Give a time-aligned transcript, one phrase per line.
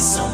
[0.00, 0.29] so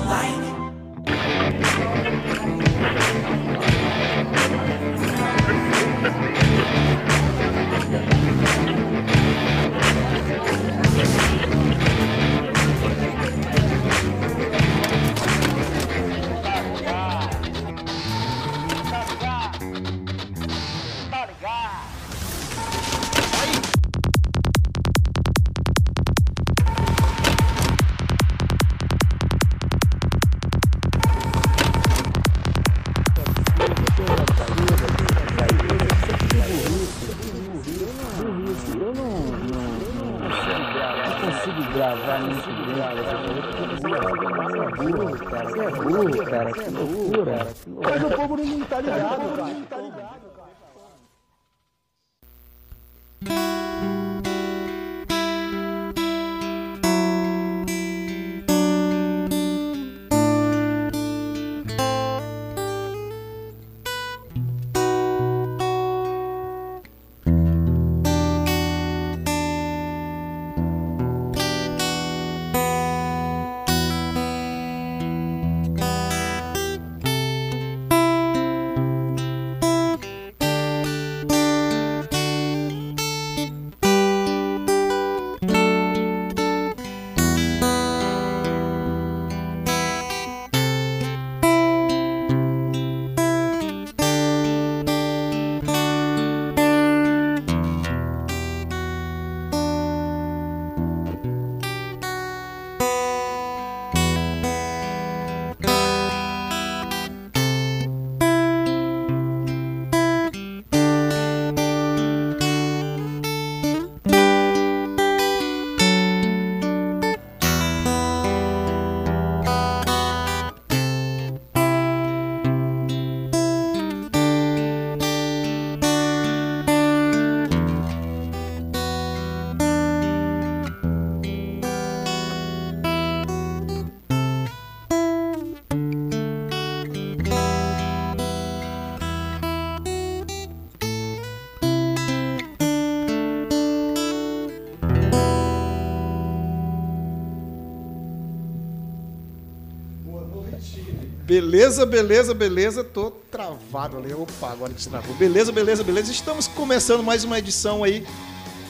[151.40, 152.82] Beleza, beleza, beleza.
[152.82, 154.14] Tô travado ali.
[154.14, 155.14] Opa, agora destravou.
[155.16, 156.10] Beleza, beleza, beleza.
[156.10, 158.06] Estamos começando mais uma edição aí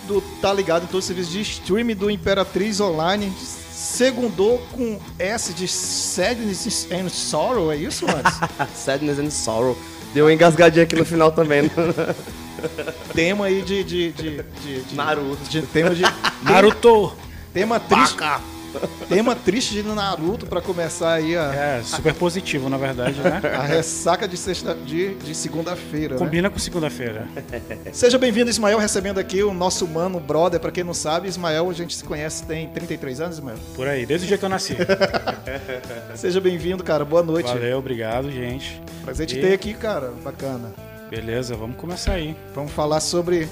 [0.09, 3.33] do Tá Ligado em todo o serviço de streaming do Imperatriz Online.
[3.71, 8.35] Segundou com S de Sadness and Sorrow, é isso, Mads?
[8.75, 9.79] Sadness and Sorrow.
[10.13, 11.63] Deu uma engasgadinha aqui no final também.
[11.63, 11.71] né?
[13.15, 13.85] tema aí de.
[13.85, 15.39] de, de, de, de Naruto.
[15.49, 16.03] de- tema de.
[16.43, 17.13] Naruto!
[17.55, 18.17] Tema triste.
[19.09, 23.41] Tema triste de Naruto pra começar aí a, É, super positivo, na verdade, né?
[23.57, 26.15] a ressaca de, sexta, de, de segunda-feira.
[26.15, 26.19] né?
[26.19, 27.27] Combina com segunda-feira.
[27.93, 30.61] Seja bem-vindo, Ismael, recebendo aqui o nosso mano, brother.
[30.61, 33.59] Pra quem não sabe, Ismael, a gente se conhece tem 33 anos, Ismael.
[33.75, 34.77] Por aí, desde o dia que eu nasci.
[36.15, 37.05] Seja bem-vindo, cara.
[37.05, 37.47] Boa noite.
[37.49, 38.81] Valeu, obrigado, gente.
[39.05, 40.13] Prazer te E- ter aqui, cara.
[40.25, 40.73] Bacana.
[41.09, 42.37] Beleza, vamos começar aí.
[42.55, 43.49] Vamos falar sobre.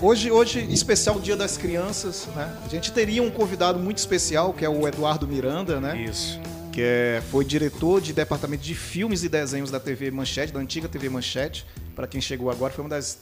[0.00, 2.56] Hoje, hoje, especial Dia das Crianças, né?
[2.64, 6.00] A gente teria um convidado muito especial, que é o Eduardo Miranda, né?
[6.00, 6.38] Isso.
[6.72, 10.88] que é, foi diretor de departamento de filmes e desenhos da TV Manchete, da antiga
[10.88, 11.66] TV Manchete.
[11.96, 13.18] Para quem chegou agora, foi uma das,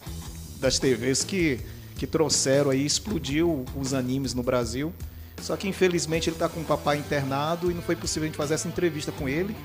[0.61, 1.61] das TVs que,
[1.97, 4.93] que trouxeram aí, explodiu os animes no Brasil.
[5.41, 8.37] Só que infelizmente ele está com o papai internado e não foi possível a gente
[8.37, 9.57] fazer essa entrevista com ele.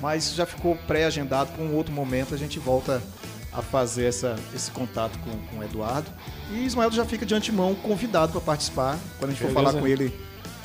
[0.00, 3.02] Mas já ficou pré-agendado para um outro momento, a gente volta
[3.54, 6.10] a fazer essa, esse contato com, com o Eduardo.
[6.50, 9.70] E Ismael já fica de antemão convidado para participar quando a gente for Beleza.
[9.70, 10.12] falar com ele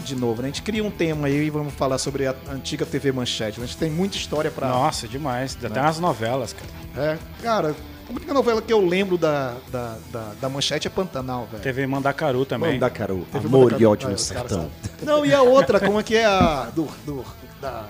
[0.04, 0.42] de novo.
[0.42, 0.48] né?
[0.48, 3.62] A gente cria um tema aí e vamos falar sobre a antiga TV Manchete.
[3.62, 4.68] A gente tem muita história para.
[4.70, 5.56] Nossa, demais.
[5.56, 7.12] Dá até umas novelas, cara.
[7.12, 7.76] É, cara,
[8.08, 11.62] a única novela que eu lembro da, da, da, da Manchete é Pantanal, velho.
[11.62, 12.74] TV Mandacaru também.
[12.74, 14.72] Mandacaru, Teve amor Mandacaru- e ódio Ah, no sertão.
[15.04, 16.72] Não, e a outra, como é que é a.
[16.74, 16.88] Do.
[17.06, 17.24] do
[17.62, 17.86] da.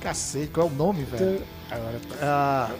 [0.00, 1.42] Cacete, qual é o nome, velho?
[1.70, 2.70] Agora, Ah,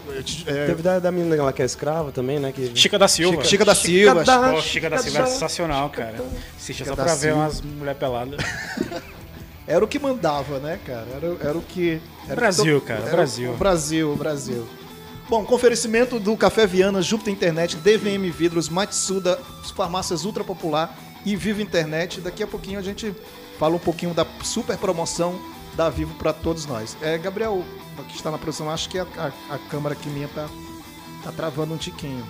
[0.47, 2.53] é, Teve da, da menina lá que é escrava também, né?
[2.53, 2.71] Que...
[2.77, 3.37] Chica da Silva.
[3.39, 4.25] Chica, Chica da Silva.
[4.25, 6.15] da- Pô, Chica da Silva é sensacional, cara.
[6.57, 7.37] Assistia Chica só pra ver Silva.
[7.41, 8.39] umas mulher peladas.
[9.67, 11.07] Era o que mandava, né, cara?
[11.17, 12.01] Era, era o que.
[12.27, 13.51] Era Brasil, que to- cara, era Brasil.
[13.53, 14.67] O Brasil, o Brasil.
[15.29, 19.41] Bom, com oferecimento do Café Viana, Júpiter Internet, DVM Vidros, Matsuda,
[19.75, 22.21] farmácias ultra popular e Vivo Internet.
[22.21, 23.13] Daqui a pouquinho a gente
[23.59, 25.37] fala um pouquinho da super promoção
[25.77, 26.97] da Vivo para todos nós.
[27.03, 27.65] É, Gabriel,
[28.09, 30.49] que está na produção, acho que a, a, a câmera aqui minha tá,
[31.23, 32.25] tá travando um tiquinho.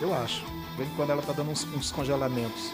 [0.00, 0.44] Eu acho.
[0.70, 2.72] De vez em quando ela tá dando uns, uns congelamentos.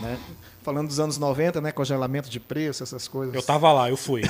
[0.00, 0.18] Né?
[0.64, 1.70] falando dos anos 90, né?
[1.70, 3.34] Congelamento de preço, essas coisas.
[3.34, 4.22] Eu tava lá, eu fui.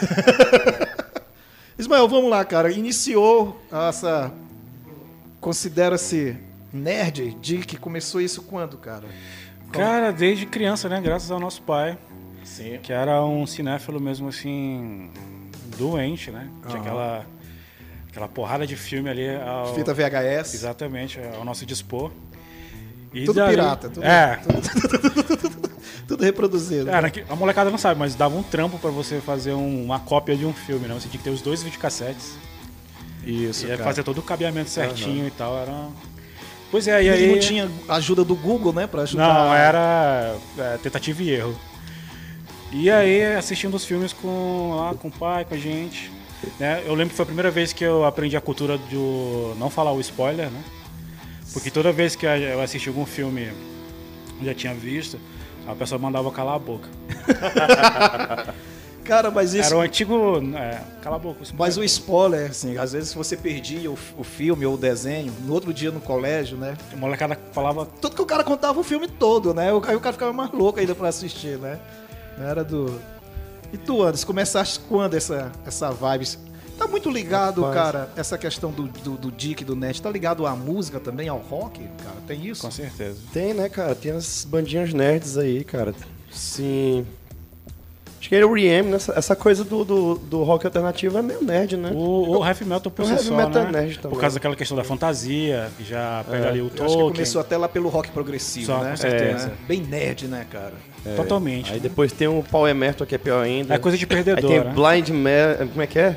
[1.79, 2.70] Ismael, vamos lá, cara.
[2.73, 4.32] Iniciou essa.
[5.40, 6.37] Considera-se
[6.73, 7.76] nerd, Dick.
[7.76, 9.06] Começou isso quando, cara?
[9.70, 11.00] Cara, desde criança, né?
[11.00, 11.97] Graças ao nosso pai,
[12.44, 12.79] Sim.
[12.82, 15.11] que era um cinéfilo mesmo assim,
[15.79, 16.49] doente, né?
[16.67, 16.81] Tinha Aham.
[16.81, 17.26] aquela,
[18.11, 19.29] aquela porrada de filme ali.
[19.37, 20.55] Ao, Fita VHS.
[20.55, 22.11] Exatamente, ao nosso dispor.
[23.12, 24.41] E Tudo daí- pirata, tudo- É,
[26.06, 26.87] Tudo reproduzido.
[26.91, 29.99] Cara, que- a molecada não sabe, mas dava um trampo pra você fazer um- uma
[30.00, 30.94] cópia de um filme, né?
[30.94, 32.37] Você tinha que ter os dois videocassetes.
[33.26, 33.85] Isso, e cara.
[33.85, 35.56] fazer todo o cabeamento certinho e tal.
[35.56, 35.88] Era.
[36.70, 37.26] Pois é, e E aí.
[37.32, 38.87] não tinha ajuda do Google, né?
[38.87, 39.32] Pra ajudar.
[39.32, 41.58] Não, era é, tentativa e erro.
[42.75, 46.11] E aí, assistindo os filmes com, lá, com o pai, com a gente.
[46.59, 46.82] Né?
[46.85, 49.93] Eu lembro que foi a primeira vez que eu aprendi a cultura do não falar
[49.93, 50.62] o spoiler, né?
[51.53, 53.50] Porque toda vez que eu assisti algum filme
[54.43, 55.19] já tinha visto,
[55.69, 56.88] a pessoa mandava calar a boca.
[59.05, 59.67] Cara, mas isso.
[59.67, 60.43] Era o antigo.
[60.56, 61.43] É, cala a boca.
[61.44, 61.56] o.
[61.59, 65.53] Mas o spoiler, assim, às vezes você perdia o, o filme ou o desenho, no
[65.53, 66.75] outro dia no colégio, né?
[66.93, 67.85] A molecada falava.
[68.00, 69.71] Tudo que o cara contava o filme todo, né?
[69.75, 71.79] O- Aí o cara ficava mais louco ainda pra assistir, né?
[72.39, 73.01] Não era do.
[73.73, 76.27] E tu, Anderson, começaste quando essa, essa vibe?
[76.79, 77.83] Tá muito ligado, Rapaz.
[77.83, 81.39] cara, essa questão do, do, do Dick, do Net, tá ligado à música também, ao
[81.39, 82.17] rock, cara?
[82.27, 82.63] Tem isso?
[82.63, 83.19] Com certeza.
[83.33, 83.95] Tem, né, cara?
[83.95, 85.95] Tem as bandinhas nerds aí, cara.
[86.33, 87.07] Sim.
[88.19, 88.97] Acho que era o R.E.M., né?
[88.97, 91.91] Essa, coisa do, do, do rock alternativo é meio nerd, né?
[91.95, 93.69] O, o heavy metal por O si heavy só, metal né?
[93.69, 94.15] é nerd também.
[94.17, 97.13] Por causa daquela questão da fantasia, que já pega ali o Eu acho que Tolkien.
[97.13, 98.91] começou até lá pelo rock progressivo, Só, né?
[98.93, 99.49] com certeza.
[99.49, 100.73] É, Bem nerd, né, cara?
[101.17, 101.71] Totalmente.
[101.71, 101.83] Aí né?
[101.83, 103.75] depois tem o Power Metal, que é pior ainda.
[103.75, 104.73] É coisa de Aí perdedor, tem né?
[104.73, 105.69] Blind Man...
[105.69, 106.17] Como é que é?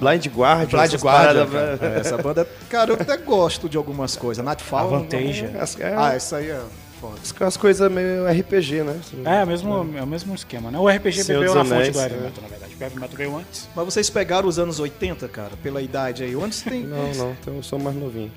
[0.00, 0.78] Blind Guardian.
[0.78, 1.78] Blind Guardian, cara.
[1.80, 4.44] É, essa banda, cara, eu até gosto de algumas coisas.
[4.44, 4.94] Nightfall.
[4.94, 5.50] Avantasia.
[5.50, 6.60] não- As, é, Ah, essa aí é
[7.00, 7.14] foda.
[7.22, 9.00] as, as coisas meio RPG, né?
[9.24, 10.78] É, é, mesmo, é o mesmo esquema, né?
[10.78, 12.18] O RPG Senhor bebeu na fonte do heavy é.
[12.18, 12.76] metal, na verdade.
[12.78, 13.68] O heavy metal veio antes.
[13.76, 16.34] Mas vocês pegaram os anos 80, cara, pela idade aí.
[16.34, 16.82] Onde você tem.
[16.82, 18.32] Não, não, então eu sou mais novinho.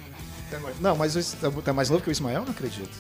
[0.80, 2.44] Não, mas você tá mais novo que o Ismael?
[2.44, 2.96] Não acredito.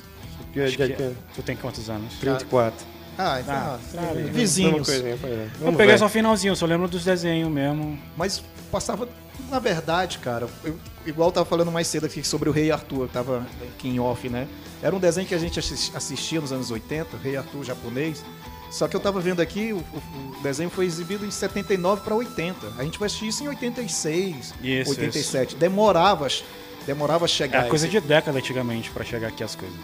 [0.55, 1.11] Porque Acho que é.
[1.35, 2.13] Tu tem quantos anos?
[2.15, 2.85] 34.
[3.17, 3.53] Ah, então.
[3.55, 4.87] Ah, ah, vizinhos.
[4.87, 5.09] coisinha?
[5.11, 5.99] Eu Vamos peguei ver.
[5.99, 7.97] só o finalzinho, só lembro dos desenhos mesmo.
[8.17, 8.41] Mas
[8.71, 9.07] passava.
[9.49, 13.07] Na verdade, cara, eu, igual eu tava falando mais cedo aqui sobre o Rei Arthur,
[13.09, 13.45] tava
[13.77, 14.47] aqui em off, né?
[14.81, 18.23] Era um desenho que a gente assis- assistia nos anos 80, Rei Arthur japonês.
[18.71, 22.67] Só que eu tava vendo aqui, o, o- desenho foi exibido em 79 para 80.
[22.77, 25.55] A gente vai assistir isso em 86, Isso, 87.
[25.55, 26.27] Demorava,
[26.85, 27.65] demorava a É chegar.
[27.65, 29.77] a coisa esse- de década antigamente pra chegar aqui as coisas.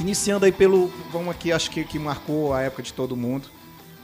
[0.00, 0.88] Iniciando aí pelo.
[1.12, 3.48] Vamos aqui, acho que, que marcou a época de todo mundo.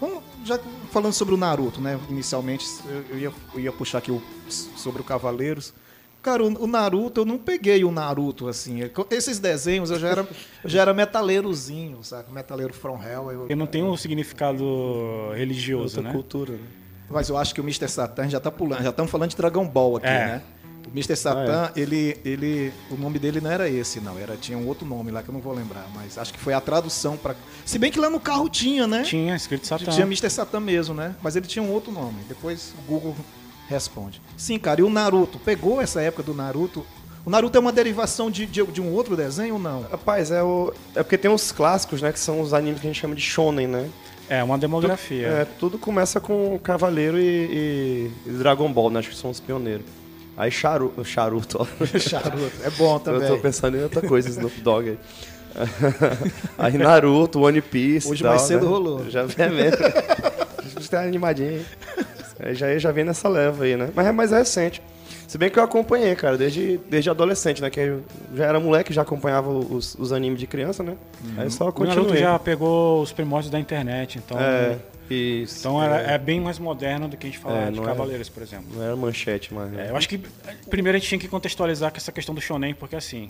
[0.00, 0.58] Vamos, já
[0.90, 1.98] falando sobre o Naruto, né?
[2.08, 5.74] Inicialmente, eu, eu ia, eu ia puxar aqui o, sobre o Cavaleiros.
[6.22, 8.78] Cara, o, o Naruto, eu não peguei o Naruto, assim.
[9.10, 10.28] Esses desenhos eu já era,
[10.62, 12.32] eu já era metaleirozinho, sabe?
[12.32, 13.30] Metaleiro from hell.
[13.32, 14.64] eu- Ele não tem um significado
[15.34, 16.12] religioso, Outra né?
[16.12, 16.58] cultura, né?
[17.08, 17.88] Mas eu acho que o Mr.
[17.88, 18.82] Satan já tá pulando.
[18.84, 20.26] Já estamos falando de Dragon Ball aqui, É.
[20.26, 20.42] né?
[20.92, 21.14] O Mr.
[21.16, 24.18] Satan, ele, ele, o nome dele não era esse, não.
[24.18, 25.86] Era, tinha um outro nome lá que eu não vou lembrar.
[25.94, 27.36] Mas acho que foi a tradução para.
[27.64, 29.02] Se bem que lá no carro tinha, né?
[29.02, 29.90] Tinha escrito Satã.
[29.92, 30.28] Tinha Mr.
[30.28, 31.14] Satan mesmo, né?
[31.22, 32.16] Mas ele tinha um outro nome.
[32.28, 33.16] Depois o Google
[33.68, 34.20] responde.
[34.36, 34.80] Sim, cara.
[34.80, 35.38] E o Naruto?
[35.38, 36.84] Pegou essa época do Naruto?
[37.24, 39.82] O Naruto é uma derivação de, de, de um outro desenho ou não?
[39.82, 42.10] Rapaz, é, o, é porque tem os clássicos, né?
[42.12, 43.88] Que são os animes que a gente chama de shonen, né?
[44.28, 45.26] É, uma demografia.
[45.26, 49.00] É, tudo começa com Cavaleiro e, e- e Dragon Ball, né?
[49.00, 49.84] Acho que são os pioneiros.
[50.40, 51.98] Aí Charuto, Charuto ó.
[51.98, 52.50] Charuto.
[52.64, 53.28] É bom Eu também.
[53.28, 54.98] tô pensando em outra coisa, Snoop Dogg aí.
[56.56, 58.08] aí Naruto, One Piece.
[58.10, 58.70] Hoje tal, mais cedo né?
[58.70, 59.10] rolou.
[59.10, 59.76] Já vem mesmo.
[60.74, 61.66] Você tá animadinho aí.
[62.42, 63.90] Aí já, já vem nessa leva aí, né?
[63.94, 64.80] Mas é mais recente.
[65.28, 67.68] Se bem que eu acompanhei, cara, desde, desde adolescente, né?
[67.68, 68.02] Que eu
[68.34, 70.96] já era moleque, já acompanhava os, os animes de criança, né?
[71.36, 72.18] Aí só O Naruto continuei.
[72.18, 74.40] já pegou os primórdios da internet, então.
[74.40, 74.76] É,
[75.14, 75.58] isso.
[75.60, 78.28] Então era, é bem mais moderno do que a gente falar É, de é- Cavaleiros,
[78.28, 78.66] por exemplo.
[78.74, 79.72] Não era manchete, mas...
[79.76, 80.18] É, eu acho que
[80.68, 83.28] primeiro a gente tinha que contextualizar com essa questão do shonen, porque assim,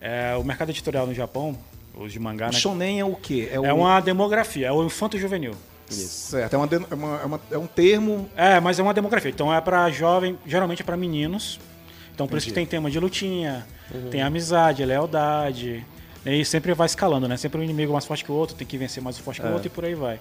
[0.00, 1.56] é, o mercado editorial no Japão,
[1.98, 3.48] os de mangá, O né, shonen é o quê?
[3.50, 3.62] é o...
[3.76, 5.54] uma demografia, é o infanto juvenil.
[5.88, 6.52] Certo.
[6.54, 9.30] É, uma, é, uma- é uma- é um termo É, mas é uma demografia.
[9.30, 11.60] Então é pra jovem, geralmente é pra meninos.
[12.12, 13.64] Então por isso que tem tema de lutinha,
[14.10, 15.84] tem amizade, lealdade.
[16.24, 17.36] E sempre vai escalando, né?
[17.36, 19.52] Sempre um inimigo mais forte que o outro, tem que vencer mais forte que o
[19.52, 20.18] outro e por aí vai.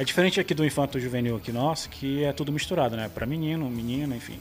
[0.00, 3.10] É diferente aqui do infanto juvenil aqui nosso, que é tudo misturado, né?
[3.14, 4.38] Pra menino, menina, enfim.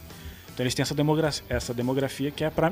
[0.53, 2.71] Então eles têm essa, demogra essa demografia que é pra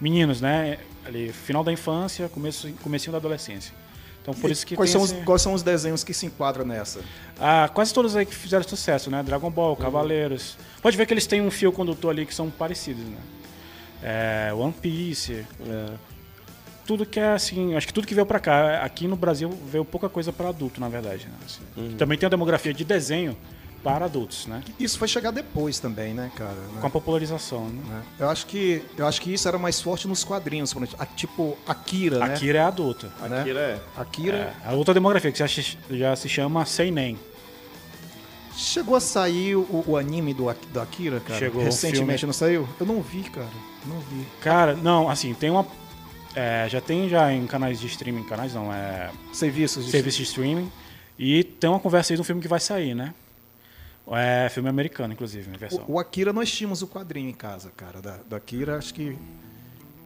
[0.00, 0.78] meninos, né?
[1.04, 3.74] Ali, final da infância, começo, comecinho da adolescência.
[4.22, 6.64] Então por isso que quais, são os, esse- quais são os desenhos que se enquadram
[6.64, 7.00] nessa?
[7.40, 9.20] ah, quase todos aí que fizeram sucesso, né?
[9.24, 10.56] Dragon Ball, Cavaleiros.
[10.80, 13.18] Pode ver que eles têm um fio condutor ali que são parecidos, né?
[14.00, 15.44] É, One Piece.
[15.66, 16.11] É.
[16.86, 19.84] tudo que é assim, acho que tudo que veio pra cá, aqui no Brasil veio
[19.84, 21.26] pouca coisa para adulto, na verdade.
[21.26, 21.34] Né?
[21.44, 21.96] Assim, Uhum.
[21.96, 23.36] Também tem a demografia de desenho
[23.82, 24.62] para adultos, né?
[24.78, 26.52] Isso foi chegar depois também, né, cara?
[26.52, 26.80] né?
[26.80, 27.82] Com a popularização, né?
[27.88, 28.02] Né?
[28.20, 30.72] Eu acho que eu acho que isso era mais forte nos quadrinhos,
[31.16, 32.34] tipo Akira, né?
[32.34, 33.10] Akira é adulta.
[33.28, 33.40] né?
[33.40, 33.80] Akira é.
[34.00, 37.18] Akira É, a outra demografia que já, se- já se chama Seinen.
[38.56, 41.38] chegou a sair o, o anime do, do Akira, cara.
[41.38, 42.26] Chegou, recentemente, filme.
[42.28, 42.68] não saiu?
[42.78, 43.48] Eu não vi, cara.
[43.86, 44.24] Não vi.
[44.40, 45.66] Cara, não, assim, tem uma.
[46.34, 49.10] É, já tem já em canais de streaming, canais não, é.
[49.32, 50.70] Serviços de Serviço de streaming.
[51.18, 53.14] E tem uma conversa aí do filme que vai sair, né?
[54.10, 55.84] É filme americano, inclusive, na versão.
[55.86, 58.00] O, o Akira nós tínhamos o quadrinho em casa, cara.
[58.02, 59.16] Da, da Akira, acho que.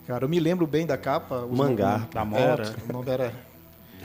[0.06, 1.37] Cara, eu me lembro bem da capa.
[1.40, 1.92] o Mangá.
[1.99, 2.40] nome- Da moto.
[2.40, 3.33] Era, o nome era.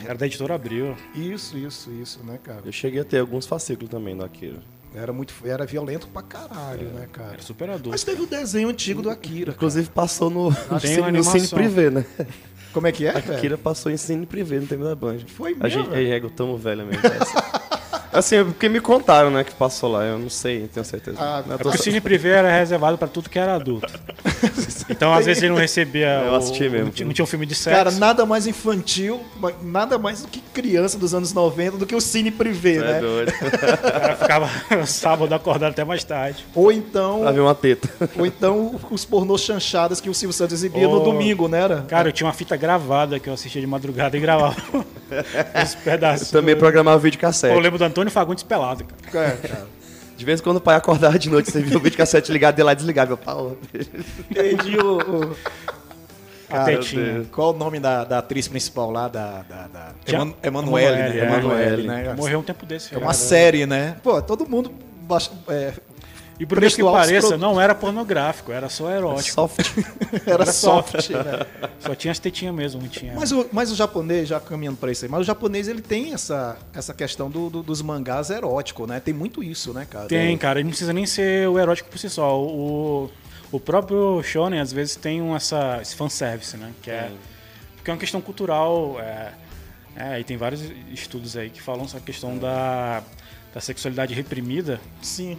[0.04, 0.96] Era da editora Abril.
[1.14, 2.62] Isso, isso, isso, né, cara?
[2.66, 4.60] Eu cheguei a ter alguns fascículos também do Akira.
[4.94, 5.34] Era muito.
[5.46, 7.34] Era violento pra caralho, né, cara?
[7.34, 7.90] Era super adulto.
[7.92, 9.52] Mas teve o desenho antigo do Akira.
[9.52, 12.06] Inclusive passou no, cine, no cine privê, né?
[12.18, 12.30] cara.
[12.74, 13.12] Como é que é?
[13.14, 13.38] velho?
[13.38, 15.20] Akira passou em cine privê no tempo da Band.
[15.28, 16.14] Foi A mesmo, gente, velho?
[16.14, 17.02] é, é, tamo velho mesmo.
[18.14, 20.04] assim, porque me contaram, né, que passou lá.
[20.04, 21.18] Eu não sei, tenho certeza.
[21.20, 23.92] Ah, Eu É tô porque o Cine Privé era reservado pra tudo que era adulto.
[24.90, 26.22] Então, às vezes, ele não recebia.
[26.26, 26.86] Eu o- assisti mesmo.
[27.06, 27.78] Não tinha, um filme de sexo.
[27.78, 29.22] Cara, nada mais infantil,
[29.62, 33.00] nada mais do que criança dos anos 90 do que o cine privê, É né?
[33.00, 33.32] doido.
[33.42, 34.50] O cara ficava
[34.86, 36.46] sábado acordado até mais tarde.
[36.54, 37.90] Ou então, pra ver uma teta.
[38.18, 41.62] ou então os pornôs chanchadas que o Silvio Santos exibia no domingo, né?
[41.62, 41.82] Era?
[41.88, 44.56] Cara, eu tinha uma fita gravada que eu assistia de madrugada e gravava
[45.64, 46.32] os pedaços.
[46.32, 47.60] Também programava vídeo Pô, eu cassete.
[47.60, 49.28] lembro do Antônio Fagundes pelado, cara.
[49.28, 49.68] É, cara.
[50.18, 52.56] De vez em quando o pai acordava de noite, você via o vídeo cassete ligado
[52.56, 53.12] dele lá desligava.
[53.12, 53.58] Eu, pau.
[54.30, 54.98] Entendi o.
[54.98, 55.36] o-
[56.50, 56.80] A Cara.
[57.32, 59.08] Qual o nome da, da atriz principal lá?
[59.08, 59.92] Da, da, da...
[60.06, 61.18] Eman- Emanuele, né?
[61.20, 61.28] Emanuele, é.
[61.28, 62.14] Emanuele, né?
[62.14, 62.94] Morreu um tempo desse.
[62.94, 63.14] É uma cara.
[63.14, 63.96] série, né?
[64.04, 64.72] Pô, todo mundo.
[65.04, 65.74] baixa- é,
[66.42, 67.40] E por isso que pareça, produto.
[67.40, 69.36] não era pornográfico, era só erótico.
[69.36, 69.60] Soft.
[70.26, 70.92] era Era soft.
[71.02, 71.10] soft.
[71.12, 71.46] né?
[71.80, 73.14] Só tinha as tetinhas mesmo, não tinha.
[73.14, 76.14] Mas o, mas o japonês, já caminhando para isso aí, mas o japonês ele tem
[76.14, 79.00] essa, essa questão do, do- dos mangás eróticos, né?
[79.00, 80.08] Tem muito isso, né, cara?
[80.08, 82.40] Tem, cara, e não precisa nem ser o erótico por si só.
[82.42, 83.12] O,
[83.52, 86.72] o próprio shonen, às vezes, tem um, essa, esse fanservice, né?
[86.82, 87.12] Que é,
[87.76, 88.98] porque é uma questão cultural.
[89.00, 89.32] É,
[89.96, 93.04] é, e tem vários estudos aí que falam sobre a questão da,
[93.54, 94.80] da sexualidade reprimida.
[95.02, 95.38] Sim.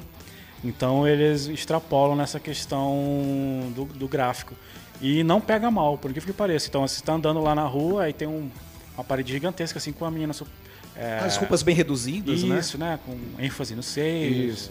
[0.64, 4.54] Então eles extrapolam nessa questão do, do gráfico.
[5.00, 6.68] E não pega mal, por incrível que pareça.
[6.68, 8.48] Então você está andando lá na rua, aí tem um-
[8.94, 10.32] uma parede gigantesca assim com a menina.
[10.94, 12.58] é, As roupas bem reduzidas, né?
[12.60, 12.98] Isso, né?
[13.04, 14.58] Com ênfase nos seios.
[14.60, 14.70] Isso.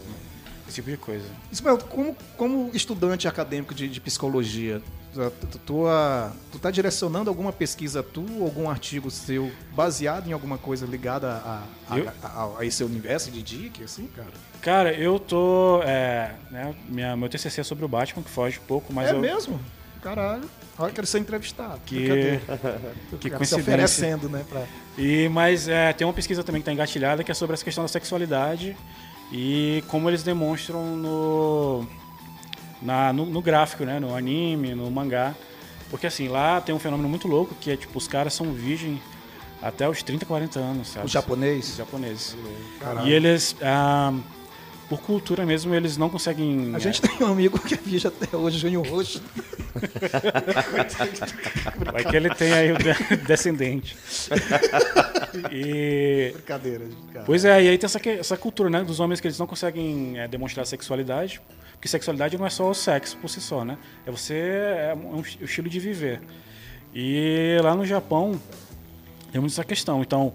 [0.68, 1.26] Esse tipo de coisa.
[1.52, 4.82] Ismael, como, como estudante acadêmico de, de psicologia,
[5.14, 10.34] tu, tu, tu, ah, tu tá direcionando alguma pesquisa tu, algum artigo seu, baseado em
[10.34, 14.30] alguma coisa ligada a, a, a- a- esse universo de Dick, assim, cara?
[14.62, 15.82] Cara, eu tô.
[15.84, 19.14] É, né, minha, meu TCC é sobre o Batman, que foge um pouco, mas é
[19.14, 19.20] eu.
[19.20, 19.60] mesmo?
[20.02, 20.50] Caralho.
[20.80, 21.80] Olha, quero ser entrevistado.
[21.86, 22.40] Que-
[23.20, 23.62] que cara se coincidência.
[23.62, 24.44] oferecendo, né?
[24.50, 24.64] Pra...
[24.98, 27.84] E, mas é, tem uma pesquisa também que está engatilhada que é sobre essa questão
[27.84, 28.76] da sexualidade
[29.32, 31.88] e como eles demonstram no,
[32.82, 34.00] na- no, no gráfico, né?
[34.00, 35.34] No anime, no mangá.
[35.90, 39.02] Porque assim, lá tem um fenômeno muito louco que é tipo, os caras são virgem
[39.62, 41.04] até os 30, 40 anos, sabe?
[41.04, 41.76] O Os japonês.
[41.78, 42.36] japoneses.
[42.80, 43.08] Caralho.
[43.08, 44.14] E eles, ah,
[44.90, 46.74] por cultura mesmo, eles não conseguem.
[46.74, 49.22] A gente tem um amigo que vive até hoje, Júnior Roxo.
[49.76, 49.80] é,
[51.92, 52.94] vai que ele tem aí o de-
[53.28, 53.96] descendente.
[55.52, 57.26] e Brincadeira, cara.
[57.26, 60.20] Pois é, e aí tem essa, essa cultura, né, dos homens que eles não conseguem
[60.20, 61.42] é, demonstrar sexualidade,
[61.82, 63.76] porque sexualidade não é só o sexo por si só, né?
[64.06, 66.22] É você, é um, um estilo de viver.
[66.94, 68.40] E lá no Japão
[69.32, 70.00] tem muito essa questão.
[70.04, 70.32] Então,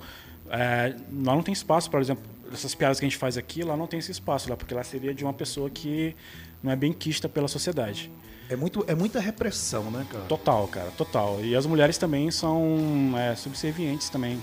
[0.51, 3.77] é, lá não tem espaço, por exemplo, essas piadas que a gente faz aqui, lá
[3.77, 6.17] não tem esse espaço, lá porque lá seria de uma pessoa que
[6.61, 8.11] não é bem quista pela sociedade.
[8.51, 10.25] É, muito, é muita repressão, né, cara?
[10.25, 11.45] Total, cara, total.
[11.45, 14.41] E as mulheres também são é, subservientes também.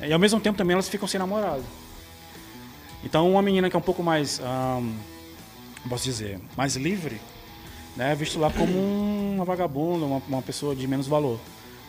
[0.00, 1.64] E ao mesmo tempo também elas ficam sem namorado.
[3.02, 4.94] Então uma menina que é um pouco mais, ahn,
[5.88, 7.20] posso dizer, mais livre,
[7.96, 8.72] né, visto lá como
[9.34, 11.38] uma vagabunda, uma, uma pessoa de menos valor.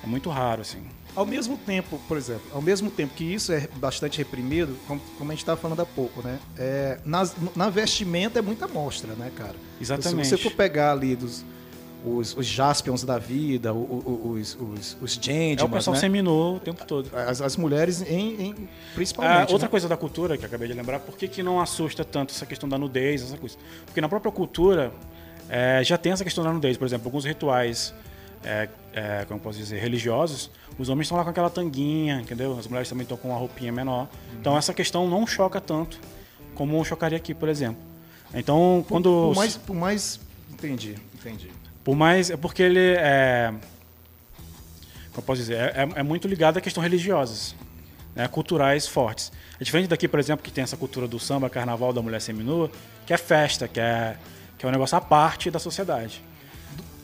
[0.03, 0.81] É muito raro, assim.
[1.15, 5.31] Ao mesmo tempo, por exemplo, ao mesmo tempo que isso é bastante reprimido, como, como
[5.31, 6.37] a gente estava falando há pouco, né?
[6.57, 9.55] É, nas- na vestimenta é muita mostra, né, cara?
[9.81, 10.27] Exatamente.
[10.27, 11.43] Se você for pegar ali dos,
[12.05, 15.99] os, os Jaspions da vida, os, os, os É o pessoal né?
[15.99, 17.09] seminou o tempo todo.
[17.15, 19.51] As, as mulheres, em, em- Ah, principalmente.
[19.51, 19.71] outra né?
[19.71, 22.67] coisa da cultura que acabei de lembrar, por que, que não assusta tanto essa questão
[22.69, 23.57] da nudez, essa coisa?
[23.85, 24.91] Porque na própria cultura
[25.49, 26.77] é, já tem essa questão da nudez.
[26.77, 27.93] Por exemplo, alguns rituais,
[28.43, 32.57] é, é, como posso dizer, religiosos, os homens estão lá com aquela tanguinha, entendeu?
[32.57, 34.07] As mulheres também estão com uma roupinha menor.
[34.39, 35.99] Então essa questão não choca tanto
[36.53, 37.81] como chocaria aqui, por exemplo.
[38.33, 39.09] Então, Por- quando...
[39.09, 40.19] Por, mais, por mais.
[40.51, 41.49] Entendi, entendi.
[41.87, 42.29] Por mais.
[42.29, 43.53] É porque ele é.
[45.15, 47.55] eu posso dizer, é, é- é muito ligado a questões religiosas,
[48.13, 49.31] né, culturais fortes.
[49.57, 52.69] É diferente daqui, por exemplo, que tem essa cultura do samba, carnaval da mulher seminua,
[53.05, 54.17] que é festa, que é,
[54.57, 56.21] que é um negócio à parte da sociedade.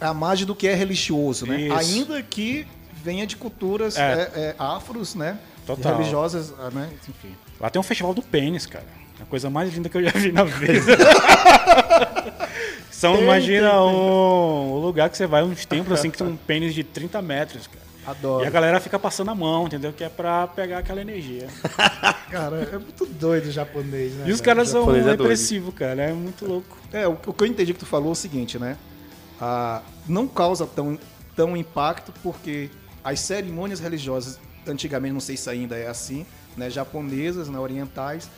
[0.02, 1.62] A margem do que é religioso, né?
[1.62, 1.78] Isso.
[1.78, 2.68] Ainda que
[3.02, 4.02] venha de culturas É.
[4.02, 5.40] é, é, afros, né?
[5.66, 5.96] Total.
[5.96, 6.90] Religiosas, ah, né?
[7.08, 7.34] Enfim.
[7.58, 8.86] Lá tem um festival do pênis, cara.
[9.18, 10.98] É a coisa mais linda que eu já vi na vida.
[13.04, 16.74] São, imagina, um, um lugar que você vai, uns templos assim, que tem um pênis
[16.74, 17.84] de 30 metros, cara.
[18.06, 18.46] Adoro.
[18.46, 19.92] E a galera fica passando a mão, entendeu?
[19.92, 21.48] Que é pra pegar aquela energia.
[22.32, 24.26] Cara, é muito doido o japonês, né?
[24.28, 26.02] E os caras são é repressivos, cara.
[26.02, 26.78] É muito louco.
[26.92, 28.76] É, o, o que eu entendi que tu falou é o seguinte, né?
[29.40, 30.98] Ah, não causa tão,
[31.36, 32.70] tão impacto porque
[33.04, 36.26] as cerimônias religiosas, antigamente, não sei se ainda é assim,
[36.58, 36.70] né?
[36.70, 37.60] Japonesas, né?
[37.60, 38.30] orientais,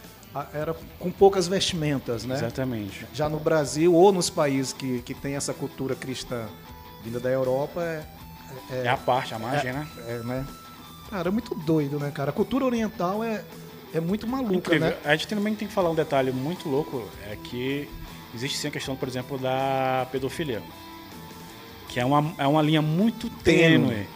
[0.53, 2.35] era com poucas vestimentas, né?
[2.35, 3.05] Exatamente.
[3.13, 6.45] Já no Brasil ou nos países que, que tem essa cultura cristã
[7.03, 8.03] vinda da Europa, é,
[8.83, 9.87] É, a parte, a margem, né?
[10.07, 10.45] é, né?
[11.09, 12.31] Cara, é muito doido, né, cara?
[12.31, 13.43] A cultura oriental é,
[13.93, 14.89] é muito maluca, Incrível.
[14.89, 14.97] né?
[15.05, 17.87] A gente também tem que falar um detalhe muito louco, é que
[18.33, 20.61] existe sim a questão, por exemplo, da pedofilia.
[21.89, 23.87] Que é uma, é uma linha muito Tênue.
[23.89, 24.07] tênue.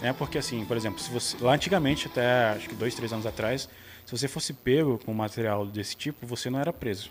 [0.00, 0.12] Né?
[0.12, 3.68] Porque assim, por exemplo, se você, lá antigamente, até acho que dois, três anos atrás,
[4.08, 7.10] se você fosse pego com material desse tipo, você não era preso.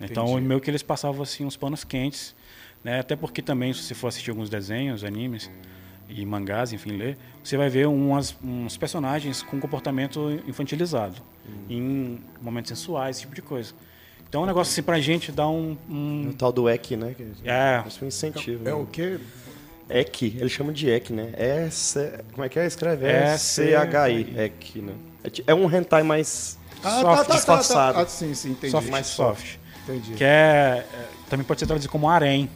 [0.00, 0.48] Então, Entendi.
[0.48, 2.34] meio que eles passavam assim uns panos quentes,
[2.82, 2.98] né?
[2.98, 5.48] Até porque também, se você for assistir alguns desenhos, animes
[6.08, 11.14] e mangás, enfim, ler, você vai ver umas, uns personagens com comportamento infantilizado,
[11.70, 13.72] em momentos sensuais, esse tipo de coisa.
[14.28, 15.76] Então, é um negócio assim pra gente dar um.
[15.88, 17.14] um- O tal do EC, né?
[17.16, 17.84] que- É.
[17.86, 18.62] Isso é um incentivo.
[18.62, 18.74] É né?
[18.74, 19.20] o quê?
[19.88, 21.30] EC, eles chamam de EC, né?
[21.34, 21.68] É.
[22.32, 22.66] Como é que é?
[22.66, 23.06] Escreve?
[23.06, 24.92] É É C-H-I, EC, né?
[25.24, 26.58] É É um hentai mais...
[26.82, 27.98] Ah, Soft, disfarçado.
[27.98, 28.70] Ah, sim, sim, entendi.
[28.70, 29.56] soft, mais soft.
[29.84, 30.12] Entendi.
[30.12, 32.50] Que é, é, Também pode ser traduzido como harém.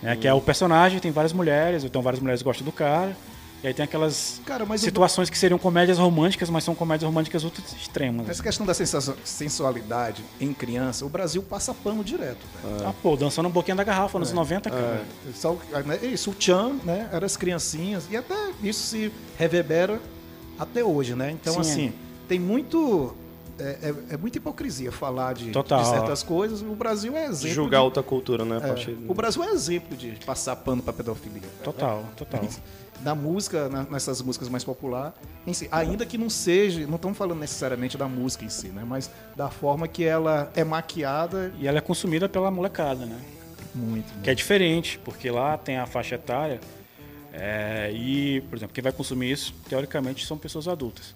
[0.00, 0.16] Né?
[0.16, 3.16] Que é o personagem, tem várias mulheres, então várias mulheres gostam do cara.
[3.62, 7.60] E aí tem aquelas Cara, situações que seriam comédias românticas, mas são comédias românticas ultra
[7.76, 8.28] extremas.
[8.28, 12.38] Essa questão da sensualidade em criança, o Brasil passa pano direto.
[12.62, 12.86] velho.
[12.86, 15.04] Ah, pô, dançando um pouquinho da garrafa nos 90, cara.
[15.34, 20.00] Só, né, isso, o Chan, né, era as criancinhas, e até isso se reverbera
[20.58, 21.30] até hoje, né?
[21.30, 21.60] Então, Sim.
[21.60, 21.92] assim,
[22.26, 23.14] tem muito...
[23.60, 25.82] É, é- é muita hipocrisia falar de, Total.
[25.82, 26.62] de certas coisas.
[26.62, 28.60] O Brasil é exemplo Julgar de, outra cultura, né?
[28.62, 31.42] é, O Brasil é exemplo de passar pano pra pedofilia.
[31.64, 32.40] Total, total.
[33.00, 35.12] da música, na- nessas músicas mais populares,
[35.44, 35.68] em si.
[35.72, 38.84] ainda que não seja, não estamos falando necessariamente da música em si, né?
[38.86, 43.18] Mas da forma que ela é maquiada E ela é consumida pela molecada, né?
[43.74, 44.06] muito.
[44.22, 46.60] Que é diferente, porque lá tem a faixa etária
[47.32, 51.14] é, e, por exemplo, quem vai consumir isso, teoricamente, são pessoas adultas.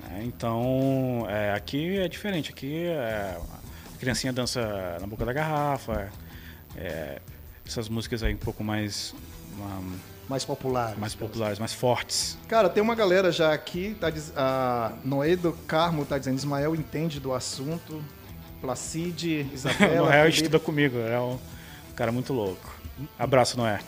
[0.00, 0.22] né?
[0.24, 2.50] Então, é, aqui é diferente.
[2.50, 3.36] Aqui é,
[3.94, 6.10] a criancinha dança na boca da garrafa,
[6.76, 7.20] é,
[7.66, 9.14] essas músicas aí um pouco mais,
[9.56, 9.82] uma-
[10.28, 10.96] Mais popular.
[10.96, 12.36] mais populares, mais fortes.
[12.48, 17.32] Cara, tem uma galera já aqui, tá, a Noedo Carmo tá dizendo, Ismael entende do
[17.32, 18.02] assunto,
[18.60, 20.06] Placide, Isabela...
[20.10, 21.38] Noé estuda comigo, é um
[21.96, 22.78] cara muito louco.
[23.18, 23.80] Abraço, Noé.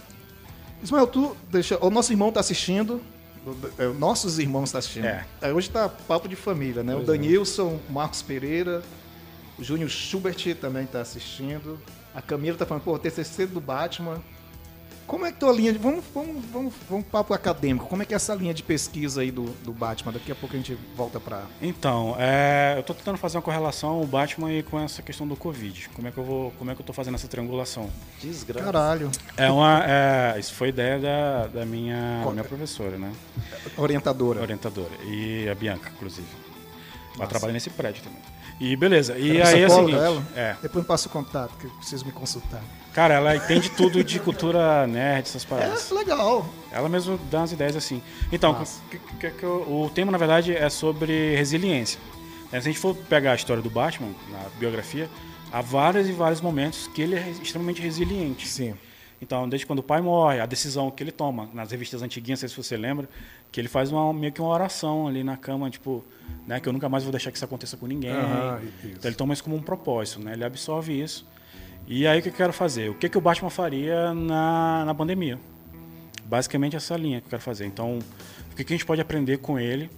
[0.82, 1.78] Ismael, tu deixa.
[1.84, 3.00] O nosso irmão tá assistindo.
[3.46, 5.04] o- é, Nossos irmãos estão assistindo.
[5.06, 5.24] É.
[5.40, 6.94] É, Hoje tá papo de família, né?
[6.94, 8.82] o Danilson, o Marcos Pereira,
[9.58, 11.78] o Júnior Schubert também tá assistindo.
[12.14, 14.22] A Camila tá falando, pô, TCC do Batman.
[15.12, 15.78] Como é que tua linha de.
[15.78, 17.84] Vamos, vamos, vamos, vamos papo acadêmico.
[17.84, 20.10] Como é que é essa linha de pesquisa aí do, do Batman?
[20.10, 21.42] Daqui a pouco a gente volta pra.
[21.60, 25.36] Então, é, eu tô tentando fazer uma correlação o Batman e com essa questão do
[25.36, 25.90] Covid.
[25.90, 27.90] Como é que eu vou, como é que eu tô fazendo essa triangulação?
[28.22, 28.64] Desgraça.
[28.64, 29.10] Caralho.
[29.36, 33.12] É uma, é, isso foi ideia da, da minha, minha professora, né?
[33.76, 34.40] Orientadora.
[34.40, 36.26] Orientadora e a Bianca, inclusive.
[37.18, 38.22] Ela trabalha nesse prédio também.
[38.58, 39.18] E beleza.
[39.18, 40.22] E Era aí é o seguinte, ela?
[40.34, 42.62] é, Depois me passa o contato, que eu preciso me consultar.
[42.94, 45.90] Cara, ela entende tudo de cultura nerd, essas É paradas.
[45.90, 46.46] legal.
[46.70, 48.02] Ela mesmo dá umas ideias assim.
[48.30, 48.54] Então,
[48.90, 51.98] que- que- que eu- o tema, na verdade, é sobre resiliência.
[52.52, 55.08] É, Se a gente for pegar a história do Batman, na biografia,
[55.50, 58.46] há vários e vários momentos que ele é extremamente resiliente.
[58.46, 58.74] Sim.
[59.22, 62.48] Então, desde quando o pai morre, a decisão que ele toma, nas revistas antiguinhas, não
[62.48, 63.08] sei se você lembra,
[63.52, 66.04] que ele faz uma, meio que uma oração ali na cama, tipo,
[66.46, 68.10] né, que eu nunca mais vou deixar que isso aconteça com ninguém.
[68.10, 68.88] Isso.
[68.98, 70.32] então ele toma isso como um propósito, né?
[70.32, 71.24] Ele absorve isso.
[71.86, 72.90] E aí o que eu quero fazer?
[72.90, 75.38] O que, que o Batman faria na, na pandemia?
[76.24, 77.66] Basicamente essa linha que eu quero fazer.
[77.66, 77.98] Então,
[78.50, 79.90] o que, que a gente pode aprender com ele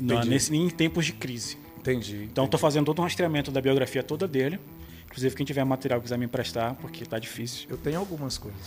[0.00, 1.58] na, nesse, em tempos de crise?
[1.78, 2.28] Entendi.
[2.30, 4.58] Então, estou fazendo todo um rastreamento da biografia toda dele.
[5.06, 7.66] Inclusive, quem tiver material que quiser me emprestar, porque tá difícil.
[7.68, 8.60] Eu tenho algumas coisas.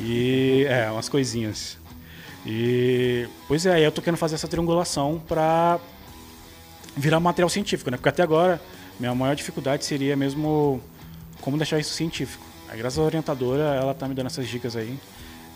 [0.00, 1.76] E é, umas coisinhas.
[2.46, 5.78] E pois é, aí eu tô querendo fazer essa triangulação para
[6.96, 7.96] virar material científico, né?
[7.96, 8.60] Porque até agora
[8.98, 10.80] minha maior dificuldade seria mesmo
[11.40, 12.44] como deixar isso científico.
[12.68, 14.98] Aí, graças à orientadora, ela tá me dando essas dicas aí.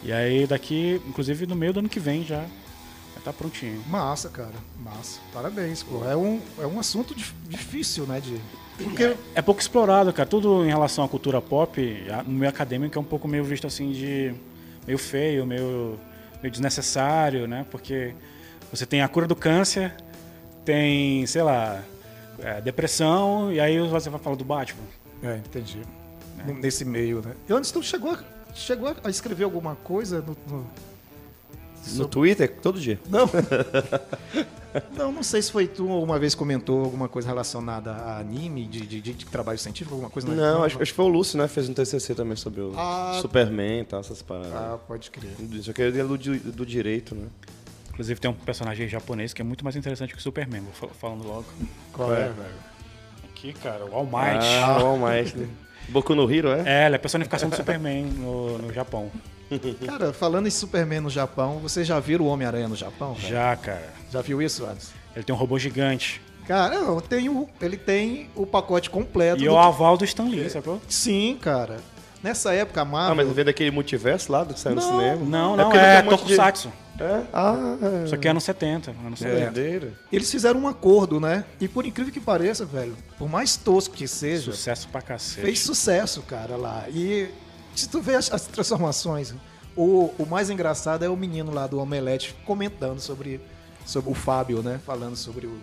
[0.02, 3.80] E aí daqui, inclusive no meio do ano que vem já vai tá prontinho.
[3.88, 4.54] Massa, cara.
[4.82, 5.20] Massa.
[5.32, 6.04] Parabéns, pô.
[6.04, 8.18] É um, é um assunto dif- difícil, né?
[8.20, 8.36] De...
[8.82, 10.28] Porque É pouco explorado, cara.
[10.28, 13.66] Tudo em relação à cultura pop, a- no meio acadêmico é um pouco meio visto
[13.66, 14.34] assim de
[14.86, 15.98] meio feio, meio,
[16.42, 17.64] meio desnecessário, né?
[17.70, 18.12] Porque
[18.72, 19.94] você tem a cura do câncer,
[20.64, 21.80] tem, sei lá,
[22.40, 24.82] é, depressão, e aí você vai falar do Batman.
[25.22, 25.80] É, entendi.
[26.60, 27.34] Nesse meio, né?
[27.48, 30.36] E antes tu chegou, a- chegou a escrever alguma coisa no.
[30.48, 30.66] no-
[31.96, 32.98] No Twitter, todo dia.
[33.08, 33.28] Não.
[34.96, 38.66] não, não sei se foi tu ou uma vez comentou alguma coisa relacionada a anime,
[38.66, 41.36] de, de, de- de trabalho científico, alguma coisa Não, acho, acho que foi o Lúcio,
[41.38, 41.46] né?
[41.48, 43.18] Fez um TCC também sobre o Ah.
[43.20, 44.52] Superman e tal, essas paradas.
[44.52, 45.32] Ah, pode crer.
[45.52, 47.26] Isso aqui é do, do direito, né?
[47.90, 50.90] Inclusive tem um personagem japonês que é muito mais interessante que o Superman, vou fal-
[50.98, 51.44] falando logo.
[51.92, 52.28] Qual é, É.
[52.28, 52.71] velho?
[53.42, 54.44] Aqui, cara, o All Might.
[54.62, 55.36] Ah, o All Might.
[55.36, 55.48] né?
[55.88, 56.62] Boku no Hero, é?
[56.64, 59.10] É, ele é a personificação do Superman no, no Japão.
[59.84, 63.12] Cara, falando em Superman no Japão, você já viu o Homem-Aranha no Japão?
[63.14, 63.28] velho?
[63.28, 63.92] Já, cara.
[64.10, 64.92] Já viu isso antes?
[65.14, 66.22] Ele tem um robô gigante.
[66.46, 69.42] Cara, não, tem o, ele tem o pacote completo.
[69.42, 70.80] E do- o aval do Stan Lee, sacou?
[70.88, 71.78] Sim, cara.
[72.22, 73.26] Nessa época, a Ah, Marvel...
[73.26, 75.24] mas vem daquele multiverso lá do que saiu no Não, cinema?
[75.24, 76.72] Não, É não, porque é, tem um monte de- Tokusatsu.
[77.00, 77.22] É?
[77.32, 78.04] Ah, é.
[78.04, 78.90] Isso aqui é anos 70.
[79.04, 79.50] Anos 70.
[79.50, 79.92] Doideira.
[80.12, 81.44] Eles fizeram um acordo, né?
[81.60, 85.40] E por incrível que pareça, velho, por mais tosco que seja, Sucesso pra cacete.
[85.44, 86.84] fez sucesso, cara, lá.
[86.90, 87.28] E
[87.74, 89.34] se tu vê as, as transformações,
[89.74, 93.40] o, o mais engraçado é o menino lá do Omelete comentando sobre,
[93.86, 94.78] sobre o Fábio, né?
[94.86, 95.58] Falando sobre o,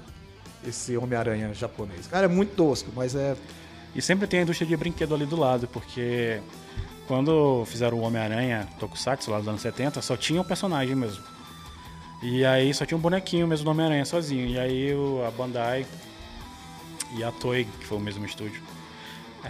[0.67, 2.08] esse Homem-Aranha japonês.
[2.08, 3.36] Cara, é muito tosco, mas é.
[3.95, 6.39] E sempre tem a indústria de brinquedo ali do lado, porque
[7.08, 11.23] quando fizeram o Homem-Aranha Tokusatsu lá dos anos 70, só tinha o personagem mesmo.
[12.21, 14.45] E aí só tinha um bonequinho mesmo do Homem-Aranha sozinho.
[14.47, 14.91] E aí
[15.28, 15.86] a Bandai
[17.15, 18.62] e a Toei, que foi o mesmo estúdio,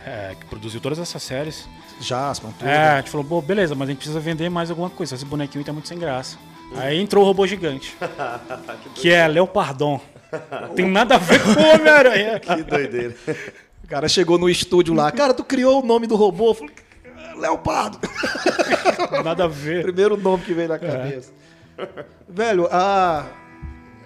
[0.05, 1.67] é, que produziu todas essas séries,
[1.99, 2.67] Jaspion, tudo.
[2.69, 5.15] é, a gente falou, pô, beleza, mas a gente precisa vender mais alguma coisa.
[5.15, 6.37] Esse bonequinho tá muito sem graça.
[6.75, 7.97] Aí entrou o robô gigante,
[8.95, 9.99] que é Leopardon.
[10.75, 12.39] Tem nada a ver com o Homem-Aranha.
[12.55, 13.15] Que doideira.
[13.89, 16.49] O cara chegou no estúdio lá, cara, tu criou o nome do robô?
[16.49, 16.73] Eu falei,
[17.39, 17.97] Leopardo.
[19.25, 19.81] Nada a ver.
[19.81, 21.31] Primeiro nome que veio na cabeça.
[22.27, 23.25] Velho, a,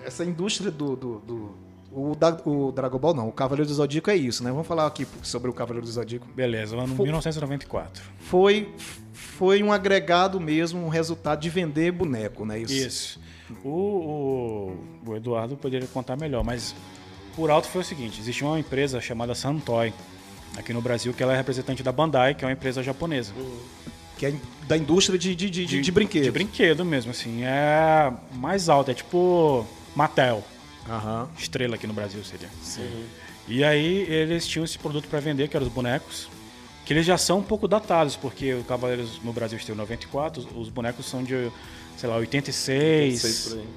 [0.06, 0.96] essa indústria do.
[0.96, 4.50] do, do- o, da- o Dragon Ball não, o Cavaleiro do Zodíaco é isso, né?
[4.52, 6.26] Vamos falar aqui sobre o Cavaleiro do Zodíaco.
[6.34, 8.02] Beleza, ano 1994.
[8.20, 8.74] Foi,
[9.12, 12.58] foi um agregado mesmo, um resultado de vender boneco, né?
[12.60, 12.74] Isso.
[12.74, 13.20] Isso.
[13.64, 13.70] O,
[15.06, 16.74] o, o Eduardo poderia contar melhor, mas
[17.36, 19.94] por alto foi o seguinte: existia uma empresa chamada Santoy
[20.58, 23.34] aqui no Brasil, que ela é representante da Bandai, que é uma empresa japonesa.
[24.18, 24.34] Que é
[24.68, 26.26] da indústria de, de, de, de, de brinquedos.
[26.28, 27.44] De brinquedo mesmo, assim.
[27.44, 29.66] É mais alta, é tipo
[29.96, 30.44] Mattel.
[30.88, 31.28] Aham.
[31.38, 32.50] Estrela aqui no Brasil seria.
[33.48, 36.30] E aí eles tinham esse produto para vender, que eram os bonecos,
[36.86, 40.42] que eles já são um pouco datados, porque o Cavaleiros no Brasil esteve em 94,
[40.42, 41.50] os- os bonecos são de,
[41.98, 43.20] sei lá, 86.
[43.22, 43.68] Sei por aí.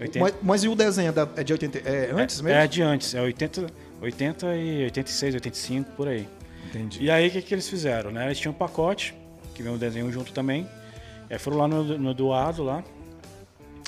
[0.00, 1.78] 80, Mas, mas e o desenho é é de 80.
[1.78, 2.58] É antes é, mesmo?
[2.58, 3.66] É de antes, é 80,
[4.00, 6.28] 80 e 86, 85, por aí.
[6.68, 7.02] Entendi.
[7.02, 8.26] E aí o que, que eles fizeram, né?
[8.26, 9.14] Eles tinham um pacote,
[9.54, 10.68] que vem o desenho junto também.
[11.30, 12.82] Aí foram lá no, no Eduardo lá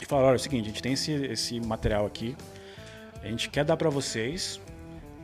[0.01, 2.37] e falaram, olha, é o seguinte, a gente tem esse, esse material aqui,
[3.23, 4.61] a gente quer dar pra vocês,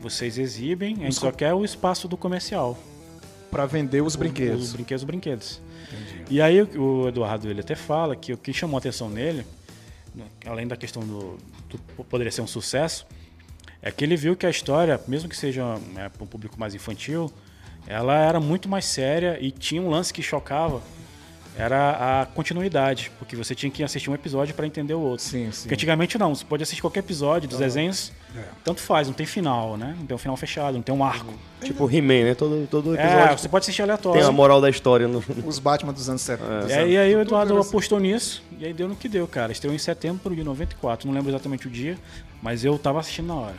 [0.01, 2.79] vocês exibem, a gente só quer o espaço do comercial.
[3.51, 4.73] Pra vender os Os brinquedos.
[4.73, 5.63] brinquedos, os brinquedos.
[6.29, 9.47] E aí o, o Eduardo ele até fala que o que chamou a atenção nele,
[10.45, 13.07] além da questão do, do poderia ser um sucesso,
[13.83, 16.75] é que ele viu que a história, mesmo que seja né, para um público mais
[16.75, 17.33] infantil,
[17.87, 20.83] ela era muito mais séria e tinha um lance que chocava,
[21.59, 25.25] era a continuidade, porque você tinha que assistir um episódio para entender o outro.
[25.25, 25.63] Sim, sim.
[25.63, 28.43] Porque antigamente não, você pode assistir qualquer episódio dos desenhos, É.
[28.63, 29.95] tanto faz, não tem final, né?
[29.99, 31.33] Não tem um final fechado, não tem um arco.
[31.63, 32.35] Tipo He-Man, né?
[32.35, 34.21] Todo, todo É, episódio você pode assistir aleatório.
[34.21, 35.09] tem a moral da história.
[35.09, 35.25] No...
[35.47, 36.67] Os Batman dos anos 70.
[36.69, 39.51] E aí, e aí o Eduardo apostou nisso, e aí deu no que deu, cara.
[39.51, 41.97] Estreou em setembro de 94, não lembro exatamente o dia,
[42.43, 43.57] mas eu tava assistindo na hora.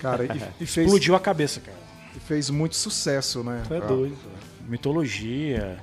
[0.00, 0.28] Cara, e,
[0.62, 1.76] e fez, Explodiu a cabeça, cara.
[2.16, 3.62] e fez muito sucesso, né?
[3.68, 4.16] É doido.
[4.68, 5.78] Mitologia,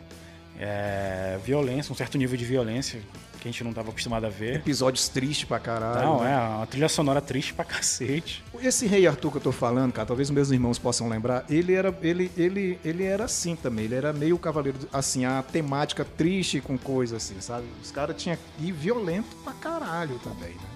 [0.60, 3.02] é, violência, um certo nível de violência
[3.46, 4.56] que a gente não tava acostumado a ver.
[4.56, 6.04] Episódios tristes pra caralho.
[6.04, 6.34] Não, né?
[6.34, 8.44] é uma trilha sonora triste pra cacete.
[8.60, 11.96] Esse Rei Arthur que eu tô falando, cara, talvez meus irmãos possam lembrar, ele era,
[12.02, 16.76] ele, ele, ele era assim também, ele era meio cavaleiro, assim, a temática triste com
[16.76, 17.68] coisa assim, sabe?
[17.84, 18.36] Os caras tinham.
[18.60, 20.76] E violento pra caralho também, né?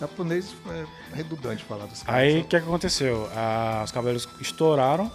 [0.00, 2.22] Japonês é redundante falar dos caras.
[2.22, 3.28] Aí o que, que aconteceu?
[3.36, 5.12] Ah, os Cavaleiros estouraram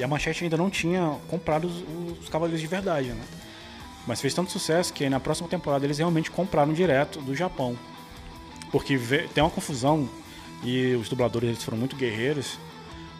[0.00, 1.84] e a Manchete ainda não tinha comprado os,
[2.22, 3.22] os Cavaleiros de verdade, né?
[4.06, 7.76] Mas fez tanto sucesso que aí na próxima temporada eles realmente compraram direto do Japão.
[8.72, 8.98] Porque
[9.34, 10.08] tem uma confusão
[10.64, 12.58] e os dubladores eles foram muito guerreiros,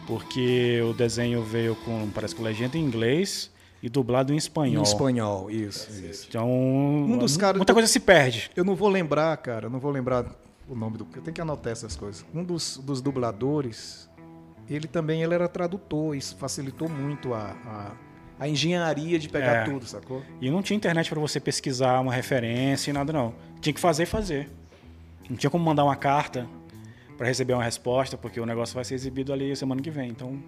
[0.07, 3.51] porque o desenho veio com, parece que legenda em inglês
[3.83, 4.79] e dublado em espanhol.
[4.83, 6.25] Em espanhol, isso, isso.
[6.29, 8.49] Então, Um dos caras- muita coisa se perde.
[8.55, 10.25] Eu não vou lembrar, cara, eu não vou lembrar
[10.67, 11.07] o nome do.
[11.15, 12.25] Eu tenho que anotar essas coisas.
[12.33, 14.09] Um dos, dos dubladores,
[14.73, 17.91] ele também ele era tradutor, isso facilitou muito a, a,
[18.39, 19.63] a engenharia de pegar É.
[19.65, 20.21] tudo, sacou?
[20.39, 23.33] E não tinha internet pra você pesquisar uma referência e nada não.
[23.59, 24.49] Tinha que fazer e fazer.
[25.29, 26.47] Não tinha como mandar uma carta
[27.17, 30.09] pra receber uma resposta, porque o negócio vai ser exibido ali semana que vem.
[30.09, 30.41] Então,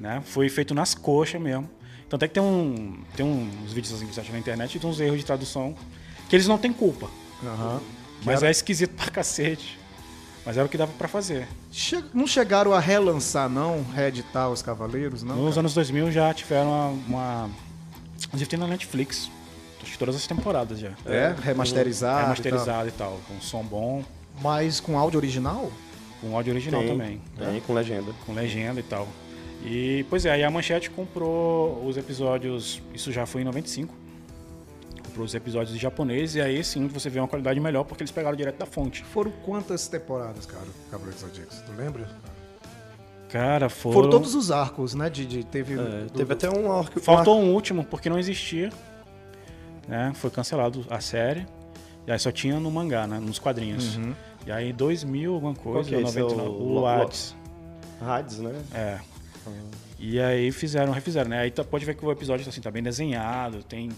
[0.00, 1.68] né, foi feito nas coxas mesmo.
[2.08, 4.78] Tanto é que tem um tem uns vídeos assim que você acha na internet e
[4.80, 5.74] tem uns erros de tradução
[6.28, 7.08] que eles não têm culpa.
[8.24, 9.78] Mas é esquisito pra cacete.
[10.44, 11.46] Mas era o que dava pra fazer.
[11.70, 13.84] Che- Não chegaram a relançar, não?
[13.94, 15.36] Reeditar os Cavaleiros, não?
[15.36, 15.60] Nos cara?
[15.60, 16.88] anos 2000 já tiveram uma...
[17.46, 17.50] uma...
[18.26, 19.30] Inclusive tem na Netflix.
[19.82, 20.92] Acho que todas as temporadas já.
[21.06, 22.22] É, remasterizado.
[22.22, 23.20] Remasterizado e tal.
[23.28, 24.42] Com som bom, e tal.
[24.42, 25.70] Mas com áudio original?
[26.22, 27.20] com áudio original Tem, também.
[27.36, 28.12] Tem, com legenda.
[28.24, 29.08] com legenda e tal.
[29.64, 33.92] E, pois é, aí a Manchete comprou os episódios, isso já foi em 95,
[35.12, 38.10] comprou os episódios em japonês, e aí sim você vê uma qualidade melhor, porque eles
[38.10, 39.04] pegaram direto da fonte.
[39.04, 41.52] Foram quantas temporadas, cara, Cavaleiros do Zodíaco?
[41.66, 42.08] Tu lembra?
[43.28, 43.94] Cara, foram...
[43.94, 45.08] Foram todos os arcos, né?
[45.10, 46.98] De, de- teve, É, teve do- até um arco.
[47.00, 48.70] Faltou um último, porque não existia,
[49.86, 50.12] né?
[50.14, 51.46] Foi cancelado a série,
[52.06, 53.18] e aí só tinha no mangá, né?
[53.20, 53.98] Nos quadrinhos.
[54.46, 56.18] E aí em 2000, alguma coisa, que é esse?
[56.18, 57.36] 99, É o o Hades.
[58.00, 58.54] Hades, né?
[58.74, 58.98] É.
[59.98, 61.38] E aí fizeram, refizeram, né?
[61.40, 63.88] Aí tá- pode ver que o episódio assim, tá bem desenhado, tem,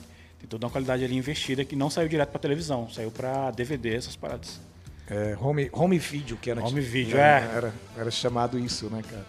[0.44, 3.94] tem toda uma qualidade ali investida que não saiu direto pra televisão, saiu pra DVD,
[3.96, 4.61] essas paradas.
[5.09, 6.62] É, home, home video, que era.
[6.62, 7.57] Home video, era, é.
[7.57, 9.26] Era, era chamado isso, né, cara?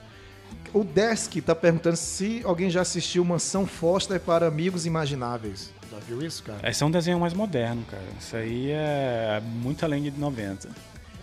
[0.73, 5.73] O Desk tá perguntando se alguém já assistiu Mansão Foster para Amigos Imagináveis.
[5.89, 6.69] Já viu isso, cara?
[6.69, 8.03] Esse é um desenho mais moderno, cara.
[8.19, 10.67] Isso aí é muito além de 90.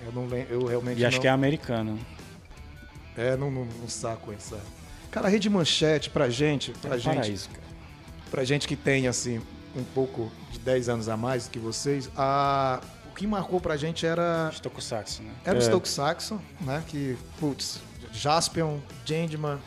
[0.06, 1.98] Eu não lembro, eu realmente E acho não, que é americano.
[3.16, 4.58] é não, não, não saco essa.
[5.10, 7.62] Cara, a Rede Manchete pra gente, pra É gente, paraíso, cara.
[8.30, 9.40] pra gente que tem assim
[9.76, 12.80] um pouco de 10 anos a mais que vocês, a
[13.10, 15.30] o que marcou pra gente era Tokusatsu, né?
[15.44, 15.60] Era o É.
[15.64, 16.82] Stoke Saxon, né?
[16.88, 17.78] Que, putz,
[18.10, 19.58] Jaspion, Changeman,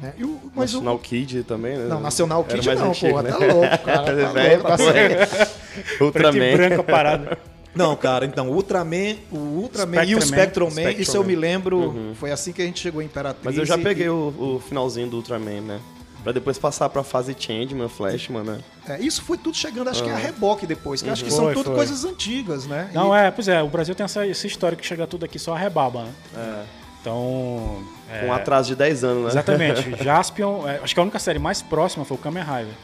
[0.00, 0.14] né?
[0.16, 1.86] E o, mas o, National Kid também, né?
[1.86, 3.30] não, Nacional Era Kid mais não, antigo, porra, né?
[3.36, 4.04] tá louco, cara.
[4.04, 4.76] Tá Velho louco.
[4.78, 6.56] Preto e Ultraman.
[6.56, 7.38] branco a parada.
[7.74, 10.70] Não, cara, então, o Ultraman, o Ultraman e o Spectreman.
[10.70, 11.26] Spectroman, isso eu Spectroman.
[11.26, 13.44] me lembro, foi assim que a gente chegou em Imperatriz.
[13.44, 15.80] Mas eu já e- peguei o, o finalzinho do Ultraman, né?
[16.24, 18.58] Pra depois passar pra fase Changeman, Flashman, né?
[18.88, 21.52] É, isso foi tudo chegando, acho que a reboque depois, que acho que Foi, são
[21.52, 21.74] tudo foi.
[21.76, 22.90] coisas antigas, né?
[22.94, 25.38] Não, E- é, pois é, o Brasil tem essa, essa história que chega tudo aqui
[25.38, 26.12] só a rebaba, né?
[26.36, 26.64] É.
[27.00, 27.84] Então.
[28.10, 29.28] é, Com um atraso de 10 anos, né?
[29.30, 29.94] Exatamente.
[30.02, 32.74] Jaspion, é, acho que a única série mais próxima foi o Kamen Rider.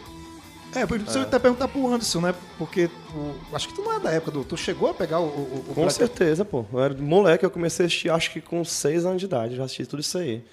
[0.74, 2.35] É, por isso eu até perguntar pro Anderson, né?
[2.57, 4.44] Porque o- acho que tu não é da época do.
[4.44, 5.24] Tu chegou a pegar o.
[5.24, 6.64] o, o Com certeza, pô.
[6.72, 9.64] Eu era moleque, eu comecei a assistir, acho que com 6 anos de idade, já
[9.64, 10.44] assisti tudo isso aí.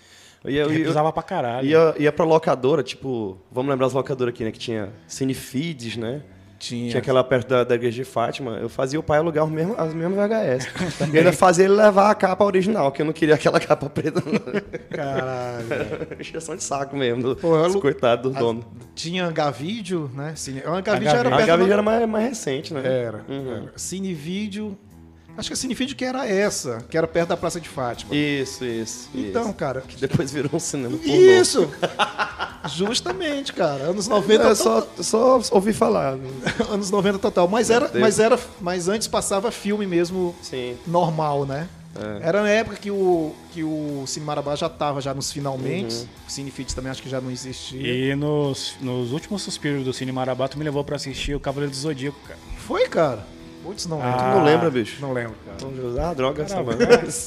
[0.45, 1.67] Ia, eu, pra caralho.
[1.67, 4.51] ia, ia pra locadora, tipo, vamos lembrar as locadoras aqui, né?
[4.51, 6.21] Que tinha Cinefeeds, né?
[6.59, 6.89] Tinha.
[6.89, 8.57] Tinha aquela perto da, da igreja de Fátima.
[8.57, 10.67] Eu fazia o pai alugar os mesmos, as mesmas VHS.
[11.13, 14.21] e ainda fazia ele levar a capa original, que eu não queria aquela capa preta.
[14.89, 15.65] Caralho.
[16.19, 18.65] Encheção de saco mesmo, do, Pô, alu- coitados do A- dono.
[18.95, 20.33] Tinha Gavídeo, né?
[20.35, 20.61] Cine...
[20.65, 21.09] A Gavídeo Gavídeo.
[21.09, 22.81] era perto da- já era mais, mais recente, né?
[22.83, 23.23] Era.
[23.29, 23.71] era.
[23.75, 24.77] Cinevídeo.
[25.37, 28.15] Acho que a Cinevídeo que era essa, que era perto da Praça de Fátima.
[28.15, 29.09] Isso, isso.
[29.13, 29.53] Então, isso.
[29.53, 29.81] cara.
[29.81, 31.13] Que depois virou um cinema pornô.
[31.13, 31.69] Isso!
[32.75, 33.83] Justamente, cara.
[33.83, 36.17] Anos 90 É, só, só ouvi falar.
[36.69, 37.47] anos 90 total.
[37.47, 40.75] Mas era, mas era, mas antes passava filme mesmo Sim.
[40.85, 41.69] normal, né?
[41.95, 42.27] É.
[42.27, 45.95] Era na época que o que o Cine Marabá já tava já nos finalmente.
[45.95, 46.07] Uhum.
[46.27, 47.81] O Cinefit também acho que já não existia.
[47.81, 51.71] E nos, nos últimos suspiros do Cine Marabá, tu me levou pra assistir o Cavaleiro
[51.71, 52.39] do Zodíaco, cara.
[52.57, 53.25] Foi, cara?
[53.67, 54.17] Putz, não lembro.
[54.17, 55.01] Tu Ah, não lembra, bicho?
[55.01, 56.09] Não lembro, cara.
[56.09, 56.79] Ah, droga, essa mano.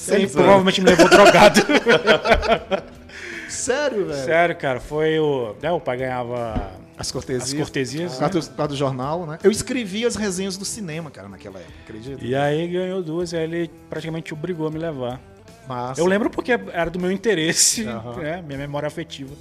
[0.09, 1.61] Ele provavelmente me levou drogado.
[3.47, 4.25] Sério, velho?
[4.25, 5.55] Sério, cara, foi o.
[5.61, 7.53] É, o pai ganhava As cortesias.
[7.53, 8.15] as cortesias.
[8.15, 8.29] Por né?
[8.31, 9.39] do, do jornal, né?
[9.43, 12.25] Eu escrevia as resenhas do cinema, cara, naquela época, acredita?
[12.25, 15.21] E aí ganhou duas, e aí ele praticamente obrigou a me levar.
[15.69, 16.01] Massa.
[16.01, 18.17] Eu lembro porque era do meu interesse, Aham.
[18.17, 18.43] né?
[18.47, 19.35] Minha memória afetiva.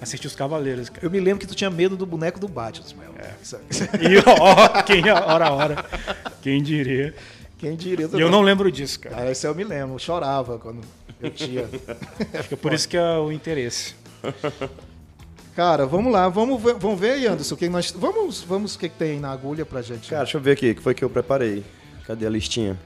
[0.00, 1.04] Assistir os Cavaleiros, cara.
[1.06, 3.14] Eu me lembro que tu tinha medo do boneco do Batman, Ismael.
[3.18, 3.26] É.
[4.08, 5.84] E ó, quem hora a hora.
[6.42, 7.14] Quem diria.
[7.58, 8.08] Quem diria?
[8.12, 9.16] E eu não lembro disso, cara.
[9.22, 10.80] Ah, esse eu me lembro, eu chorava quando
[11.20, 11.62] eu tinha.
[12.34, 13.94] Acho que é por isso que é o interesse.
[15.54, 17.90] Cara, vamos lá, vamos ver, vamos ver aí, Anderson, o que nós.
[17.92, 20.10] Vamos, vamos o que, que tem na agulha pra gente.
[20.10, 21.64] Cara, deixa eu ver aqui, o que foi que eu preparei.
[22.06, 22.78] Cadê a listinha?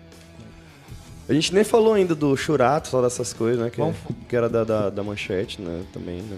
[1.28, 3.70] A gente nem falou ainda do Churato, só dessas coisas, né?
[3.70, 3.96] Que, Vamos-
[4.28, 5.82] que era da, da, da manchete, né?
[5.92, 6.36] Também, né?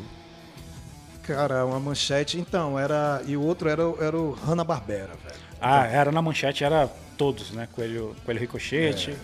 [1.22, 2.38] Cara, uma manchete.
[2.38, 3.22] Então, era.
[3.26, 5.36] E o outro era, o- era o Hanna-Barbera, velho.
[5.60, 7.68] Ah, era na manchete, era todos, né?
[7.72, 9.16] Coelho, Coelho Ricochete.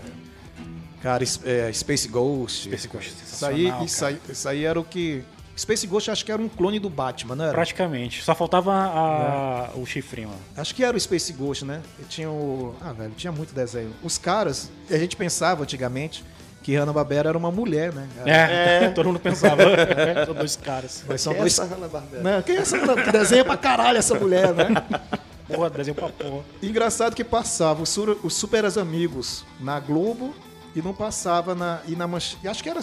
[1.03, 2.69] Cara, es- é, Space Ghost.
[2.69, 4.13] Space Ghost, Isso aí, isso, cara.
[4.13, 5.23] aí, isso aí era o que.
[5.57, 7.53] Space Ghost acho que era um clone do Batman, não era?
[7.55, 8.23] Praticamente.
[8.23, 10.31] Só faltava a- o chifrinho.
[10.57, 11.83] Acho que era o Space Ghost, né?
[12.09, 12.77] Tinha o.
[12.81, 13.93] Ah, velho, tinha muito desenho.
[14.03, 16.25] Os caras, a gente pensava antigamente
[16.69, 18.07] que Hanna-Barbera era uma mulher, né?
[18.27, 19.63] É, todo mundo pensava.
[19.63, 21.03] É, São dois caras.
[21.09, 21.59] Mas são Quem é dois.
[21.59, 22.23] essa Hanna-Barbera?
[22.23, 22.79] Não, quem é essa?
[22.79, 24.67] Que desenha pra caralho essa mulher, né?
[25.49, 26.45] Porra, desenho pra porra.
[26.63, 30.35] Engraçado que passava os, sur- os Super Amigos na Globo
[30.77, 31.79] e não passava na.
[31.89, 32.37] E na manche...
[32.47, 32.81] acho que era.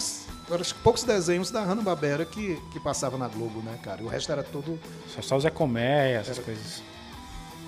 [0.50, 4.02] Eram os poucos desenhos da Hanna-Barbera que, que passava na Globo, né, cara?
[4.02, 4.80] O resto era todo.
[5.14, 6.82] Só, só o Zé Colmeia, essas coisas.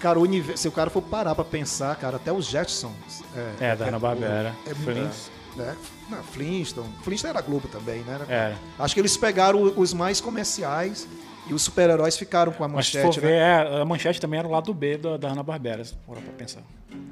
[0.01, 3.23] Cara, o universo, se o cara for parar pra pensar, cara, até os Jetsons.
[3.61, 4.53] É, da Hanna-Barbera.
[4.67, 5.38] É, Flintstones.
[5.59, 5.77] Né?
[6.09, 6.89] Não, Flintstone.
[7.03, 8.21] Flintstone era Globo também, né?
[8.29, 8.57] Era.
[8.79, 11.07] Acho que eles pegaram os mais comerciais
[11.49, 13.31] e os super-heróis ficaram com a Mas se manchete, for né?
[13.31, 16.33] ver, é, a manchete também era o lado B da, da Hanna-Barbera, se for pra
[16.33, 16.63] pensar.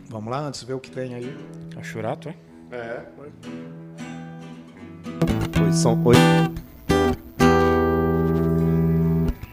[0.09, 1.37] Vamos lá antes, ver o que tem aí.
[1.75, 2.35] É o Churato, é?
[2.71, 3.03] É.
[5.63, 6.01] Oi, som.
[6.05, 6.17] Oi.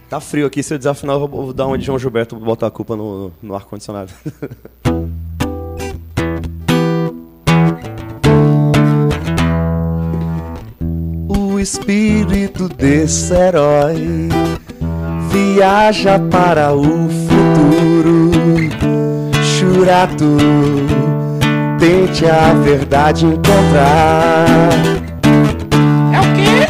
[0.10, 2.72] Tá frio aqui, se eu desafinar, eu vou dar uma de João Gilberto botar a
[2.72, 4.12] culpa no, no ar-condicionado.
[11.64, 14.28] espírito desse herói
[15.32, 18.32] viaja para o futuro.
[19.42, 20.38] Churato,
[21.80, 24.70] tente a verdade encontrar.
[26.12, 26.68] É o quê?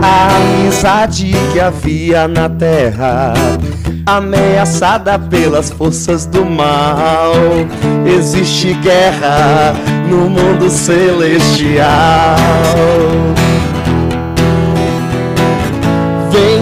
[0.00, 3.34] A amizade que havia na terra,
[4.06, 7.32] ameaçada pelas forças do mal.
[8.06, 9.74] Existe guerra
[10.08, 12.36] no mundo celestial.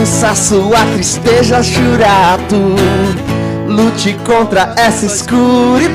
[0.04, 2.76] Vença sua tristeza, Churato.
[3.66, 5.88] Lute contra essa escuridão.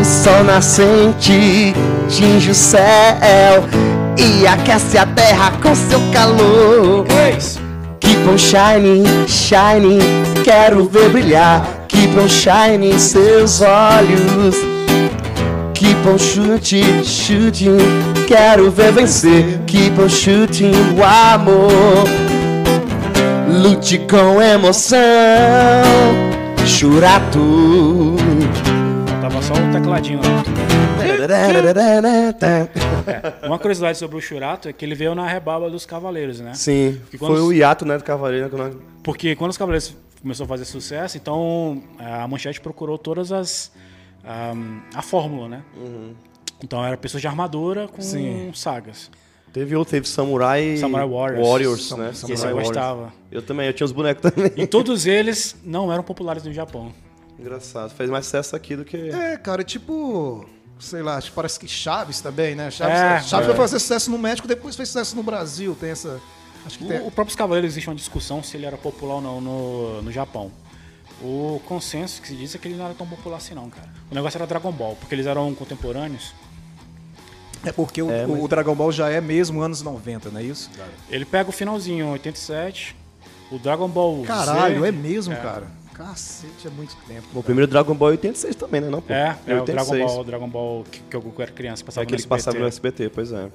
[0.00, 1.72] O sol nascente
[2.08, 3.62] tinge o céu
[4.18, 7.06] e aquece a terra com seu calor.
[8.00, 10.00] Keep on shining, shining,
[10.42, 11.64] quero ver brilhar.
[11.86, 14.56] Keep on shining seus olhos.
[15.74, 17.78] Keep on shooting, shooting,
[18.26, 19.60] quero ver vencer.
[19.68, 22.29] Keep on shooting o amor.
[23.50, 24.98] Lute com emoção,
[26.66, 27.38] Churato.
[29.20, 30.44] Tava só o tecladinho lá.
[33.46, 36.54] Uma curiosidade sobre o Churato é que ele veio na rebaba dos Cavaleiros, né?
[36.54, 38.46] Sim, quando foi o hiato né, do Cavaleiro.
[38.46, 43.32] né, quando- Porque quando os Cavaleiros começou a fazer sucesso, então a Manchete procurou todas
[43.32, 43.72] as.
[44.24, 44.52] a,
[44.94, 45.62] a fórmula, né?
[46.62, 48.50] Então era pessoas de armadura com Sim.
[48.54, 49.10] sagas.
[49.52, 51.90] Teve outro, teve Samurai, Samurai Warriors.
[51.92, 52.10] né?
[52.10, 52.68] Que esse eu Samurai Warriors.
[52.68, 53.12] gostava.
[53.32, 54.52] Eu também, eu tinha os bonecos também.
[54.56, 56.92] E todos eles não eram populares no Japão.
[57.38, 58.96] Engraçado, fez mais sucesso aqui do que...
[58.96, 60.46] É, cara, tipo.
[60.78, 62.70] Sei lá, acho que parece que Chaves também, né?
[62.70, 63.48] Chaves, É, Chaves é.
[63.48, 65.76] vai fazer sucesso no México, depois fez sucesso no Brasil.
[65.78, 66.20] Tem essa.
[66.64, 67.00] Acho que tem.
[67.00, 70.12] O, o próprio Cavaleiros existe uma discussão se ele era popular ou não no, no
[70.12, 70.50] Japão.
[71.22, 73.88] O consenso que se diz é que ele não era tão popular assim não, cara.
[74.10, 76.32] O negócio era Dragon Ball, porque eles eram contemporâneos.
[77.64, 80.42] É porque o, É, mas- o Dragon Ball já é mesmo anos 90, não é
[80.44, 80.70] isso?
[81.10, 82.96] Ele pega o finalzinho, 87,
[83.52, 85.36] o Dragon Ball Caralho, Z, é mesmo, É.
[85.36, 85.66] cara.
[85.92, 87.26] Cacete, é muito tempo.
[87.34, 88.88] O primeiro Dragon Ball é 86 também, né?
[88.88, 89.12] Não, pô?
[89.12, 90.04] É, é o Dragon 86.
[90.06, 92.28] Ball, o Dragon Ball que, que eu Goku era criança, É passava aquele no que
[92.28, 93.02] passava no SBT.
[93.04, 93.48] SBT, pois é.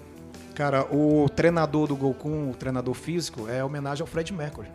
[0.53, 4.67] Cara, o treinador do Goku, o treinador físico, é homenagem ao Fred Mercury.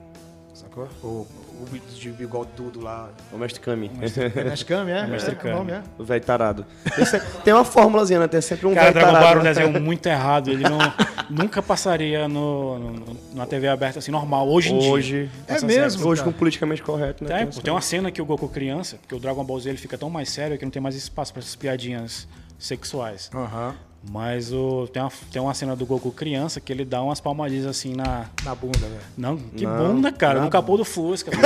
[0.53, 0.89] Sacou?
[1.03, 1.27] O,
[1.63, 3.09] o de bigode tudo lá.
[3.33, 3.91] O Mestre Kami.
[4.01, 5.07] É Mestre Kami, é?
[5.09, 5.55] Mestre é, Kami.
[5.55, 5.83] o nome, é.
[5.99, 6.67] o velho tarado.
[6.95, 8.29] Tem, tem uma fórmulazinha, né?
[8.29, 9.59] Tem sempre um Cara, velho Dragon Ball era um tarado.
[9.61, 9.67] né?
[9.67, 10.51] desenho muito errado.
[10.51, 10.79] Ele não,
[11.31, 14.91] nunca passaria no, no- na TV aberta assim, normal, hoje em dia.
[14.91, 15.71] Hoje, É mesmo?
[15.71, 16.09] certo.
[16.09, 16.33] hoje cara.
[16.33, 17.29] com politicamente correto, né?
[17.31, 19.69] Tem, Tem essa- tem uma cena que o Goku criança, porque o Dragon Ball Z
[19.69, 22.27] ele fica tão mais sério que não tem mais espaço para essas piadinhas
[22.59, 23.31] sexuais.
[23.35, 23.75] Aham.
[24.09, 27.67] Mas o, tem, uma, tem uma cena do Goku criança que ele dá umas palmadinhas
[27.67, 28.27] assim na.
[28.45, 29.01] Na bunda, velho.
[29.17, 31.31] Não, que Não, bunda, cara, na no capô do Fusca.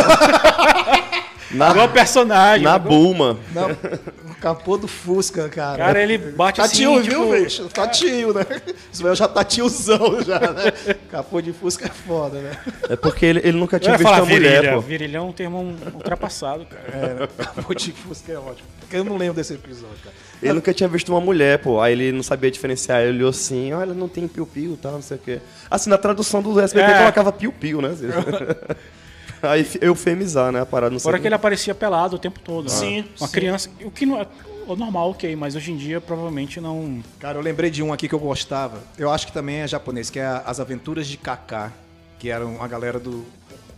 [1.51, 2.65] Na, Igual personagem.
[2.65, 2.79] na né?
[2.79, 3.39] Bulma.
[3.53, 5.77] Não, o capô do Fusca, cara.
[5.77, 6.79] Cara, ele bate Tá assim.
[6.79, 7.69] tio, tipo, viu, bicho?
[7.69, 8.45] Tá tio, né?
[8.93, 10.73] Velho já tá tiozão já, né?
[11.11, 12.57] Capô de Fusca é foda, né?
[12.89, 14.73] É porque ele, ele nunca tinha visto falar a mulher, virilha.
[14.75, 14.81] pô.
[14.81, 16.83] Virilha é um termo ultrapassado, cara.
[16.93, 17.29] É, né?
[17.37, 18.69] Capô de Fusca é ótimo.
[18.95, 20.15] Eu não lembro desse episódio, cara.
[20.43, 21.81] Ele nunca tinha visto uma mulher, pô.
[21.81, 23.01] Aí ele não sabia diferenciar.
[23.03, 25.41] Ele olhou assim, olha, não tem piu-piu e tal, não sei o quê.
[25.71, 26.99] Assim, na tradução do SBT É.
[26.99, 27.91] colocava piu-piu, né?
[29.43, 30.61] Aí eufemizar, né?
[30.61, 31.05] A parada, não sei.
[31.05, 32.71] Fora que ele aparecia pelado o tempo todo.
[32.71, 33.05] Sim, Né?
[33.21, 33.33] Uma sim.
[33.35, 33.71] criança.
[33.85, 34.27] O que não é
[34.67, 37.03] o normal, ok, mas hoje em dia provavelmente não.
[37.21, 38.79] Cara, eu lembrei de um aqui que eu gostava.
[38.97, 41.71] Eu acho que também é japonês, que é As Aventuras de Kaká.
[42.19, 43.25] Que eram a galera do.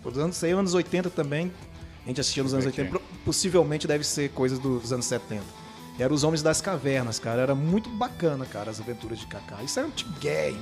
[0.04, 1.50] Dos anos, sei, anos 80 também.
[2.06, 2.88] A gente assistia nos anos 80.
[2.88, 5.42] pro- Possivelmente deve ser coisa dos anos 70.
[5.98, 7.42] Era os Homens das Cavernas, cara.
[7.42, 9.62] Era muito bacana, cara, as aventuras de Kaká.
[9.62, 10.56] Isso era um tigre,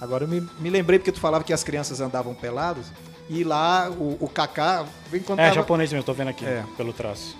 [0.00, 2.86] Agora eu me, me lembrei porque tu falava que as crianças andavam pelados.
[3.28, 6.64] E lá o, o Kaká vem quando É, tava, japonês mesmo, tô vendo aqui, É.
[6.76, 7.36] pelo traço.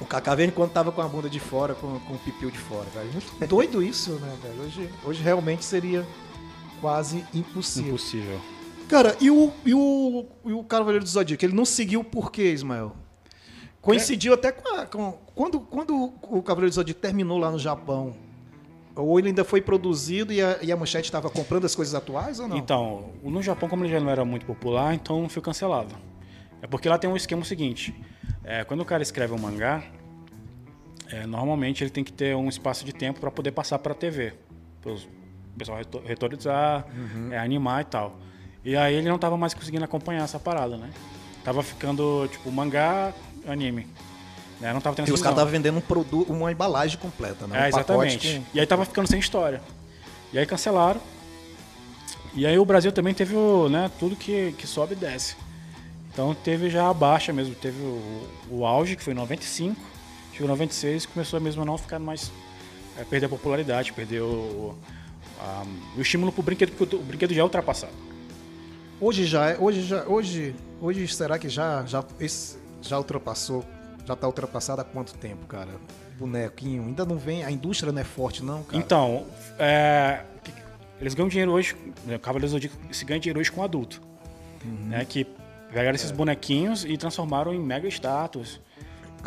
[0.00, 2.58] O Kaká vem quando tava com a bunda de fora, com, com o pipiu de
[2.58, 3.10] fora, velho.
[3.12, 4.62] Muito doido isso, né, velho?
[4.62, 6.06] Hoje, hoje realmente seria
[6.80, 7.88] quase impossível.
[7.90, 8.40] Impossível.
[8.88, 11.44] Cara, e o, e o, e o Cavaleiro do Zodíaco?
[11.44, 12.96] Ele não seguiu por quê, Ismael?
[13.82, 18.14] Coincidiu até com, a- com- quando, quando o Cavaleiro do Zodíaco terminou lá no Japão.
[18.96, 22.40] Ou ele ainda foi produzido e a, e a Manchete estava comprando as coisas atuais
[22.40, 22.56] ou não?
[22.56, 25.94] Então, no Japão, como ele já não era muito popular, então foi cancelado.
[26.60, 27.94] É porque lá tem um esquema seguinte:
[28.42, 29.84] é, quando o cara escreve um mangá,
[31.12, 33.94] é, normalmente ele tem que ter um espaço de tempo para poder passar para a
[33.94, 34.32] TV,
[34.82, 34.98] para o
[35.56, 37.32] pessoal reto- retorizar, Uhum.
[37.32, 38.18] é, animar e tal.
[38.68, 40.90] E aí ele não estava mais conseguindo acompanhar essa parada, né?
[41.42, 43.14] Tava ficando tipo mangá,
[43.46, 43.86] anime.
[44.60, 44.74] Né?
[44.74, 47.58] Não tava tendo e os caras estavam vendendo um produto, uma embalagem completa, né?
[47.58, 48.18] Um É, exatamente.
[48.28, 49.62] pacote com- E aí tava ficando sem história.
[50.34, 51.00] E aí cancelaram.
[52.34, 55.34] E aí o Brasil também teve o, né, tudo que, que sobe e desce.
[56.12, 59.80] Então teve já a baixa mesmo, teve o, o auge, que foi em 95,
[60.32, 62.30] chegou em 96 começou mesmo a não ficar mais.
[62.98, 64.76] é, perder a popularidade, perder o,
[65.40, 65.64] a-
[65.96, 67.92] o estímulo pro brinquedo, porque o, o brinquedo já é ultrapassado.
[69.00, 73.64] Hoje já, é- hoje já, hoje, hoje será que já, já, esse, já ultrapassou,
[74.04, 75.70] já tá ultrapassado há quanto tempo, cara?
[76.18, 78.76] Bonequinho, ainda não vem, a indústria não é forte não, cara.
[78.76, 79.24] Então,
[79.56, 80.22] é,
[81.00, 84.02] eles ganham dinheiro hoje, né, o Cavaleiro do Zodíaco se ganha dinheiro hoje com adulto.
[84.64, 84.88] Uhum.
[84.88, 85.24] Né, que
[85.68, 85.94] pegaram É.
[85.94, 88.60] esses bonequinhos e transformaram em mega estátuas.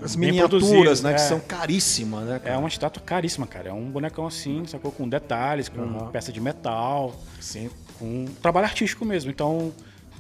[0.02, 1.24] As miniaturas, né, que é.
[1.24, 2.60] são caríssimas, né, É cara?
[2.60, 3.70] uma estátua caríssima, cara.
[3.70, 4.90] É um bonecão assim, sacou?
[4.92, 6.08] Com detalhes, com Uhum.
[6.12, 7.70] peça de metal, Sim.
[8.02, 9.32] Um trabalho artístico mesmo.
[9.32, 9.74] Então,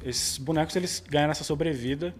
[0.03, 2.13] esses bonecos, eles ganharam essa sobrevida,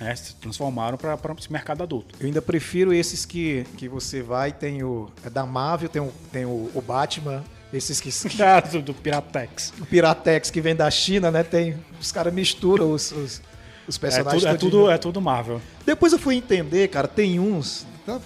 [0.00, 2.14] né, se transformaram para esse mercado adulto.
[2.20, 5.10] Eu ainda prefiro esses que, que você vai, tem o.
[5.24, 8.10] É da Marvel, tem o, tem o, o Batman, esses que.
[8.42, 9.72] Ah, do, do Piratex.
[9.80, 11.42] o Piratex que vem da China, né?
[11.42, 11.76] Tem.
[12.00, 13.42] Os caras misturam os, os,
[13.86, 14.42] os É personagens.
[14.42, 15.60] tudo, é, tudo, é tudo Marvel.
[15.84, 17.86] Depois eu fui entender, cara, tem uns.
[18.04, 18.20] Tá,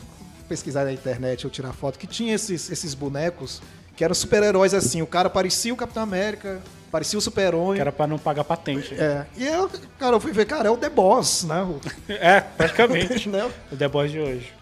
[0.49, 3.63] pesquisar na internet ou tirar foto, que tinha esses, esses bonecos
[4.01, 5.03] que eram super-heróis assim.
[5.03, 6.59] O cara parecia o Capitão América,
[6.91, 7.75] parecia o Super-Homem.
[7.75, 8.95] Que era para não pagar patente.
[8.95, 9.27] É.
[9.37, 11.61] E eu, cara, eu fui ver, cara, é o The Boss, né?
[11.61, 11.79] O,
[12.11, 13.29] É, praticamente.
[13.29, 13.51] né?
[13.71, 14.55] o The Boys de hoje.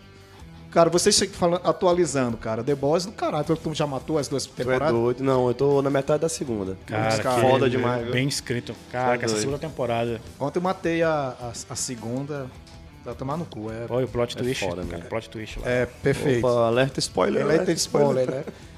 [0.73, 2.65] Cara, vocês falando, atualizando, cara.
[2.65, 3.45] The Boss do caralho.
[3.45, 4.93] Tu já matou as duas Tu é temporadas?
[4.93, 5.23] doido.
[5.23, 6.77] Não, eu tô na metade da segunda.
[6.85, 8.13] Cara, Cara, que foda demais, viu?
[8.13, 8.75] Bem escrito.
[8.91, 10.21] Cara, Tá que essa segunda temporada.
[10.41, 12.47] Ontem eu matei a, a, a segunda.
[13.05, 13.71] Vai tomar no cu.
[13.71, 14.65] É, Olha o plot É twist.
[14.65, 15.09] foda cara, mesmo.
[15.09, 15.71] plot twist lá.
[15.71, 16.45] é perfeito.
[16.45, 17.41] Opa, alerta spoiler.
[17.43, 18.45] É alerta tem spoiler, né?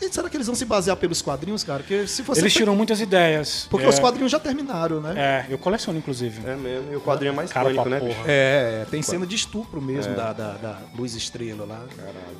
[0.00, 1.80] E será que eles vão se basear pelos quadrinhos, cara?
[1.80, 2.40] Porque se você.
[2.40, 3.66] Eles tiram muitas ideias.
[3.70, 5.14] Porque é, os quadrinhos já terminaram, né?
[5.16, 6.46] É, eu coleciono, inclusive.
[6.46, 6.92] É mesmo.
[6.92, 8.24] E o quadrinho é mais Cara né, porra.
[8.26, 11.84] É, é, tem cena de estupro mesmo da, da, da Luz Estrela lá.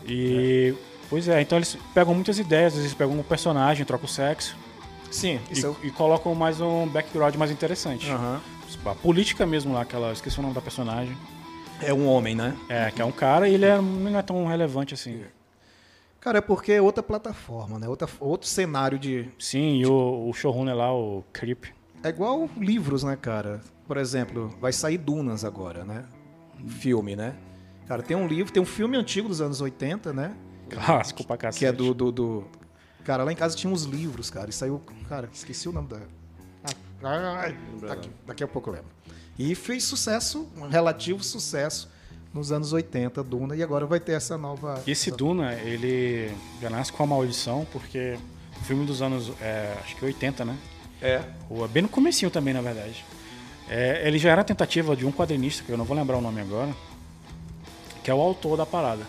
[0.06, 0.74] E.
[1.08, 4.56] Pois é, então eles pegam muitas ideias, às vezes pegam um personagem, trocam o sexo
[5.08, 8.10] Sim, e, isso e colocam mais um background mais interessante.
[8.10, 8.12] é.
[8.12, 8.40] Aham.
[8.84, 10.12] A política mesmo lá, aquela.
[10.12, 11.16] Esqueci o nome da personagem.
[11.80, 12.56] É um homem, né?
[12.68, 15.20] É, que é um cara e ele é, não é tão relevante assim.
[16.26, 17.88] Cara, é porque é outra plataforma, né?
[17.88, 19.28] Outra, outro cenário de.
[19.38, 21.66] Sim, e o, o showrunner lá, o Creep.
[22.02, 23.60] É igual livros, né, cara?
[23.86, 26.04] Por exemplo, vai sair Dunas agora, né?
[26.66, 27.36] Filme, né?
[27.86, 30.36] Cara, tem um livro, tem um filme antigo dos anos 80, né?
[30.68, 31.60] Clássico pra cacete.
[31.60, 32.44] Que é do, do, do-
[33.04, 34.50] Cara, lá em casa tinha uns livros, cara.
[34.50, 34.82] E saiu.
[35.08, 36.00] Cara, esqueci o nome da.
[37.04, 38.90] Ah, ai, daqui, daqui a pouco eu lembro.
[39.38, 41.88] E fez sucesso, um relativo sucesso
[42.36, 44.82] nos anos 80, Duna, e agora vai ter essa nova.
[44.86, 46.30] Esse Duna, ele
[46.60, 48.18] já nasce com a maldição, porque
[48.60, 50.56] o filme dos anos, é, acho que 80, né?
[51.00, 51.22] É.
[51.48, 53.04] Ou bem no comecinho também, na verdade.
[53.68, 56.20] É, ele já era a tentativa de um quadrinista, que eu não vou lembrar o
[56.20, 56.72] nome agora,
[58.04, 59.04] que é o autor da parada.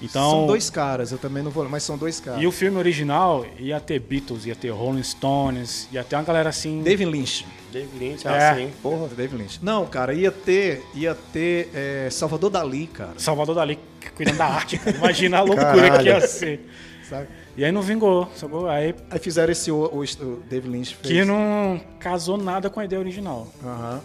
[0.00, 1.68] Então, São dois caras, eu também não vou.
[1.68, 2.40] Mas são dois caras.
[2.40, 6.48] E o filme original ia ter Beatles, ia ter Rolling Stones, ia ter uma galera
[6.48, 6.82] assim...
[6.82, 7.44] David Lynch.
[7.72, 8.50] David Lynch, É.
[8.50, 9.08] assim, porra.
[9.08, 9.58] David Lynch.
[9.60, 13.14] Não, cara, ia ter, ia ter é, Salvador Dali, cara.
[13.18, 13.78] Salvador Dali
[14.14, 14.80] cuidando da arte.
[14.96, 15.98] Imagina a loucura Caralho.
[16.02, 16.68] que ia ser.
[17.08, 17.26] Sabe?
[17.56, 18.68] E aí não vingou, sacou?
[18.68, 21.12] Aí Aí fizeram esse o, o, o David Lynch fez.
[21.12, 23.48] que não casou nada com a ideia original.
[23.64, 24.00] Aham.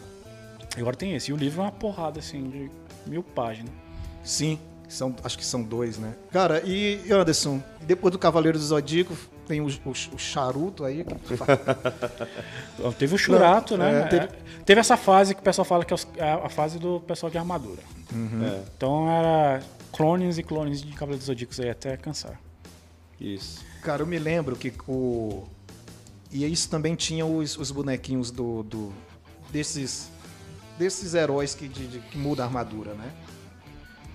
[0.76, 1.30] Agora tem esse.
[1.30, 2.72] E o livro é uma porrada, assim, de
[3.06, 3.72] mil páginas.
[4.24, 4.58] Sim,
[4.94, 6.14] são, acho que são dois, né?
[6.32, 9.16] Cara, e Anderson, depois do Cavaleiro do Zodíaco,
[9.48, 11.06] tem o, o, o charuto aí.
[12.98, 14.02] Teve o Churato, Não, né?
[14.02, 14.30] é, teve- É,
[14.66, 17.38] teve essa fase que o pessoal fala que é é a fase do pessoal de
[17.38, 17.82] armadura.
[18.12, 22.40] É, Então era clones e clones de Cavaleiros dos Zodíacos aí até cansar.
[23.20, 23.62] isso.
[23.82, 25.44] Cara, eu me lembro que o.
[26.32, 28.94] E isso também tinha os, os bonequinhos do, do-
[29.52, 30.10] desses
[30.80, 33.12] desses heróis que, de, de- que mudam a armadura, né?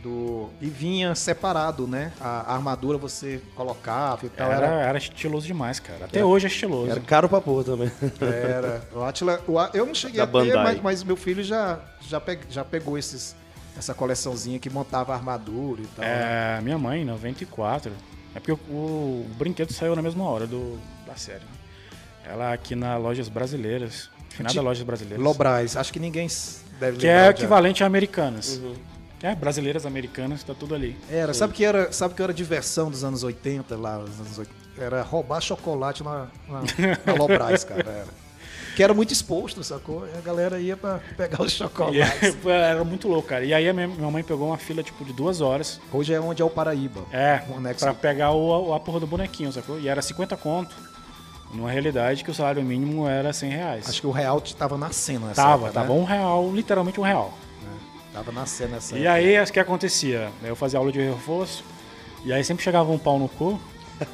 [0.03, 0.49] Do...
[0.61, 2.13] E vinha separado, né?
[2.21, 4.51] A, a armadura você colocava e tal.
[4.53, 4.83] Era, Era.
[4.83, 6.05] era estiloso demais, cara.
[6.05, 6.91] Até hoje é estiloso.
[6.91, 7.91] Era caro pra porra também.
[8.21, 8.83] era.
[8.95, 10.65] O Atila, o eu não cheguei Da a ter, Bandai.
[10.75, 13.35] mas, mas meu filho já, já, pe- já pegou esses,
[13.77, 16.05] essa coleçãozinha que montava a armadura e tal.
[16.05, 16.59] né?
[16.59, 17.91] É, minha mãe, em 94.
[18.37, 21.41] É porque o, o brinquedo saiu na mesma hora do, da série.
[21.41, 22.31] né?
[22.31, 24.11] Ela aqui na Lojas Brasileiras.
[24.29, 25.25] Finada Lojas Brasileiras.
[25.25, 26.29] Lobras, acho que ninguém
[26.79, 28.61] deve Que é o equivalente a Americanas.
[29.23, 30.97] É, brasileiras, americanas, tá tudo ali.
[31.11, 34.59] Era, sabe que era, sabe que era diversão dos anos 80 lá, os anos 80?
[34.81, 36.61] Era roubar chocolate na, na,
[37.05, 38.29] na Lobras, cara, era.
[38.77, 40.07] Que era muito exposto, sacou?
[40.07, 42.37] E a galera ia pra pegar os chocolates.
[42.47, 43.45] era muito louco, cara.
[43.45, 45.81] E aí a minha, minha mãe pegou uma fila tipo de duas horas.
[45.93, 47.01] Hoje é onde é o Paraíba.
[47.11, 47.85] É, O anexo.
[47.85, 49.81] pra pegar o, a porra do bonequinho, sacou?
[49.81, 50.77] E era 50 conto.
[51.53, 53.89] Numa realidade que o salário mínimo era 100 reais.
[53.89, 55.99] Acho que o real tava nascendo nessa tava, época, tava né?
[56.01, 57.37] um real, literalmente um real.
[58.19, 60.29] Tava nascendo nessa E aí, o que acontecia?
[60.43, 61.65] Eu fazia aula de reforço,
[62.25, 63.61] e aí sempre chegava um pau no cu,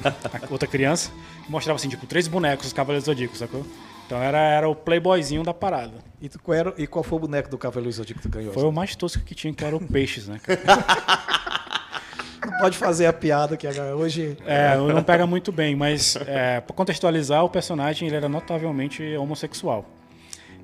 [0.03, 1.09] a outra criança,
[1.47, 3.65] e mostrava assim, tipo, três bonecos, os Cavaleiros Zodíacos, sacou?
[4.05, 5.95] Então era, era o playboyzinho da parada.
[6.21, 8.53] E, tu, qual era, e qual foi o boneco do Cavaleiro Zodíaco que tu ganhou?
[8.53, 10.39] Foi o mais tosco que tinha, que era o Peixes, né?
[12.45, 14.37] Não pode fazer a piada que hoje...
[14.45, 19.83] É, não pega muito bem, mas é, pra contextualizar, o personagem ele era notavelmente homossexual.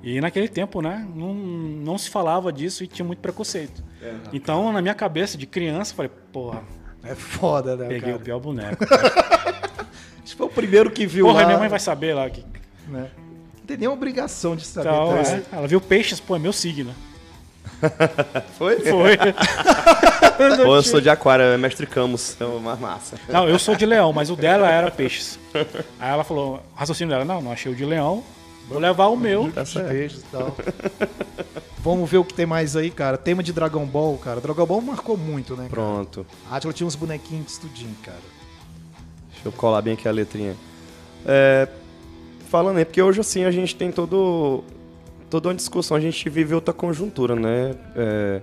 [0.02, 3.82] E naquele tempo, né, não, não se falava disso e tinha muito preconceito.
[4.32, 6.62] Então, na minha cabeça, de criança, eu falei, porra,
[7.04, 8.16] É foda, né, peguei cara?
[8.16, 8.84] o pior boneco.
[10.22, 12.28] Acho que foi o primeiro que viu Porra, lá, minha mãe vai saber lá.
[12.28, 12.44] Que...
[12.88, 13.10] né?
[13.58, 14.88] Não tem nem obrigação de saber.
[14.88, 15.30] Então, tá?
[15.30, 16.94] é, ela viu peixes, pô, é meu signo.
[18.58, 18.80] Foi?
[18.80, 19.16] Foi.
[20.64, 23.16] Pô, eu sou de aquário, é mestre Camus, é uma massa.
[23.28, 25.38] Não, eu sou de leão, mas o dela era peixes.
[25.98, 28.22] Aí ela falou, raciocínio dela, não, não achei o de leão,
[28.68, 29.50] vou levar o meu.
[29.52, 30.56] Tá beijos e tal.
[31.78, 33.18] Vamos ver o que tem mais aí, cara.
[33.18, 34.40] Tema de Dragon Ball, cara.
[34.40, 35.64] Dragon Ball marcou muito, né?
[35.64, 35.70] cara?
[35.70, 36.24] Pronto.
[36.48, 38.18] A Atila tinha uns bonequinhos de estudinho, cara.
[39.32, 40.54] Deixa eu colar bem aqui a letrinha.
[41.26, 41.68] É,
[42.48, 44.62] falando aí, porque hoje assim a gente tem todo,
[45.28, 47.74] toda uma discussão, a gente vive outra conjuntura, né?
[47.96, 48.40] É,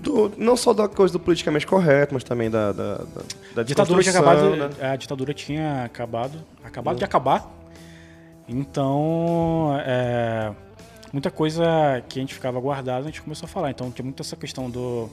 [0.00, 3.04] do- não só da coisa do politicamente correto, mas também da, da, da,
[3.56, 4.70] da ditadura tinha acabado, né?
[4.80, 7.57] a ditadura tinha acabado, acabado de acabar.
[8.48, 10.52] Então, é,
[11.12, 13.70] muita coisa que a gente ficava guardado, a gente começou a falar.
[13.70, 15.08] Então, tinha muito essa questão do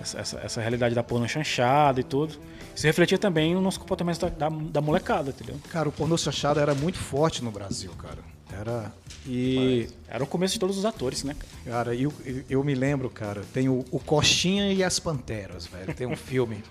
[0.00, 2.34] essa, essa, essa realidade da porno chanchada e tudo.
[2.74, 5.56] Isso refletia também no nosso comportamento da, da, da molecada, entendeu?
[5.70, 8.18] Cara, o pornô chanchado era muito forte no Brasil, cara.
[8.58, 8.92] Era.
[9.26, 9.88] E.
[10.08, 11.36] Era o começo de todos os atores, né?
[11.64, 11.94] cara?
[11.94, 12.12] Eu,
[12.48, 15.94] eu me lembro, cara, tem o, o Coxinha e as Panteras, velho.
[15.94, 16.62] Tem um filme.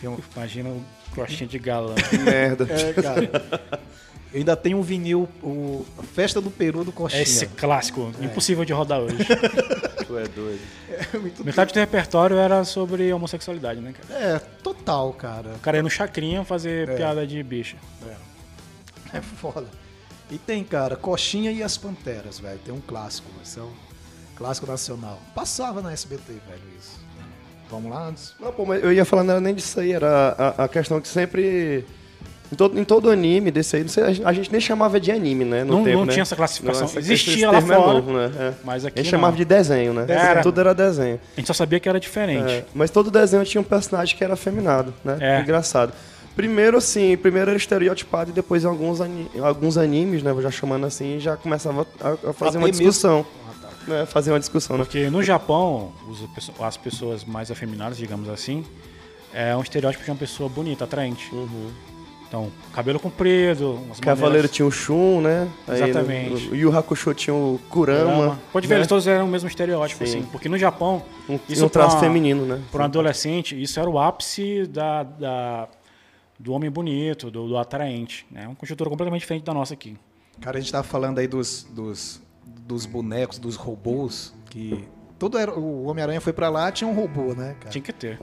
[0.00, 1.94] Tem um- Imagina o crochinha de galã.
[2.24, 2.66] Merda.
[2.72, 3.30] É, cara.
[4.32, 7.22] Eu ainda tenho um vinil, o Festa do Peru do Coxinha.
[7.22, 9.16] Esse clássico, impossível de rodar hoje.
[10.06, 10.60] Tu é doido.
[11.44, 14.20] Metade do repertório era sobre homossexualidade, né, cara?
[14.22, 15.50] É, total, cara.
[15.56, 17.76] O cara ia no chacrinha fazer piada de bicha.
[19.12, 19.66] É foda.
[20.30, 22.58] E tem, cara, Coxinha e as Panteras, velho.
[22.64, 23.72] Tem um clássico, esse é um
[24.36, 25.20] clássico nacional.
[25.34, 27.04] Passava na SBT, velho, isso.
[27.70, 28.08] Vamos lá?
[28.08, 28.34] antes?
[28.38, 31.00] Não, pô, mas eu ia falar não era nem disso aí, era a, a questão
[31.00, 31.84] que sempre.
[32.52, 35.44] Em todo, em todo anime desse aí, não sei, a gente- nem chamava de anime,
[35.44, 35.64] né?
[35.64, 36.12] No Não- tempo, não né?
[36.12, 36.86] tinha essa classificação.
[36.86, 38.30] esse- Existia lá é fora, novo, né?
[38.38, 38.52] É.
[38.62, 39.18] mas aqui A gente não.
[39.18, 40.06] chamava de desenho, né?
[40.08, 40.42] Era.
[40.42, 41.18] Tudo era desenho.
[41.36, 42.50] A gente só sabia que era diferente.
[42.52, 45.16] É, mas todo desenho tinha um personagem que era afeminado, né?
[45.20, 45.40] É.
[45.40, 45.92] Engraçado.
[46.36, 50.32] Primeiro, assim, primeiro era estereotipado e depois em alguns, ani- alguns animes, né?
[50.40, 53.26] Já chamando assim, já começava a, a fazer A uma discussão.
[53.88, 54.04] Né?
[54.06, 54.84] Fazer uma discussão, né?
[54.84, 58.64] Porque no Japão, os- as pessoas mais afeminadas, digamos assim,
[59.32, 61.30] é um estereótipo de uma pessoa bonita, atraente.
[62.28, 65.48] Então, cabelo comprido, umas Cavaleiro maneiras- tinha o Shun, né?
[65.68, 66.46] Aí, Exatamente.
[66.46, 68.12] no- o Yu Hakusho tinha o Kurama.
[68.14, 68.40] Kurama.
[68.52, 68.78] Pode ver, né?
[68.80, 70.18] eles todos eram o mesmo estereótipo, Sim.
[70.18, 70.28] assim.
[70.32, 72.60] Porque no Japão, Um, isso um traço pra- feminino, né?
[72.72, 75.68] para um adolescente, isso era o ápice da, da-
[76.38, 78.26] do homem bonito, do, do atraente.
[78.34, 79.96] É uma conjuntura completamente diferente da nossa aqui.
[80.40, 82.20] Cara, a gente tava falando aí dos, dos,
[82.66, 84.84] dos bonecos, dos robôs, que.
[85.18, 87.70] Todo era, o Homem-Aranha foi pra lá, tinha um robô, né, cara?
[87.70, 88.20] Tinha que ter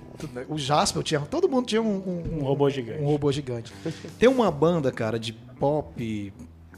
[0.48, 1.20] O Jasper tinha.
[1.22, 3.02] Todo mundo tinha um, um, um robô gigante.
[3.02, 3.74] um robô gigante.
[4.20, 6.34] Tem uma banda, cara, de pop.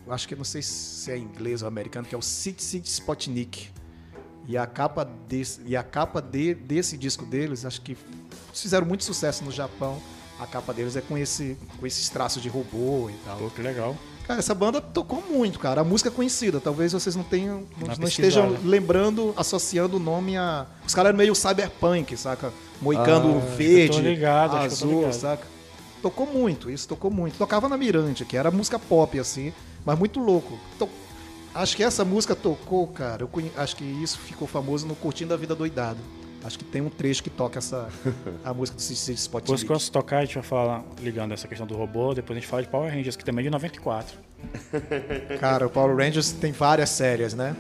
[0.07, 3.70] Acho que não sei se é inglês ou americano, que é o City City Spotnik.
[4.47, 7.97] E a capa desse, e a capa de, desse disco deles, acho que
[8.53, 9.99] fizeram muito sucesso no Japão.
[10.39, 13.38] A capa deles é com esse com esses traços de robô e tal.
[13.38, 13.95] Pô, que legal.
[14.28, 15.82] Cara, essa banda tocou muito, cara.
[15.82, 16.59] A música é conhecida.
[16.59, 20.65] Talvez vocês não tenham, não, não estejam lembrando, associando o nome a.
[20.86, 22.51] Os caras eram meio cyberpunk, saca?
[22.82, 25.47] Moicano Ah, verde, ligado, azul, saca?
[26.01, 27.38] Tocou muito, isso tocou muito.
[27.38, 29.53] Tocava na Mirante, que era música pop, assim,
[29.86, 30.57] mas muito louco.
[30.78, 30.89] To-
[31.53, 33.23] Acho que essa música tocou, cara.
[33.23, 35.99] Eu conhe- Acho que isso ficou famoso no Curtindo a Vida Doidado.
[36.45, 37.89] Acho que tem um trecho que toca essa
[38.45, 41.47] a música do Cid Spot Depois que eu tocar, a gente vai falar, ligando essa
[41.47, 44.15] questão do robô, depois a gente fala de Power Rangers, que também é de 94.
[45.39, 47.55] Cara, o Power Rangers tem várias séries, né?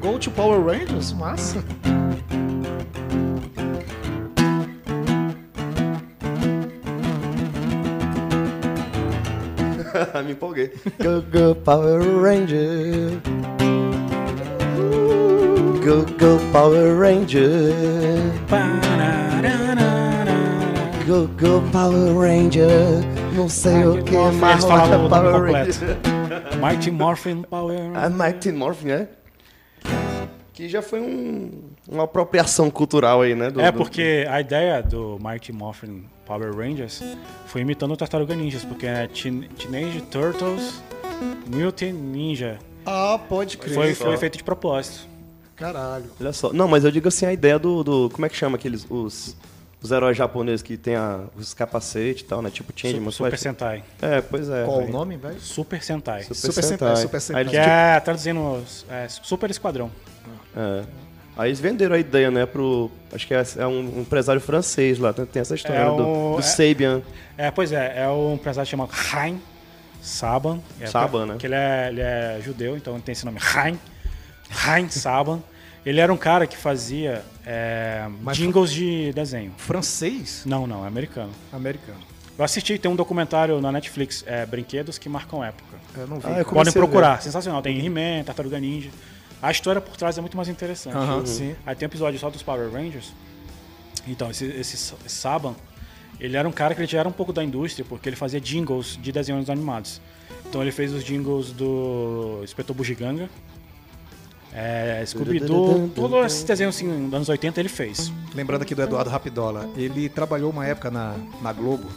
[0.00, 1.12] Go to Power Rangers?
[1.12, 1.64] Massa.
[10.24, 10.72] Me empolguei.
[11.02, 13.20] Go, go, Power Ranger.
[15.84, 17.72] Go, go, Power Ranger.
[21.06, 22.68] Go, go, Power Ranger.
[23.34, 25.52] Não sei o que, mas nome Power.
[25.52, 25.96] Ranger.
[26.60, 29.08] Mighty Morphin Power A Mighty Morphin, né?
[30.52, 31.50] Que já foi um-
[31.88, 33.50] uma apropriação cultural aí, né?
[33.50, 37.02] do- É do- porque a ideia do Mighty Morphin Power Rangers
[37.46, 40.80] foi imitando o Tartaruga Ninjas, porque é Teen- Teenage Turtles
[41.48, 42.56] Mutant Ninja.
[42.86, 43.74] Ah, pode crer.
[43.74, 45.08] Foi, foi feito de propósito.
[45.56, 46.04] Caralho.
[46.20, 46.52] Olha só.
[46.52, 47.82] Não, mas eu digo assim, a ideia do.
[47.82, 48.86] do- como é que chama aqueles.
[48.88, 49.36] Os,
[49.82, 52.48] os heróis japoneses que tem a- os capacetes e tal, né?
[52.48, 53.10] Tipo Changeman.
[53.10, 53.82] Super Sentai.
[54.00, 54.64] É, pois é.
[54.64, 55.40] Qual o nome, velho?
[55.40, 56.22] Super Sentai.
[56.22, 56.88] Super, Super Sentai.
[56.90, 57.42] Sentai, Super Sentai.
[57.42, 59.90] Aí, Que é, traduzindo, é, Super Esquadrão.
[60.56, 60.84] é.
[61.40, 62.90] Aí eles venderam a ideia, né, pro.
[63.12, 66.32] Acho que é, é um empresário francês lá, tem tem essa história É do, o-
[66.34, 67.00] do é- Sabian.
[67.38, 69.40] É, pois é, é um empresário chamado Haim
[70.02, 70.60] Saban.
[70.78, 71.36] É, Saban, né?
[71.38, 73.78] Que ele é, ele é judeu, então ele tem esse nome, Haim.
[74.66, 75.40] Haim Saban.
[75.86, 79.54] Ele era um cara que fazia é, jingles de desenho.
[79.56, 80.42] Francês?
[80.44, 81.30] Não, não, é americano.
[81.50, 82.00] Americano.
[82.38, 85.76] Eu assisti, tem um documentário na Netflix, é, Brinquedos que Marcam Época.
[85.96, 86.26] Eu não vi.
[86.26, 87.62] Ah, eu Podem procurar, sensacional.
[87.62, 88.90] Tem He-Man, Tartaruga Ninja.
[89.42, 90.96] A história por trás é muito mais interessante.
[90.96, 91.54] Aham, sim.
[91.64, 93.12] Aí tem um episódio só dos Power Rangers.
[94.06, 94.76] Então, esse, esse
[95.06, 95.54] Saban,
[96.18, 98.40] ele era um cara que ele já era um pouco da indústria, porque ele fazia
[98.40, 100.00] jingles de desenhos animados.
[100.46, 103.30] Então ele fez os jingles do Inspetor Bugiganga,
[104.52, 108.12] é, Scooby-Doo, todos esses desenhos assim, dos anos 80 ele fez.
[108.34, 111.88] Lembrando aqui do Eduardo Rapidola, ele trabalhou uma época na, na Globo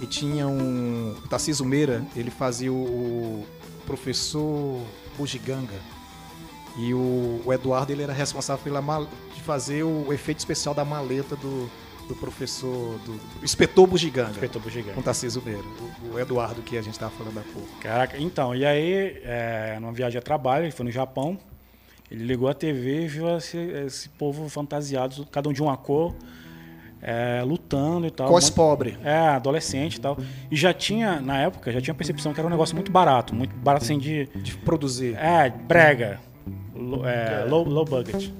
[0.00, 1.14] e tinha um.
[1.30, 3.46] Tarcísio Meira, ele fazia o, o
[3.86, 4.82] professor
[5.16, 5.95] Bugiganga.
[6.78, 10.84] E o, o Eduardo ele era responsável pela mal- de fazer o efeito especial da
[10.84, 11.70] maleta do,
[12.06, 12.98] do professor.
[13.04, 14.30] do, do inspetor Bugiganga.
[14.32, 14.92] Inspetor Bugiganga.
[14.94, 15.62] Com Tarcísio Meira.
[16.10, 17.68] O, o Eduardo que a gente estava falando há pouco.
[17.80, 21.38] Caraca, então, e aí, é, numa viagem a trabalho, ele foi no Japão,
[22.10, 26.14] ele ligou a TV e viu esse, esse povo fantasiado, cada um de uma cor,
[27.02, 28.28] é, lutando e tal.
[28.28, 28.98] Cos Muito- pobre.
[29.02, 30.18] É, adolescente e tal.
[30.50, 33.34] E já tinha, na época, já tinha a percepção que era um negócio muito barato,
[33.34, 34.26] muito barato assim de.
[34.34, 35.14] De produzir.
[35.16, 36.20] É, brega.
[36.76, 38.32] Lo- é, Low, low budget.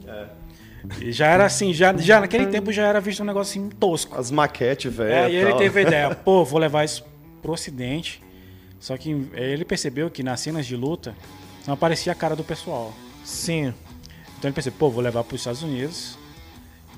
[1.00, 4.16] E já era assim, já, já naquele tempo já era visto um negócio assim tosco.
[4.16, 5.12] As maquetes, velho.
[5.12, 7.04] É, e ele teve a ideia, pô, vou levar isso
[7.42, 8.22] pro ocidente.
[8.78, 11.14] Só que eh, ele percebeu que nas cenas de luta
[11.66, 12.92] não aparecia a cara do pessoal.
[13.24, 13.74] Sim.
[14.38, 16.16] Então ele pensou, pô, vou levar para os Estados Unidos.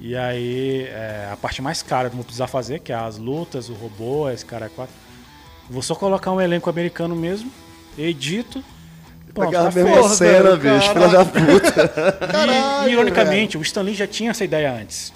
[0.00, 3.16] E aí, é, a parte mais cara que eu vou precisar fazer, que é as
[3.16, 4.94] lutas, o robô, esse cara é quatro.
[5.70, 7.50] Vou só colocar um elenco americano mesmo,
[7.96, 8.62] edito.
[9.38, 10.08] Pronto, Pegar tá a mesma feito.
[10.14, 12.18] cena, bicho, filha da puta.
[12.88, 15.12] E, ironicamente, o Stanley já tinha essa ideia antes.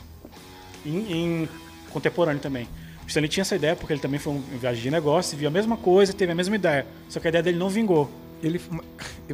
[0.84, 1.48] Em, em
[1.90, 2.68] contemporâneo também.
[3.04, 5.48] O Stanley tinha essa ideia porque ele também foi um em viagem de negócio, viu
[5.48, 6.86] a mesma coisa, teve a mesma ideia.
[7.08, 8.10] Só que a ideia dele não vingou.
[8.42, 8.60] Ele,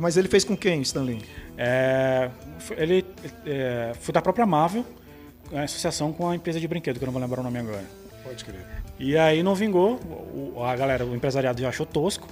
[0.00, 1.22] mas ele fez com quem, Stanley?
[1.56, 2.28] É,
[2.58, 3.06] foi- ele
[3.46, 4.84] é, foi da própria Marvel,
[5.50, 7.84] em associação com a empresa de brinquedo, que eu não vou lembrar o nome agora.
[8.22, 8.66] Pode crer.
[8.98, 9.98] E aí não vingou,
[10.62, 12.28] a galera, o empresariado já achou tosco.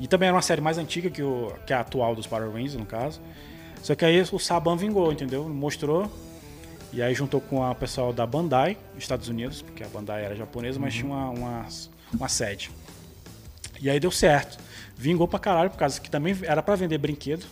[0.00, 2.74] E também era uma série mais antiga que, o, que a atual dos Power Rangers,
[2.74, 3.20] no caso.
[3.82, 5.46] Só que aí o Saban vingou, entendeu?
[5.48, 6.10] Mostrou.
[6.92, 10.80] E aí juntou com a pessoal da Bandai, Estados Unidos, porque a Bandai era japonesa,
[10.80, 11.66] mas tinha uma, uma,
[12.12, 12.70] uma sede.
[13.80, 14.58] E aí deu certo.
[14.96, 17.46] Vingou pra caralho, por causa que também era pra vender brinquedo.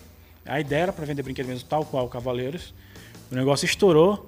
[0.45, 2.75] A ideia era pra vender brinquedo mesmo, tal qual o Cavaleiros.
[3.31, 4.27] O negócio estourou.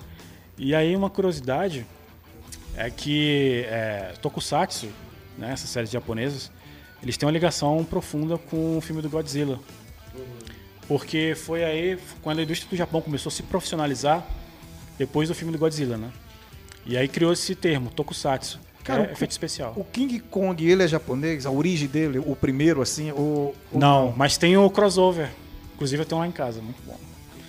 [0.57, 1.87] E aí uma curiosidade
[2.77, 4.89] é que é, Tokusatsu,
[5.37, 6.53] né, essas séries japonesas,
[7.03, 9.59] eles têm uma ligação profunda com o filme do Godzilla.
[10.87, 14.27] Porque foi aí quando a indústria do Japão começou a se profissionalizar
[14.99, 16.11] depois do filme do Godzilla, né?
[16.85, 18.59] E aí criou esse termo, Tokusatsu.
[18.83, 19.73] Cara, é, efeito especial.
[19.77, 21.47] O King Kong, ele é japonês?
[21.47, 25.31] A origem dele, o primeiro, assim, o, Não, mas tem o crossover.
[25.75, 26.99] Inclusive eu tenho lá em casa, muito bom.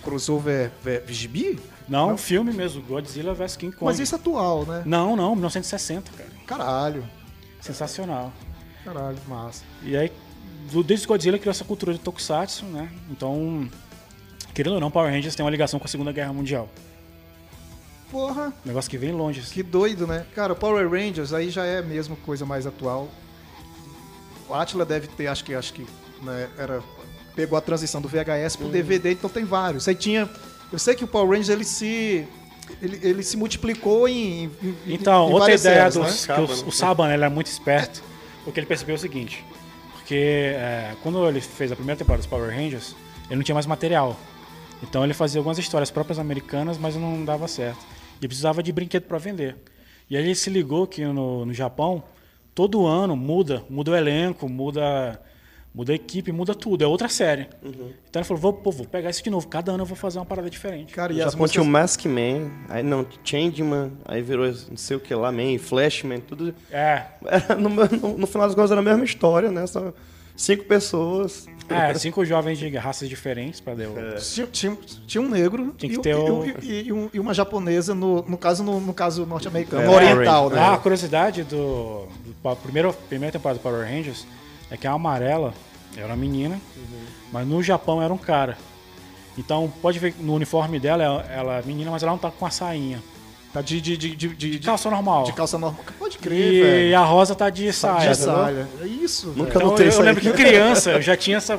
[0.04, 1.58] crossover é, é, gibi?
[1.88, 3.86] Não, filme mesmo, Godzilla vs King Kong.
[3.86, 4.82] Mas isso é atual, né?
[4.86, 6.30] Não, não, 1960, cara.
[6.46, 7.04] Caralho.
[7.60, 8.32] Sensacional.
[8.84, 9.64] Caralho, massa.
[9.82, 10.10] E aí,
[10.84, 12.90] desde Godzilla criou essa cultura de Tokusatsu, né?
[13.10, 13.68] Então,
[14.54, 16.68] querendo ou não, Power Rangers tem uma ligação com a Segunda Guerra Mundial.
[18.10, 19.40] Porra, negócio que vem longe.
[19.40, 19.54] assim.
[19.54, 20.26] que doido, né?
[20.34, 23.08] Cara, Power Rangers aí já é mesmo coisa mais atual.
[24.48, 25.86] o Atila deve ter, acho que, acho que
[26.22, 26.82] né, era,
[27.34, 29.88] pegou a transição do VHS pro DVD, então tem vários.
[29.88, 30.28] Aí tinha,
[30.70, 32.28] eu sei que o Power Rangers ele se
[32.80, 36.10] ele, ele se multiplicou em, em Então, em outra ideia eras, do né?
[36.38, 36.64] o, né?
[36.66, 38.02] o Saban ele é muito esperto,
[38.44, 39.44] porque ele percebeu o seguinte,
[39.92, 42.94] porque é, quando ele fez a primeira temporada dos Power Rangers,
[43.26, 44.18] ele não tinha mais material.
[44.82, 47.78] Então ele fazia algumas histórias próprias americanas, mas não dava certo.
[48.20, 49.56] E precisava de brinquedo para vender.
[50.10, 52.02] E aí ele se ligou que no, no Japão,
[52.54, 55.20] todo ano muda, muda o elenco, muda,
[55.74, 57.46] muda a equipe, muda tudo, é outra série.
[57.62, 57.92] Uhum.
[58.08, 60.18] Então ele falou, vou, pô, vou pegar isso de novo, cada ano eu vou fazer
[60.18, 60.92] uma parada diferente.
[60.94, 64.76] Cara, e No as tinha o músicas, Mask Man, aí não, Changeman, aí virou não
[64.76, 66.54] sei o que lá, Man, Flashman, tudo.
[66.70, 69.66] É, Era no, no- no final das contas era a mesma história, né?
[69.66, 69.92] Só
[70.36, 71.46] cinco pessoas.
[71.70, 73.94] é, cinco jovens de raças diferentes para deu.
[74.18, 77.32] tinha, tinha, tinha um negro Tinha que e, ter o- e- e um- e uma
[77.32, 80.60] japonesa, no, no caso no, no caso norte-americano, É, no oriental, Power né?
[80.68, 84.26] Ah, a curiosidade do, do pa- primeiro, primeira temporada do Power Rangers
[84.72, 85.52] é que a amarela
[85.96, 86.58] era uma menina,
[87.30, 88.56] mas no Japão era um cara.
[89.36, 92.46] Então pode ver que no uniforme dela, ela, é menina, mas ela não tá com
[92.46, 93.02] a sainha.
[93.52, 95.24] Tá de, de, de, de, de, De calça normal.
[95.24, 95.84] de calça normal.
[95.98, 96.98] Pode crer, e velho.
[96.98, 98.10] a Rosa tá de saia.
[98.10, 98.66] de saia.
[98.80, 99.58] É isso, Nunca.
[99.58, 101.58] Então, notei eu, isso eu lembro que criança eu já tinha essa.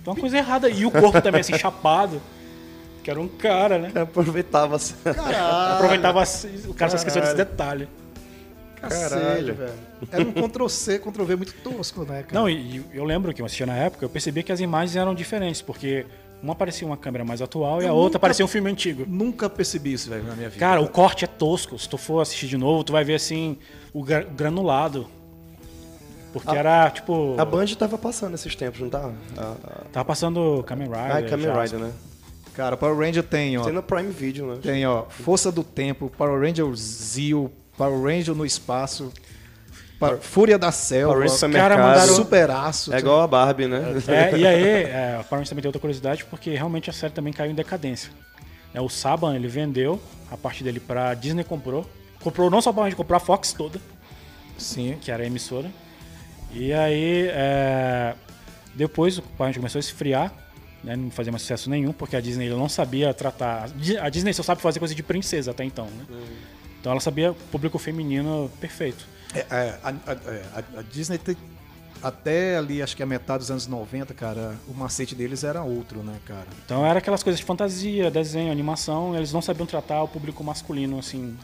[0.00, 0.70] Então uma coisa errada.
[0.70, 2.22] E o corpo também assim, chapado.
[3.02, 3.92] Que era um cara, né?
[4.02, 4.94] Aproveitava assim.
[5.02, 6.22] Caralho, Aproveitava
[6.68, 7.88] o cara só esqueceu desse detalhe.
[8.80, 9.54] Cacete, Caralho.
[9.54, 9.72] velho.
[10.10, 12.32] Era um Ctrl-C, Ctrl-V muito tosco, né, cara?
[12.32, 14.96] Não, e e eu lembro que eu assistia na época, eu percebi que as imagens
[14.96, 16.06] eram diferentes, porque
[16.42, 19.04] uma parecia uma câmera mais atual e a Eu outra nunca- parecia um filme antigo.
[19.06, 20.58] Nunca percebi isso, velho, na minha vida.
[20.58, 21.78] Cara, o corte é tosco.
[21.78, 23.58] Se tu for assistir de novo, tu vai ver assim
[23.92, 25.06] o gra- granulado.
[26.32, 27.34] Porque era tipo.
[27.38, 29.12] A Band tava passando esses tempos, não tava?
[29.36, 29.54] A,
[29.92, 31.14] Tava passando Kamen a...
[31.16, 31.24] Rider.
[31.26, 31.62] Ah, Kamen.
[31.62, 31.92] Rider, né?
[32.54, 33.62] Cara, Power Ranger tem, ó.
[33.64, 34.58] Tem no Prime Video, né?
[34.62, 37.50] Tem, ó, Força do Tempo, Power Ranger Zio,
[37.80, 39.12] Power Ranger no Espaço,
[39.98, 41.88] Pa- Fúria da Selva, Power Ranger Os caras Supermercado.
[41.88, 42.92] mandaram- Superaço.
[42.94, 43.82] É igual a Barbie, né?
[44.08, 47.12] É, e aí, é, a Power Rangers também tem outra curiosidade, porque realmente a série
[47.12, 48.10] também caiu em decadência.
[48.74, 50.00] É, o Saban, ele vendeu
[50.30, 51.88] a parte dele pra Disney comprou.
[52.22, 53.80] Comprou não só a Power Rangers, comprou a Fox toda.
[54.58, 54.98] Sim.
[55.00, 55.70] que era a emissora.
[56.52, 58.14] E aí, é,
[58.74, 60.32] depois o Power Rangers começou a esfriar,
[60.84, 63.68] né, não fazia mais sucesso nenhum, porque a Disney não sabia tratar.
[64.02, 66.04] A Disney só sabe fazer coisa de princesa até então, né?
[66.80, 69.06] Então ela sabia público feminino perfeito.
[69.34, 71.18] É, é, a, a- é, a- a Disney
[72.02, 76.02] até ali, acho que a metade dos anos 90, cara, o macete deles era outro,
[76.02, 76.46] né, cara?
[76.64, 80.98] Então era aquelas coisas de fantasia, desenho, animação, eles não sabiam tratar o público masculino,
[80.98, 81.36] assim,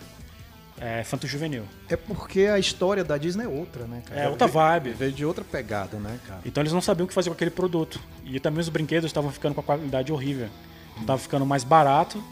[0.80, 1.64] é, infanto-juvenil.
[1.91, 4.20] É porque a história da Disney é outra, né, cara?
[4.22, 4.91] É outra vibe.
[4.93, 6.41] Veio de outra pegada, né, cara?
[6.47, 8.01] Então eles não sabiam o que fazer com aquele produto.
[8.24, 10.49] E também os brinquedos estavam ficando com a qualidade horrível.
[10.99, 12.24] Estavam ficando mais barato,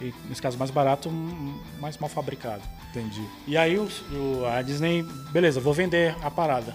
[0.00, 1.10] e nesse caso mais barato,
[1.80, 2.62] mais mal fabricado.
[2.90, 3.22] Entendi.
[3.46, 6.74] E aí o- o- a Disney, beleza, vou vender a parada.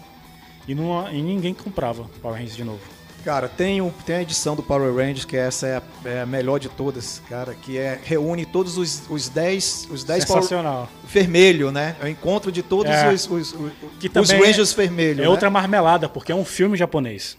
[0.67, 2.79] E, não, e ninguém comprava Power Rangers de novo.
[3.23, 6.25] Cara, tem, um, tem a edição do Power Rangers, que essa é a, é a
[6.27, 10.87] melhor de todas, cara, que é reúne todos os, os 10 os 10 Power Sensacional.
[11.07, 11.95] vermelho, né?
[11.99, 13.11] É o encontro de todos É.
[13.11, 15.19] os, os, os, Que os Rangers vermelhos.
[15.19, 15.27] É né?
[15.27, 17.35] outra marmelada, porque é um filme japonês.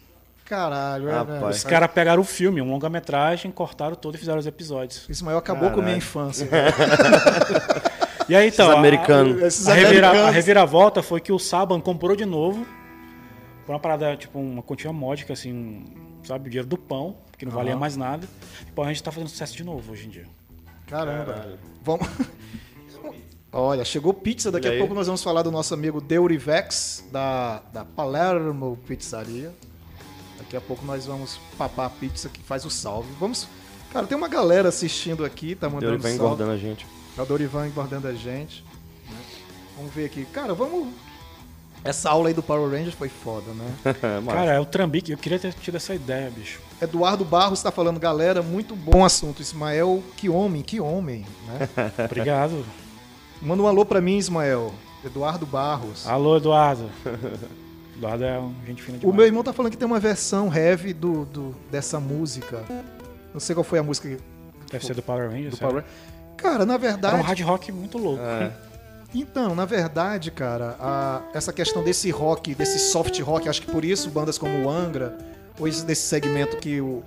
[0.46, 1.40] Caralho, é, Rapaz.
[1.40, 1.48] né?
[1.50, 5.04] Os caras pegaram o filme, um longa-metragem, cortaram todo e fizeram os episódios.
[5.08, 5.98] Ismael acabou com a minha Caralho.
[5.98, 6.48] infância.
[8.28, 8.66] E aí então.
[8.66, 9.40] Esses a- americanos.
[9.42, 10.28] Esses A, revira- americanos.
[10.28, 12.66] a reviravolta foi que o Saban comprou de novo.
[13.64, 15.84] Por uma parada, tipo, uma quantia módica, assim,
[16.24, 16.48] sabe?
[16.48, 18.26] O dinheiro do pão, que não valia mais nada.
[18.66, 20.24] E pô, a gente tá fazendo sucesso de novo hoje em dia.
[20.88, 21.56] Caramba.
[21.84, 22.08] Vamos.
[23.52, 24.50] Olha, chegou pizza.
[24.50, 24.78] Daqui E a aí?
[24.80, 29.52] pouco nós vamos falar do nosso amigo Deurivex, da, da Palermo Pizzaria.
[30.38, 33.08] Daqui a pouco nós vamos papar a pizza que faz o salve.
[33.18, 33.48] Vamos.
[33.92, 36.24] Cara, tem uma galera assistindo aqui, tá mandando vem salve.
[36.24, 36.86] engordando a gente.
[37.16, 38.62] É o Dorivan engordando a gente.
[39.08, 39.16] né?
[39.76, 40.24] Vamos ver aqui.
[40.26, 40.88] Cara, vamos.
[41.84, 43.74] Essa aula aí do Power Rangers foi foda, né?
[44.26, 45.12] Cara, é o Trambique.
[45.12, 46.60] Eu queria ter tido essa ideia, bicho.
[46.82, 49.40] Eduardo Barros está falando, galera, muito bom assunto.
[49.40, 51.68] Ismael, que homem, que homem, né?
[52.04, 52.64] Obrigado.
[53.40, 54.74] Manda um alô pra mim, Ismael.
[55.04, 56.06] Eduardo Barros.
[56.06, 56.90] Alô, Eduardo.
[57.96, 59.16] Eduardo é um gente fina O demais.
[59.16, 62.62] meu irmão tá falando que tem uma versão heavy do, do- dessa música.
[63.32, 64.18] Não sei qual foi a música que-
[64.70, 65.54] Deve ser do Power Rangers.
[65.54, 65.58] do.
[65.58, 65.84] Power
[66.36, 67.22] Cara, na Era um verdade.
[67.22, 68.22] hard rock muito louco.
[68.22, 68.52] É.
[69.14, 73.82] Então, na verdade, cara, a- essa questão desse rock, desse soft rock, acho que por
[73.84, 75.16] isso bandas como o Angra,
[75.58, 77.02] ou esse desse segmento que, o,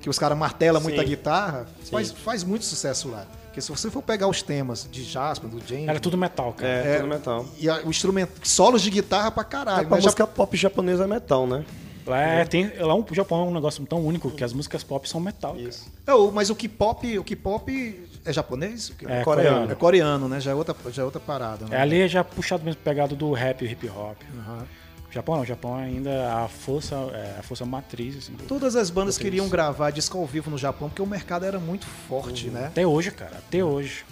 [0.00, 3.26] que os caras martelam muito a guitarra, faz, faz muito sucesso lá.
[3.50, 5.88] Porque se você for pegar os temas de Jasper, do James.
[5.88, 6.72] Era tudo metal, cara.
[6.72, 7.46] É, É, tudo metal.
[7.58, 8.46] E a- o instrumento.
[8.46, 9.88] Solos de guitarra pra É, caralho.
[9.88, 10.00] pra né?
[10.02, 11.64] Já- música pop japonesa é metal, né?
[12.06, 15.08] Lá, é, tem, lá o Japão é um negócio tão único que as músicas pop
[15.08, 15.54] são metal.
[15.54, 16.18] cara.
[16.18, 18.92] É, mas o K-pop, o K-pop é japonês?
[19.06, 19.76] É, É coreano.
[19.76, 20.40] coreano, né?
[20.40, 21.66] Já é outra, já é outra parada.
[21.66, 21.76] É, Né?
[21.80, 24.16] ali é já puxado mesmo pegado do rap e hip hop.
[24.38, 24.64] Aham.
[25.10, 28.90] Japão não, Japão ainda é a força, é, a força matriz, assim, do- Todas as
[28.90, 32.66] bandas queriam gravar disco ao vivo no Japão porque o mercado era muito forte, né?
[32.66, 34.04] Até hoje, cara, até hoje.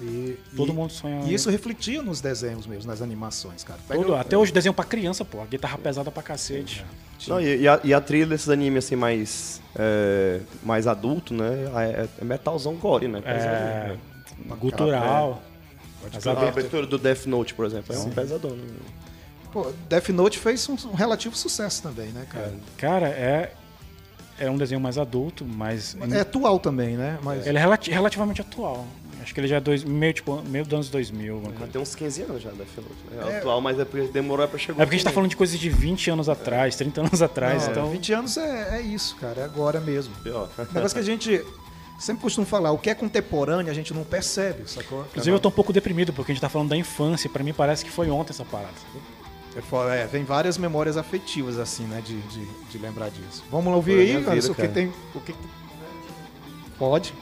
[0.00, 1.20] E, Todo e- mundo sonha.
[1.24, 3.78] E isso refletia nos desenhos mesmo, nas animações, cara.
[3.86, 5.40] Pega Todo- o- até hoje desenho pra criança, pô.
[5.40, 6.84] A guitarra pesada pra cacete.
[7.28, 11.50] Não, e, e a, e a trilha desses animes assim mais, é, mais adulto, né?
[11.76, 13.22] É, é metalzão gore, né?
[13.24, 13.98] É, né?
[14.58, 15.42] gutural.
[16.12, 18.50] As A abertura do Death Note, por exemplo, é um pesadão.
[18.50, 18.64] Né?
[19.52, 22.54] Pô, Death Note fez um, um relativo sucesso também, né, cara?
[22.78, 23.52] Cara, é.
[24.38, 25.94] É um desenho mais adulto, mas.
[26.10, 27.18] É atual também, né?
[27.22, 28.86] Mas Ele é relati- relativamente atual.
[29.22, 31.34] Acho que ele já é dois, meio, tipo, meio dos anos 2000.
[31.34, 31.72] alguma coisa.
[31.72, 32.88] Tem uns 15 anos já Death Note.
[33.28, 33.34] Né?
[33.34, 34.82] É atual, mas é porque demorou pra chegar.
[34.82, 37.64] É porque a gente tá falando de coisas de 20 anos atrás, 30 anos atrás,
[37.64, 37.90] Não, então.
[37.90, 39.42] 20 anos é, é isso, cara.
[39.42, 40.12] É agora mesmo.
[40.24, 40.48] Pior.
[40.58, 41.44] O negócio que a gente
[42.00, 45.02] sempre costuma falar, o que é contemporâneo a gente não percebe, sacou?
[45.10, 47.52] Inclusive eu tô um pouco deprimido, porque a gente tá falando da infância, pra mim
[47.52, 48.72] parece que foi ontem essa parada.
[49.56, 53.44] É foda, é, vem várias memórias afetivas, assim, né, de, de, de lembrar disso.
[53.50, 54.92] Vamos ouvir Foi a aí, Anderson, o que tem...
[55.14, 55.34] O que...
[56.78, 57.12] Pode?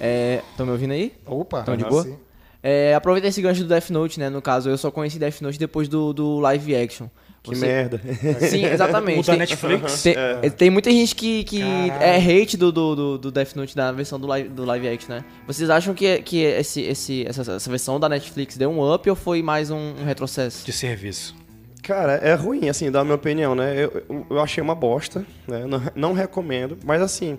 [0.00, 1.12] É, Estão me ouvindo aí?
[1.26, 1.62] Opa.
[1.62, 2.02] Tão de boa?
[2.04, 2.16] sim.
[2.62, 4.28] É, aproveita esse gancho do Death Note, né?
[4.28, 7.06] No caso, eu só conheci Death Note depois do, do live action.
[7.42, 7.98] Que Você- merda.
[8.50, 9.24] Sim, exatamente.
[9.24, 10.02] Tem- Netflix.
[10.02, 10.14] Tem,
[10.58, 12.02] tem muita gente que, que Caralho.
[12.02, 15.14] é hate do, do, do, do Death Note da versão do live, do live action,
[15.14, 15.24] né?
[15.46, 19.16] Vocês acham que, que esse, esse, essa, essa versão da Netflix deu um up ou
[19.16, 20.66] foi mais um, um retrocesso?
[20.66, 21.34] De serviço.
[21.90, 23.74] Cara, é ruim, assim, da minha opinião, né?
[23.76, 25.64] Eu, eu, achei uma bosta, né?
[25.66, 27.36] Não, não recomendo, mas assim,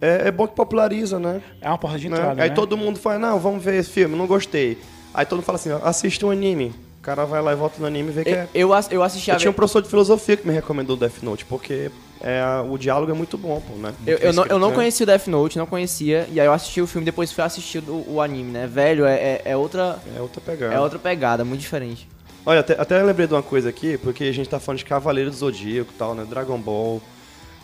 [0.00, 1.42] é, é bom que populariza, né?
[1.60, 2.16] É uma porta de Né?
[2.16, 2.54] entrada, Aí né?
[2.54, 4.78] todo mundo fala, não, vamos ver esse filme, não gostei.
[5.12, 6.72] Aí todo mundo fala assim, assiste um anime.
[6.98, 8.78] O cara vai lá e volta no anime e vê que Eu, é...
[8.80, 11.44] eu, eu assisti a Eu tinha um professor de filosofia que me recomendou Death Note,
[11.44, 11.90] porque
[12.22, 13.92] é, o diálogo é muito bom, pô, né?
[14.06, 14.76] Eu, eu, não, eu não né?
[14.76, 17.84] conhecia o Death Note, não conhecia, e aí eu assisti o filme depois fui assistir
[17.86, 18.66] o, o anime, né?
[18.66, 20.74] Velho, é, é, é outra, É outra pegada.
[20.74, 22.13] é outra pegada, muito diferente.
[22.46, 25.30] Olha, até, até lembrei de uma coisa aqui, porque a gente tá falando de Cavaleiro
[25.30, 26.26] do Zodíaco e tal, né?
[26.28, 27.00] Dragon Ball.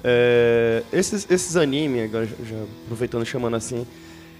[0.02, 3.86] É, esses, esses animes, agora já- aproveitando e chamando assim,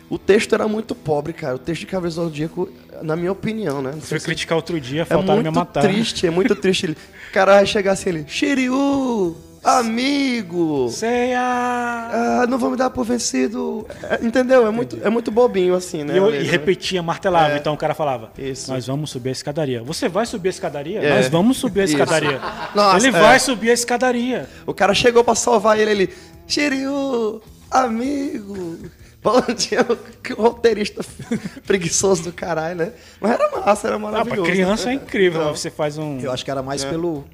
[0.09, 1.57] o texto era muito pobre, cara.
[1.57, 2.69] O texto de Cavaleiro do Zodíaco,
[3.03, 3.91] na minha opinião, né?
[3.93, 5.83] Não se- criticar outro dia, é faltaram me muito matar.
[5.83, 6.87] triste, é muito triste.
[6.87, 6.97] Ele,
[7.29, 11.41] o cara vai chegar assim, ele, Shiryu, amigo, Ceia!
[11.41, 13.87] ah, não vou me dar por vencido.
[14.03, 14.67] É, entendeu?
[14.67, 16.15] É muito, é muito bobinho, assim, né?
[16.15, 16.43] E, eu, e né?
[16.45, 17.55] repetia, martelava.
[17.55, 17.57] É.
[17.59, 18.73] Então o cara falava: Isso.
[18.73, 19.83] Nós vamos subir a escadaria.
[19.83, 21.01] Você vai subir a escadaria?
[21.01, 21.17] É.
[21.17, 22.41] Nós vamos subir a escadaria.
[22.75, 23.21] Nossa, ele é.
[23.21, 24.49] vai subir a escadaria.
[24.67, 26.15] O cara chegou pra salvar ele, ele,
[26.47, 28.79] Shiryu, amigo.
[29.23, 31.05] Pô, tinha o roteirista
[31.67, 32.93] preguiçoso do caralho, né?
[33.21, 34.43] Mas era massa, era Ah, maravilhoso.
[34.43, 35.43] pra criança é incrível.
[35.43, 36.19] Então, Você faz um.
[36.21, 36.89] Eu acho que era mais É.
[36.89, 37.25] pelo...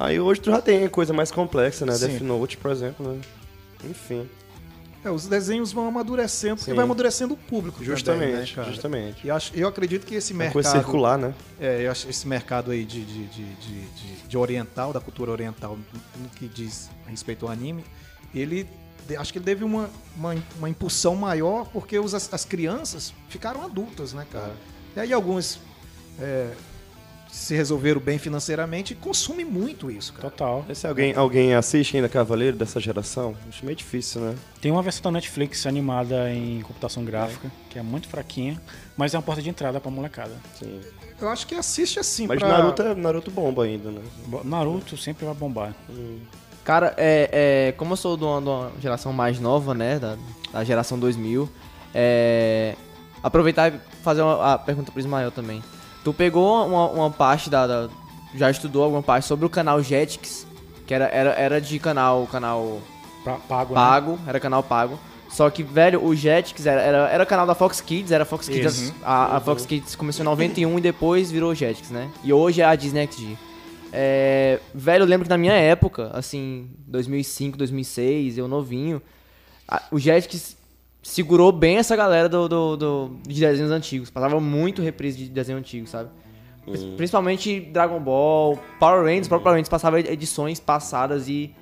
[0.00, 1.92] Aí hoje tu já tem coisa mais complexa, né?
[1.94, 2.06] Sim.
[2.08, 3.20] Death Note, por exemplo, né?
[3.84, 4.26] Enfim,
[5.04, 6.74] É, os desenhos vão amadurecendo, porque Sim.
[6.76, 8.70] vai amadurecendo o público justamente, também, né, cara?
[8.70, 9.24] justamente.
[9.26, 10.52] E eu, acho, eu acredito que esse Uma mercado...
[10.54, 11.34] coisa circular, né?
[11.60, 15.30] É, eu acho esse mercado aí de, de, de, de, de- de oriental, da cultura
[15.30, 15.78] oriental,
[16.18, 17.84] no que diz a respeito ao anime,
[18.34, 18.66] ele
[19.18, 23.62] acho que ele teve uma, uma, uma impulsão maior porque os, as, as crianças ficaram
[23.64, 24.52] adultas, né, cara?
[24.96, 25.58] E aí alguns
[26.18, 26.52] é,
[27.30, 30.30] se resolveram bem financeiramente e consumem muito isso, cara.
[30.30, 30.64] Total.
[30.74, 34.34] Se alguém, alguém assiste ainda Cavaleiro dessa geração, acho meio difícil, né?
[34.60, 38.60] Tem uma versão da Netflix animada em computação gráfica, que é muito fraquinha,
[38.96, 40.32] mas é uma porta de entrada pra molecada.
[40.58, 40.80] Sim.
[41.20, 42.48] Eu acho que assiste assim Mas pra...
[42.48, 44.00] Naruto, é- Naruto bomba ainda, né?
[44.44, 45.74] Naruto sempre vai bombar.
[46.64, 50.16] Cara, é, é, como eu sou de uma, de uma geração mais nova, né, da,
[50.52, 51.48] da geração 2000,
[51.94, 52.74] é,
[53.22, 55.62] aproveitar e fazer uma, a pergunta pro Ismael também.
[56.04, 57.88] Tu pegou uma, uma parte da, da-
[58.34, 60.46] já estudou alguma parte sobre o canal Jetix,
[60.86, 62.80] que era, era, era de canal, canal
[63.24, 63.80] Pra, pago, né?
[63.80, 64.98] pago, era canal pago.
[65.28, 68.80] Só que, velho, o Jetix era, era, era canal da Fox Kids, era Fox Kids.
[68.82, 68.94] Isso.
[69.04, 72.08] A, a Fox Kids começou em 91 e depois virou Jetix, né?
[72.24, 73.36] E hoje é a Disney XD.
[73.92, 79.00] É, velho, eu lembro que na minha época, assim, 2005, 2006, eu novinho,
[79.68, 80.56] a- o Jetix
[81.02, 84.10] segurou bem essa galera do, do, do- de desenhos antigos.
[84.10, 86.10] Passava muito reprise de desenho antigo, sabe?
[86.64, 91.54] Pri- Principalmente Dragon Ball, Power Rangers, próprio Power Rangers passava edições passadas e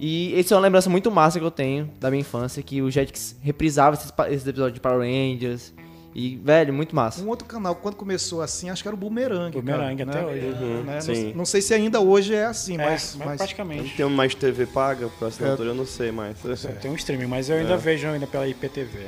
[0.00, 2.88] e essa é uma lembrança muito massa que eu tenho da minha infância, que o
[2.88, 5.74] Jetix reprisava esses, esses episódios de Power Rangers.
[6.18, 7.22] E, velho, muito massa.
[7.22, 9.52] Um outro canal, quando começou assim, acho que era o Boomerang.
[9.52, 10.26] Boomerang, cara, até né?
[10.26, 10.46] hoje.
[10.64, 11.00] Uhum, Né?
[11.00, 11.28] sim.
[11.28, 13.94] Não, não sei se ainda hoje é assim, É, mas, mas, mas- praticamente.
[13.96, 16.36] Tem mais TV paga pra assinatura, eu não sei mais.
[16.80, 19.06] Tem um streaming, mas eu ainda vejo ainda pela IPTV.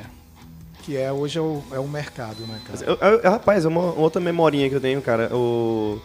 [0.83, 2.83] que é hoje é o, é o mercado, né, cara?
[2.89, 6.01] Eu- eu- rapaz, uma outra memorinha que eu tenho, cara, o,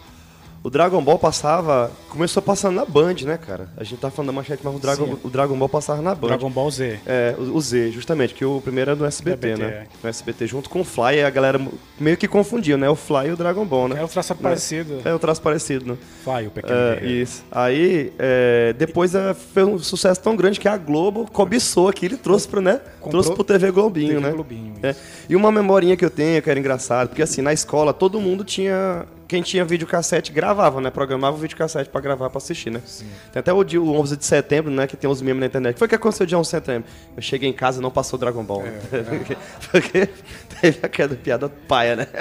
[0.63, 1.91] O Dragon Ball passava.
[2.09, 3.69] Começou passando na Band, né, cara?
[3.77, 6.27] A gente tá falando da manchete, mas o Dragon, o Dragon Ball passava na Band.
[6.29, 6.99] Dragon Ball Z.
[7.05, 9.67] É, o o Z, justamente, que o primeiro era do SBT, SBT, né?
[9.69, 9.87] é.
[10.03, 11.59] No SBT, junto com o Fly, a galera
[11.99, 12.89] meio que confundia, né?
[12.89, 13.99] O Fly e o Dragon Ball, né?
[13.99, 15.01] É o traço parecido.
[15.03, 15.97] É o traço parecido, né?
[16.23, 17.43] Fly, o pequeno É, isso.
[17.51, 22.17] Aí, é, depois é, foi um sucesso tão grande que a Globo cobiçou aquilo e
[22.17, 22.79] trouxe pro, né?
[22.99, 24.31] Comprou trouxe pro TV Globinho, TV né?
[24.31, 24.95] Globinho, É.
[25.29, 28.43] E uma memorinha que eu tenho, que era engraçado, porque assim, na escola todo mundo
[28.43, 29.05] tinha.
[29.27, 30.89] Quem tinha videocassete gravava, né?
[30.89, 32.81] Programava o videocassete pra gravar, pra assistir, né?
[33.33, 34.87] Tem até o dia o 11 de setembro, né?
[34.87, 35.71] Que tem os memes na internet.
[35.71, 36.89] O que foi que aconteceu dia 11 de setembro?
[37.15, 38.63] Eu cheguei em casa e não passou Dragon Ball.
[38.65, 38.71] É,
[39.03, 39.37] porque,
[39.71, 40.09] porque
[40.61, 42.07] teve aquela piada paia, né?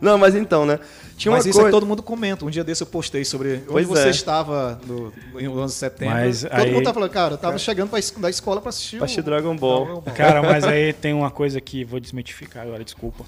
[0.00, 0.78] Não, mas então, né?
[1.16, 1.76] Tinha Mas uma isso é coisa.
[1.76, 2.44] que todo mundo comenta.
[2.44, 4.10] Um dia desse eu postei sobre onde Pois você é.
[4.10, 6.14] estava no, em 11 de setembro.
[6.14, 8.68] Mas todo aí- mundo tá falando, cara, eu tava chegando pra, es- da escola pra
[8.68, 9.84] assistir Pra o- assistir Dragon Ball.
[9.86, 10.14] Dragon Ball.
[10.14, 13.24] Cara, mas aí tem uma coisa que vou desmitificar agora, desculpa.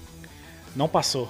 [0.73, 1.29] Não passou.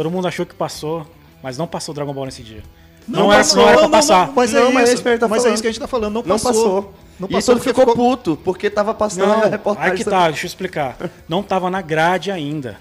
[0.00, 1.06] Todo mundo achou que passou,
[1.42, 2.62] mas não passou Dragon Ball nesse dia.
[3.06, 4.32] Não, era, não era pra passar.
[4.34, 5.54] mas, Não, é, mas é isso, isso que a gente tá mas é falando.
[5.54, 6.14] isso que a gente tá falando.
[6.14, 6.52] Não Não passou.
[6.52, 6.94] passou.
[7.18, 9.90] Não E passou todo porque ficou puto, porque tava passando a Não, reportagem.
[9.92, 10.96] aí que tá, deixa eu explicar.
[11.28, 12.78] Não tava na grade ainda.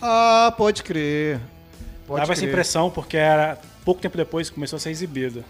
[0.00, 1.38] Ah, pode crer.
[2.06, 2.50] Pode Dava essa crer.
[2.52, 5.44] impressão porque era pouco tempo depois que começou a ser exibido.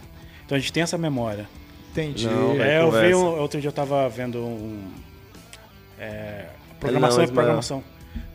[0.44, 1.48] Então a gente tem essa memória.
[1.92, 2.26] Entendi.
[2.26, 2.60] Não.
[2.60, 4.82] É, eu vi um, outro dia eu tava vendo um.
[6.00, 6.46] É,
[6.80, 7.84] programação não, e programação.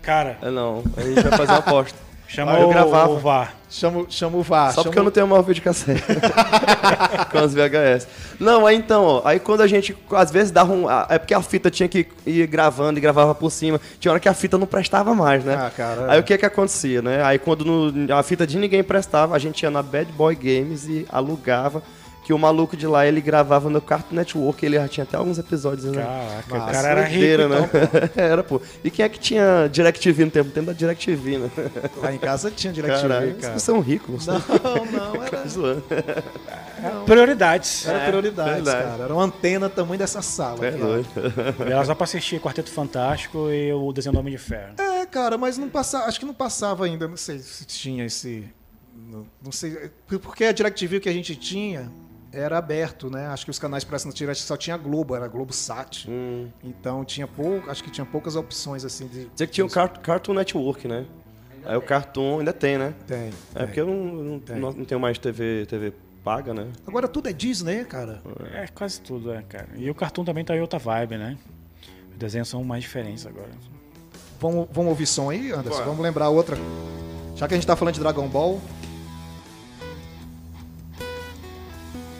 [0.01, 1.97] Cara, É, não, a gente vai fazer uma aposta.
[2.33, 3.09] chama eu o, gravava.
[3.11, 3.53] o VAR.
[3.69, 4.69] Chama, chama o VAR.
[4.69, 6.03] Só chama porque eu não tenho mais vídeo cassete.
[7.31, 8.07] com as VHS.
[8.39, 10.85] Não, aí então, ó, aí quando a gente, às vezes dava um.
[11.09, 13.79] É porque a fita tinha que ir gravando e gravava por cima.
[13.99, 15.55] Tinha hora que a fita não prestava mais, né?
[15.55, 16.11] Ah, cara.
[16.11, 17.23] Aí o que que acontecia, né?
[17.23, 20.85] Aí quando no- a fita de ninguém prestava, a gente ia na Bad Boy Games
[20.87, 21.81] e alugava.
[22.31, 25.37] Que o maluco de lá, ele gravava no Cartoon Network, ele já tinha até alguns
[25.37, 26.01] episódios, né?
[26.01, 26.63] Caraca, Massa.
[26.63, 27.19] o cara era rico.
[27.19, 28.09] Doideira, então, né?
[28.15, 28.61] Era, pô.
[28.81, 30.49] E quem é que tinha DirecTV no tempo?
[30.49, 31.51] Tempo da DirecTV, né?
[31.97, 33.35] Lá em casa tinha DirecTV, cara.
[33.37, 34.27] vocês são ricos.
[34.27, 35.83] Não, Não, não, era, zoando.
[37.05, 37.85] Prioridades.
[37.85, 38.87] era É, prioridades, verdade.
[38.91, 39.03] cara.
[39.03, 40.65] Era uma antena tamanho dessa sala.
[40.65, 41.07] É doido.
[41.65, 44.75] Era só pra assistir Quarteto Fantástico e o desenho do Homem de Ferro.
[44.79, 48.45] É, cara, mas não passava, acho que não passava ainda, não sei se tinha esse.
[48.95, 49.91] Não, não sei.
[50.21, 51.91] Porque a DirecTV que a gente tinha
[52.31, 53.27] era aberto, né?
[53.27, 56.07] Acho que os canais para assinatura só tinha Globo, era Globo Sat.
[56.09, 56.47] Hum.
[56.63, 59.25] Então tinha pouco, acho que tinha poucas opções assim de.
[59.25, 61.05] Dizer que tinha o Car- Cartoon Network, né?
[61.65, 62.93] Aí o Cartoon ainda tem, né?
[63.05, 63.17] Tem.
[63.17, 63.65] É tem.
[63.67, 64.59] porque eu não, não, Tem.
[64.59, 66.67] não- tenho mais TV, TV paga, né?
[66.87, 68.21] Agora tudo é Disney, cara.
[68.53, 69.67] É, quase tudo, é, cara.
[69.75, 71.37] E o cartoon também tá em outra vibe, né?
[72.11, 73.49] Os desenhos são mais diferentes agora.
[74.39, 75.83] Vamos, vamos ouvir som aí, Anderson?
[75.83, 76.57] Vamos lembrar outra.
[77.35, 78.59] Já que a gente tá falando de Dragon Ball.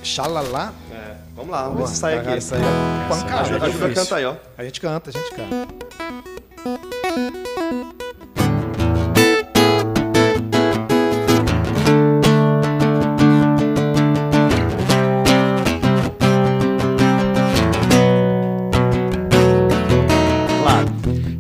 [0.04, 0.74] Xalala.
[0.92, 1.16] É.
[1.36, 2.38] Vamos lá, vamos ver se sai cara, aqui.
[2.40, 3.42] Isso aí é pancada.
[3.42, 4.36] Essa Ajuda, ajuda a cantar aí, ó.
[4.58, 5.68] A gente canta, a gente canta.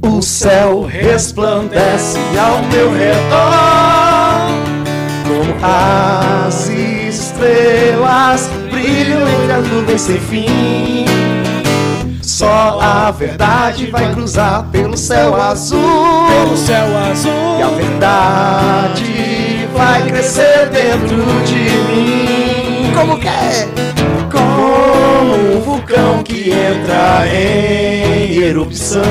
[0.03, 4.51] O céu resplandece ao meu redor
[5.27, 6.69] Como as
[7.41, 11.05] estrelas brilham entre as nuvens sem fim.
[12.21, 16.27] Só a verdade vai cruzar pelo céu azul.
[16.27, 17.57] Pelo céu azul.
[17.59, 22.93] E a verdade vai crescer dentro de mim.
[22.95, 23.67] Como que é?
[24.31, 29.01] Como um vulcão que entra em erupção.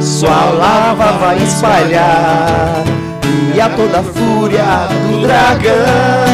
[0.00, 2.84] Sua lava vai espalhar
[3.54, 6.33] E a toda a fúria do dragão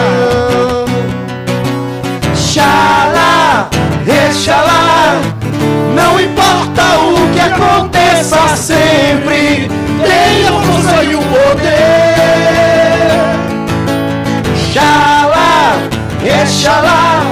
[2.52, 3.70] Xalá,
[4.04, 5.20] exalá.
[5.94, 9.70] Não importa o que aconteça sempre
[10.02, 11.70] Tem a força e o poder.
[14.72, 15.76] Xalá,
[16.24, 17.22] exalá.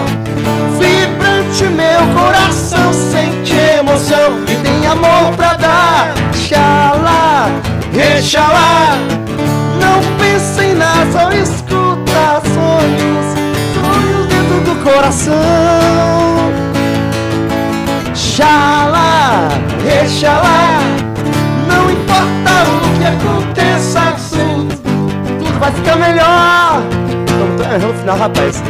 [0.79, 6.14] Vibrante meu coração sente emoção E tem amor pra dar.
[6.33, 7.51] Xalá,
[7.93, 8.97] exalá.
[9.81, 11.88] Não pense nada, só escuta
[15.09, 15.35] coração
[18.15, 19.49] Xalá,
[20.05, 20.81] exalá
[21.67, 24.77] Não importa o que aconteça tudo,
[25.39, 26.83] tudo vai ficar melhor
[27.39, 28.63] Não tô errando o final, rapaz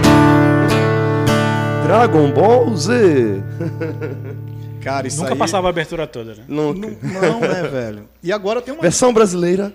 [1.84, 3.42] Dragon Ball Z
[4.80, 5.38] Cara, isso Nunca aí...
[5.38, 6.44] passava a abertura toda, né?
[6.46, 6.88] Nunca.
[7.02, 8.08] Não, né, velho?
[8.22, 9.72] E agora tem uma Versão brasileira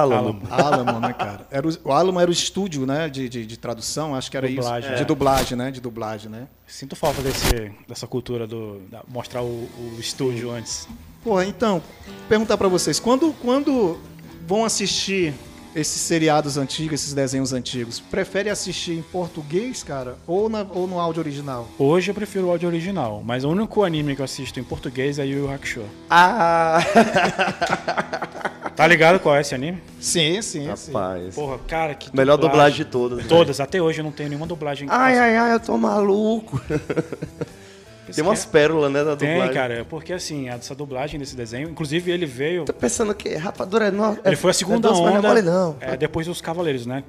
[0.00, 0.40] Alamo.
[0.50, 0.76] Alamo.
[0.84, 1.46] Alamo, né, cara?
[1.50, 4.48] Era o, o Alamo era o estúdio, né, de, de, de tradução, acho que era
[4.48, 4.88] Dublagem.
[4.90, 4.96] isso.
[4.96, 5.04] De É.
[5.04, 5.70] dublagem, né?
[5.70, 6.48] De dublagem, né?
[6.66, 10.88] Sinto falta desse, dessa cultura do da- mostrar o, o estúdio antes.
[11.22, 11.80] Porra, então,
[12.28, 13.98] perguntar pra vocês, quando, quando
[14.46, 15.32] vão assistir
[15.74, 21.00] esses seriados antigos, esses desenhos antigos, prefere assistir em português, cara, ou, na- ou no
[21.00, 21.68] áudio original?
[21.78, 25.18] Hoje eu prefiro o áudio original, mas o único anime que eu assisto em português
[25.18, 25.82] é Yu Yu Hakusho.
[26.08, 26.78] Ah!
[28.74, 29.80] Tá ligado qual é esse anime?
[30.00, 30.92] Sim, sim, sim.
[30.92, 31.32] Rapaz.
[31.36, 33.18] Porra, cara, que Melhor dublagem de todas.
[33.18, 33.24] né?
[33.28, 34.88] Todas, até hoje eu não tenho nenhuma dublagem.
[34.90, 36.60] Ai, ai, ai, eu tô maluco.
[38.12, 39.54] Tem umas pérolas, né, da Tem, dublagem.
[39.54, 42.64] cara, porque assim, essa dublagem desse desenho, inclusive ele veio.
[42.64, 43.90] Tô pensando que rapadura é...
[43.90, 44.18] No...
[44.24, 45.28] Ele foi a segunda é doce, mas não é onda.
[45.28, 45.76] mole, não.
[45.80, 47.02] é, depois dos Cavaleiros, né?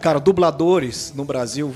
[0.00, 1.74] Cara, dubladores no Brasil,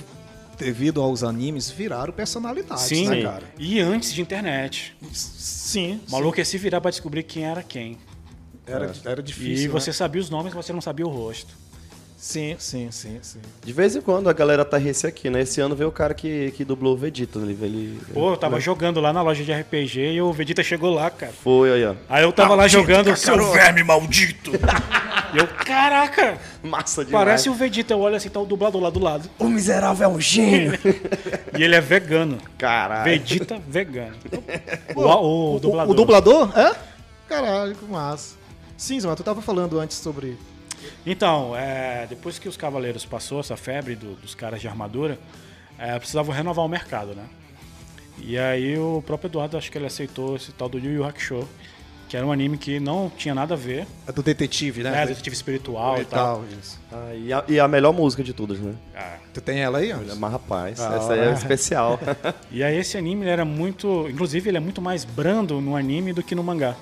[0.59, 3.45] devido aos animes, viraram personalidades, Sim, né, cara?
[3.59, 4.97] e antes de internet.
[5.13, 6.01] Sim.
[6.09, 7.99] O maluco ia se virar pra descobrir quem era quem.
[8.67, 9.65] Era, era difícil.
[9.65, 9.73] e né?
[9.73, 11.55] você sabia os nomes, mas você não sabia o rosto.
[12.19, 13.39] Sim, sim, sim, sim.
[13.65, 15.43] De vez em quando a galera tá esse aqui, né?
[15.43, 17.39] Esse ano veio o cara que, que dublou o Vegeta.
[17.39, 18.01] Ele, ele...
[18.13, 21.33] Pô, eu tava jogando lá na loja de RPG e o Vegeta chegou lá, cara.
[21.33, 21.95] Foi aí, ó.
[22.09, 24.51] Aí eu tava lá jogando, seu verme maldito!
[25.33, 26.39] eu, caraca!
[26.61, 27.25] Massa demais.
[27.25, 29.31] Parece o Vegeta, eu olho assim, tá o dublador lá do lado.
[29.39, 30.73] O miserável é um gênio.
[31.59, 32.39] E ele é vegano.
[32.57, 33.05] Caralho.
[33.05, 34.15] Vegeta vegano.
[34.95, 35.91] O, o, O, dublador.
[35.91, 36.59] o dublador?
[36.59, 36.77] É?
[37.29, 38.37] Caralho, que massa.
[38.77, 40.37] Sim, Zé, tu tava falando antes sobre.
[41.07, 45.19] Então, é, depois que os Cavaleiros passou essa febre do- dos caras de armadura,
[45.79, 47.25] é, precisavam renovar o mercado, né?
[48.21, 51.49] E aí o próprio Eduardo, acho que ele aceitou esse tal do Yu Yu Hakusho,
[52.09, 54.91] que era um anime que não tinha nada a ver, É do detetive, né?
[54.91, 55.07] né?
[55.07, 56.37] Detetive espiritual e, e tal.
[56.39, 56.81] tal, isso.
[56.91, 58.75] Ah, e, a, e a melhor música de todas, né?
[58.95, 59.19] É.
[59.33, 59.99] Tu tem ela aí, ó?
[60.17, 62.01] Mas rapaz, Ah, essa aí é especial.
[62.51, 66.13] E aí esse anime ele era muito, inclusive ele é muito mais brando no anime
[66.13, 66.75] do que no mangá.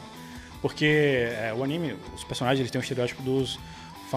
[0.63, 3.59] Porque é, o anime, os personagens eles têm o estereótipo dos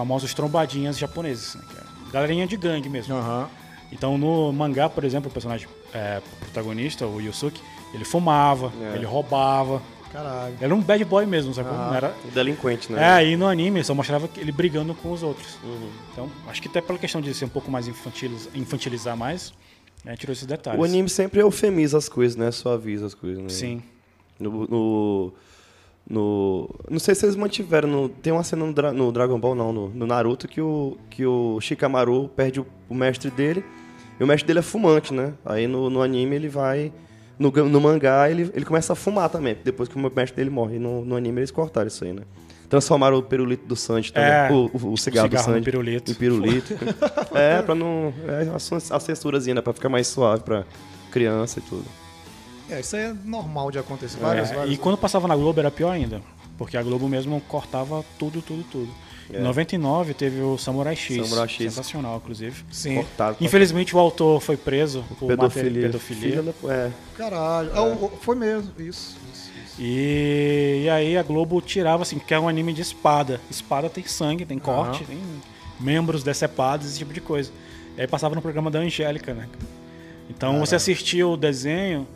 [0.00, 1.62] famosos trombadinhas japoneses, né?
[2.08, 3.14] é galerinha de gangue mesmo.
[3.14, 3.48] Aham.
[3.92, 7.60] Então no mangá, por exemplo, o personagem é, protagonista, o Yusuke,
[7.92, 8.96] ele fumava, É.
[8.96, 9.82] ele roubava.
[10.10, 10.54] Caralho.
[10.60, 11.68] Era um bad boy mesmo, sabe?
[11.70, 11.92] Ah.
[11.94, 12.14] Era...
[12.34, 13.10] Delinquente, É, né?
[13.12, 15.56] aí no anime só mostrava ele brigando com os outros.
[15.62, 15.90] Uhum.
[16.12, 19.52] Então, acho que até pela questão de ser um pouco mais infantiliz- infantilizar mais,
[20.04, 20.80] né, tirou esses detalhes.
[20.80, 22.50] O anime sempre eufemiza as coisas, né?
[22.50, 23.48] Suaviza as coisas, né?
[23.50, 23.82] Sim.
[24.38, 25.32] No, no,
[26.10, 27.88] no- Não sei se eles mantiveram.
[27.88, 30.96] no- tem uma cena no, Dra- no Dragon Ball, não, no, no Naruto, que o,
[31.08, 33.64] que o Shikamaru perde o, o mestre dele.
[34.18, 35.32] E o mestre dele é fumante, né?
[35.46, 36.92] Aí no, no anime ele vai.
[37.38, 40.76] No, no mangá ele, ele começa a fumar também, depois que o mestre dele morre.
[40.76, 42.22] E no, no anime eles cortaram isso aí, né?
[42.68, 44.28] Transformaram o pirulito do Sanji também.
[44.30, 45.62] É, o, o- o cigarro, do Sanji.
[45.64, 46.10] pirulito.
[46.12, 46.74] Em pirulito.
[47.34, 48.12] é, pra não.
[48.28, 48.46] É
[48.94, 49.60] a censurazinha, né?
[49.62, 50.64] Pra ficar mais suave pra
[51.10, 51.84] criança e tudo.
[52.70, 54.18] É, isso aí é normal de acontecer.
[54.18, 54.74] É, Vários, vários.
[54.74, 56.20] E quando passava na Globo era pior ainda.
[56.58, 58.88] Porque a Globo mesmo cortava tudo, tudo, tudo.
[59.32, 59.38] É.
[59.38, 61.26] Em 99 teve o Samurai X.
[61.28, 61.58] Samurai X.
[61.72, 62.64] Sensacional, inclusive.
[62.70, 62.96] Sim.
[62.96, 63.36] Cortado.
[63.40, 65.82] Infelizmente o autor foi preso por pedofilia.
[65.82, 66.30] pedofilia.
[66.30, 66.90] Filha da- é.
[67.16, 67.70] Caralho.
[67.94, 68.70] O- foi mesmo.
[68.78, 69.76] Isso, isso, isso.
[69.78, 73.40] E, e aí a Globo tirava, assim, que é um anime de espada.
[73.50, 75.18] Espada tem sangue, tem corte, tem
[75.78, 77.50] membros decepados, esse tipo de coisa.
[77.96, 79.48] E aí passava no programa da Angélica, né?
[80.28, 82.06] Então você assistia o desenho,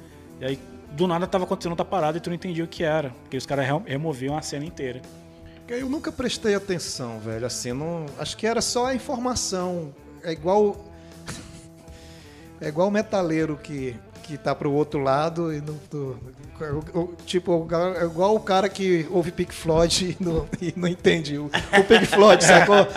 [0.41, 0.59] e aí
[0.93, 3.11] do nada tava acontecendo outra parada e tu não entendia o que era.
[3.23, 5.03] Porque os caras re- removiam a cena inteira.
[5.67, 7.47] Eu nunca prestei atenção, velho.
[7.47, 8.07] Assim, não.
[8.19, 9.95] Acho que era só a informação.
[10.23, 10.77] É igual.
[12.61, 15.75] É igual o metaleiro que, que tá pro outro lado e não.
[16.95, 17.69] o- tipo,
[17.99, 21.85] é igual o cara que ouve Pink Floyd e não, e não entende o, o
[21.85, 22.77] Pink Floyd, sacou?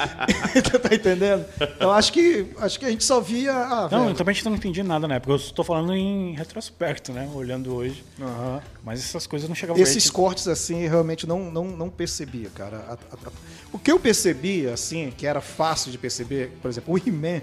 [0.81, 1.45] Tá entendendo?
[1.59, 3.51] Então acho que, acho que a gente só via.
[3.53, 4.15] Ah, Não, velho.
[4.15, 5.33] também não entendi nada na época.
[5.33, 7.29] Eu estou falando em retrospecto, né?
[7.33, 8.03] Olhando hoje.
[8.21, 8.61] Aham.
[8.83, 10.13] Mas essas coisas não chegavam Esses gente.
[10.13, 12.77] cortes, assim, realmente não, não, não percebia, cara.
[12.87, 13.31] A- a- a-
[13.73, 17.41] O que eu percebia, assim, que era fácil de perceber, por exemplo, o He-Man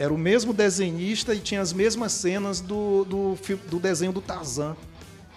[0.00, 3.38] era o mesmo desenhista e tinha as mesmas cenas do, do,
[3.68, 4.74] do desenho do Tarzan.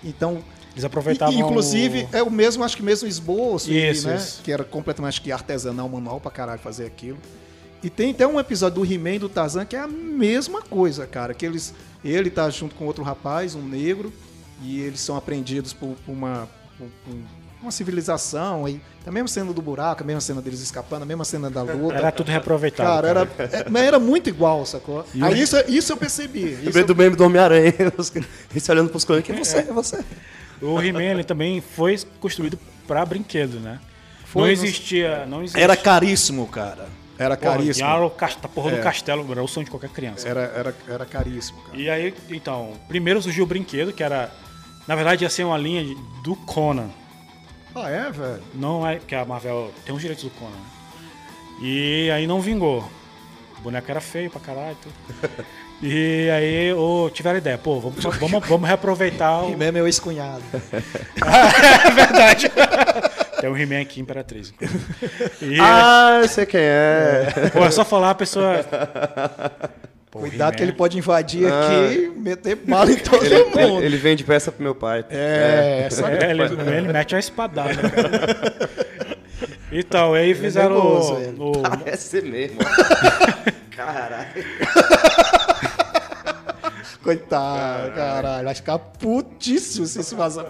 [0.04, 0.42] Então,
[0.72, 1.34] Eles aproveitavam.
[1.36, 4.16] e- inclusive, o- é o mesmo, acho que mesmo esboço, e, Isso, né?
[4.16, 4.42] isso.
[4.42, 7.18] Que era completamente acho que artesanal, manual pra caralho fazer aquilo.
[7.84, 11.34] E tem até um episódio do He-Man do Tarzan que é a mesma coisa, cara.
[11.34, 11.74] Que eles,
[12.04, 14.14] ele tá junto com outro rapaz, um negro,
[14.62, 17.16] e eles são apreendidos por, por uma, por- por
[17.64, 18.68] uma civilização.
[18.68, 21.64] E a mesma cena do buraco, a mesma cena deles escapando, a mesma cena da
[21.64, 21.96] luta.
[21.96, 22.90] Era tudo reaproveitado.
[22.90, 25.06] Cara, era, é, mas era muito igual, sacou?
[25.22, 26.58] Aí isso, isso eu percebi.
[26.68, 27.74] Isso eu- do meme do Homem-Aranha.
[28.52, 29.26] Eles olhando pros colegas.
[29.26, 30.04] Que você, é você.
[30.62, 32.58] O He-Man também foi construído
[32.88, 33.80] para brinquedo, né?
[34.26, 35.64] Foi, não existia, não existia.
[35.64, 36.88] Era caríssimo, cara.
[37.18, 37.88] Era Porra, caríssimo.
[37.88, 38.76] Era o porra É.
[38.78, 40.28] do castelo, era o sonho de qualquer criança.
[40.28, 41.78] Era, era, era caríssimo, cara.
[41.78, 44.32] E aí, então, primeiro surgiu o brinquedo, que era.
[44.88, 45.84] Na verdade, ia ser uma linha
[46.24, 46.90] do Conan.
[47.76, 48.42] Ah, é, velho?
[48.54, 48.96] Não é.
[48.98, 50.52] Porque a Marvel tem os direitos do Conan.
[50.52, 50.58] né?
[51.62, 52.88] E aí não vingou.
[53.58, 54.78] O boneco era feio pra caralho.
[54.82, 55.46] Tudo.
[55.86, 59.50] E aí ô, tiveram a ideia, pô, vamos, vamos, vamos reaproveitar o.
[59.52, 60.42] He-Man é meu ex-cunhado.
[60.56, 62.50] é verdade.
[63.42, 64.54] Tem o He-Man aqui, Imperatriz.
[65.42, 67.28] E, Ah, eu sei quem é.
[67.52, 68.66] pô, é só falar, a pessoa...
[70.14, 73.60] Pô, Cuidado que ele pode invadir aqui e meter bala em todo Ele, mundo.
[73.60, 75.04] ele, ele vende peça pro meu pai.
[75.10, 78.70] É, essa É, ele, ele mete a espadada, cara.
[79.76, 82.60] Então, aí fizeram nervoso, o- o, Parece mesmo.
[83.76, 84.28] Caralho.
[87.04, 88.46] Coitado, caralho.
[88.46, 90.46] Vai ficar putíssimo se esse vazar.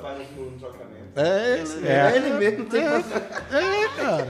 [1.15, 2.13] É, ele, É.
[2.17, 2.81] Ele mesmo tem.
[2.83, 4.27] é, cara.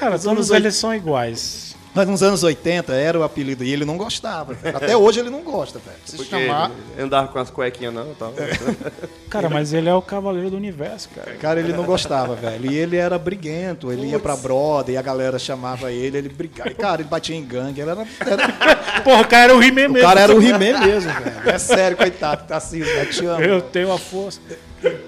[0.00, 1.67] Cara, todos eles são iguais.
[1.98, 4.54] Mas nos anos 80 era o apelido e ele não gostava.
[4.54, 4.76] velho.
[4.76, 5.96] Até hoje ele não gosta, velho.
[6.04, 6.70] Se Porque chamar.
[6.94, 8.32] ele andava com as cuequinhas não, tal.
[9.28, 11.32] Cara, mas ele é o cavaleiro do universo, cara.
[11.34, 12.70] Cara, ele não gostava, velho.
[12.70, 16.70] E ele era briguento, ele ia pra broda e a galera chamava ele, ele brigava.
[16.70, 18.06] E, Cara, ele batia em gangue, ele era.
[18.20, 18.48] era-
[19.02, 20.08] Porra, o cara era o He-Man o mesmo.
[20.08, 21.50] cara era o He-Man mesmo, velho.
[21.50, 23.42] É sério, coitado, tá assim, eu te amo.
[23.42, 24.40] Eu tenho a força.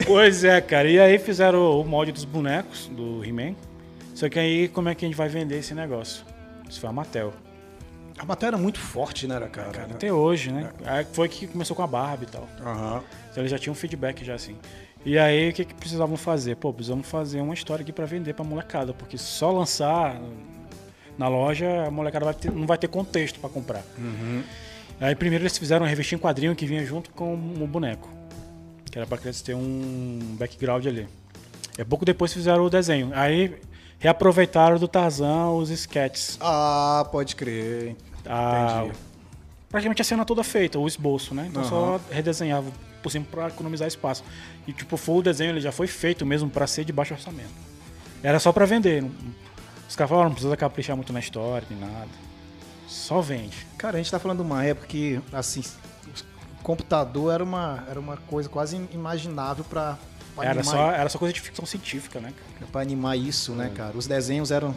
[0.04, 0.88] Pois é, cara.
[0.88, 3.54] E aí fizeram o molde dos bonecos do He-Man.
[4.12, 6.24] Só que aí, como é que a gente vai vender esse negócio?
[6.70, 7.32] Isso foi a Mattel.
[8.18, 9.70] A matéria era muito forte, né, cara?
[9.70, 10.70] Cara, até hoje, né?
[10.84, 12.48] Aí foi que começou com a Barbie e tal.
[12.64, 13.02] Aham.
[13.30, 14.56] Então eles já tinham um feedback já assim.
[15.04, 16.56] E aí o que, que precisavam fazer?
[16.56, 20.20] Pô, precisamos fazer uma história aqui pra vender pra molecada, porque só lançar
[21.16, 23.82] na loja a molecada vai ter- não vai ter contexto pra comprar.
[25.00, 28.10] Aí primeiro eles fizeram uma revistinha em quadrinho que vinha junto com o boneco,
[28.90, 31.08] que era pra criança ter um background ali.
[31.78, 33.10] E pouco depois fizeram o desenho.
[33.14, 33.54] Aí
[34.00, 36.36] reaproveitaram do Tarzan os sketches.
[36.40, 37.94] Ah, pode crer.
[38.26, 38.98] A- Entendi.
[39.68, 41.46] praticamente a cena toda feita, o esboço, né?
[41.48, 42.70] Então só redesenhava
[43.02, 44.24] por cima pra economizar espaço.
[44.66, 47.48] E tipo, foi o desenho, ele já foi feito mesmo pra ser de baixo orçamento.
[48.22, 49.04] Era só pra vender.
[49.88, 52.08] Os caras falaram, não precisa caprichar muito na história, nem nada.
[52.86, 53.56] Só vende.
[53.78, 55.62] Cara, a gente tá falando de uma época que, assim,
[56.60, 59.98] o computador era uma, era uma coisa quase imaginável pra, pra
[60.50, 62.32] Era só, era só coisa de ficção científica, né?
[62.58, 62.70] cara?
[62.70, 63.96] Pra animar isso, né, cara?
[63.96, 64.74] Os desenhos eram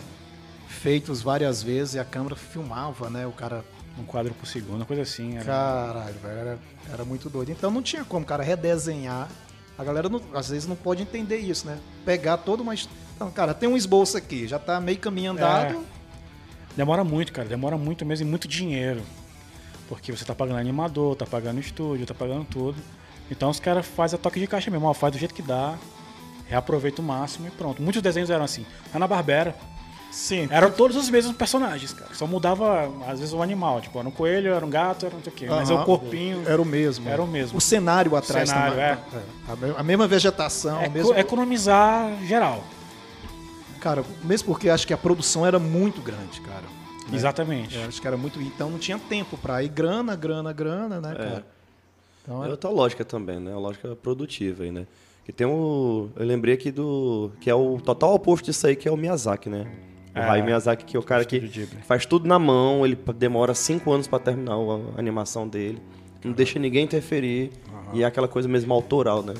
[0.68, 3.26] feitos várias vezes e a câmera filmava, né?
[3.28, 3.64] O cara.
[4.00, 5.36] Um quadro por segundo, uma coisa assim.
[5.36, 5.46] Era...
[5.46, 6.60] Caralho, velho, era,
[6.92, 7.52] era muito doido.
[7.52, 9.30] Então não tinha como, cara, redesenhar.
[9.78, 11.78] A galera não- às vezes não pode entender isso, né?
[12.04, 12.74] Pegar toda uma.
[12.74, 15.74] his- Então, cara, tem um esboço aqui, já tá meio caminho andado.
[16.76, 17.48] Demora muito, cara.
[17.48, 19.04] Demora muito mesmo e muito dinheiro.
[19.88, 22.78] Porque você tá pagando animador, tá pagando estúdio, tá pagando tudo.
[23.32, 25.76] Então os caras fazem a toque de caixa mesmo, ó, faz do jeito que dá,
[26.48, 27.82] reaproveita o máximo e pronto.
[27.82, 28.66] Muitos desenhos eram assim.
[28.94, 29.56] Ana Barbera.
[30.12, 30.48] Sim.
[30.52, 32.14] Eram todos os mesmos personagens, cara.
[32.14, 33.82] Só mudava, às vezes, o animal.
[33.82, 35.48] Tipo, era um coelho, era um gato, era não sei o quê.
[35.50, 35.82] Mas Aham.
[35.82, 36.44] o corpinho.
[36.48, 37.10] Era o mesmo.
[37.10, 37.58] Era o mesmo.
[37.58, 38.86] O cenário atrás Cenário, também.
[38.86, 39.52] é.
[39.52, 41.12] A me- A mesma vegetação, É, o mesmo.
[41.14, 42.64] co- economizar geral.
[43.80, 46.64] Cara, mesmo porque acho que a produção era muito grande, cara.
[47.12, 47.76] Exatamente.
[47.76, 48.40] Eu acho que era muito.
[48.40, 51.46] Então não tinha tempo pra ir grana, grana, grana, né, cara?
[52.24, 52.52] Então É é.
[52.52, 53.54] outra lógica também, né?
[53.54, 54.88] A lógica produtiva aí, né?
[55.26, 56.10] Que tem o.
[56.16, 57.32] Eu lembrei aqui do.
[57.40, 59.68] Que é o total oposto disso aí, que é o Miyazaki, né?
[60.16, 60.22] O É.
[60.30, 61.40] Hayao Miyazaki, que é o cara que
[61.86, 65.82] faz tudo na mão, ele demora cinco anos pra terminar a animação dele.
[66.24, 67.52] Não deixa ninguém interferir.
[67.94, 69.34] E é aquela coisa mesmo autoral, né?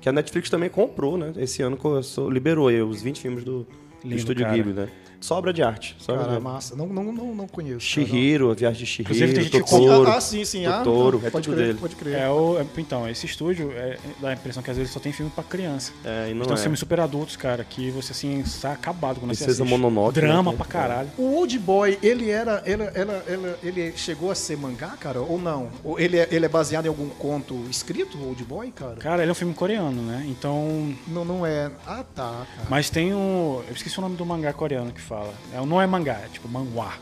[0.00, 1.32] Que a Netflix também comprou, né?
[1.36, 3.66] Esse ano começou- liberou aí os 20 filmes do, do
[4.02, 4.56] Lindo, Estúdio cara.
[4.56, 4.88] Ghibli, né?
[5.24, 5.96] Só obra de arte.
[6.06, 6.42] Cara, de arte.
[6.42, 6.76] massa.
[6.76, 7.80] Não, não, não, não conheço.
[7.80, 10.10] Shihiro, a viagem de Shihiro, Inclusive, tem gente que Totoro.
[10.10, 10.66] Ah, sim, sim.
[10.66, 11.78] Ah, Totoro, então, é pode tudo crer, dele.
[11.80, 12.14] Pode crer.
[12.18, 15.12] É o, é- então, esse estúdio é, dá a impressão que às vezes só tem
[15.14, 15.92] filme pra criança.
[16.04, 16.58] É, e não Então, é.
[16.58, 19.78] filmes super adultos, cara, que você assim, sai acabado quando você Princesa assiste.
[19.80, 20.56] Mononoke, Drama né?
[20.58, 21.08] pra caralho.
[21.16, 22.62] O Old Boy, ele era.
[22.66, 25.22] Ele, ela- ela- ele chegou a ser mangá, cara?
[25.22, 25.70] Ou não?
[25.82, 28.96] Ou ele, é, ele é baseado em algum conto escrito, o Old Boy, cara?
[28.96, 30.22] Cara, ele é um filme coreano, né?
[30.28, 30.94] Então.
[31.08, 31.70] Não, não é.
[31.86, 32.68] Ah, tá, cara.
[32.68, 33.62] Mas tem um.
[33.66, 35.34] Eu esqueci o nome do mangá coreano que fala.
[35.52, 36.92] É, não é mangá, é tipo manhwa.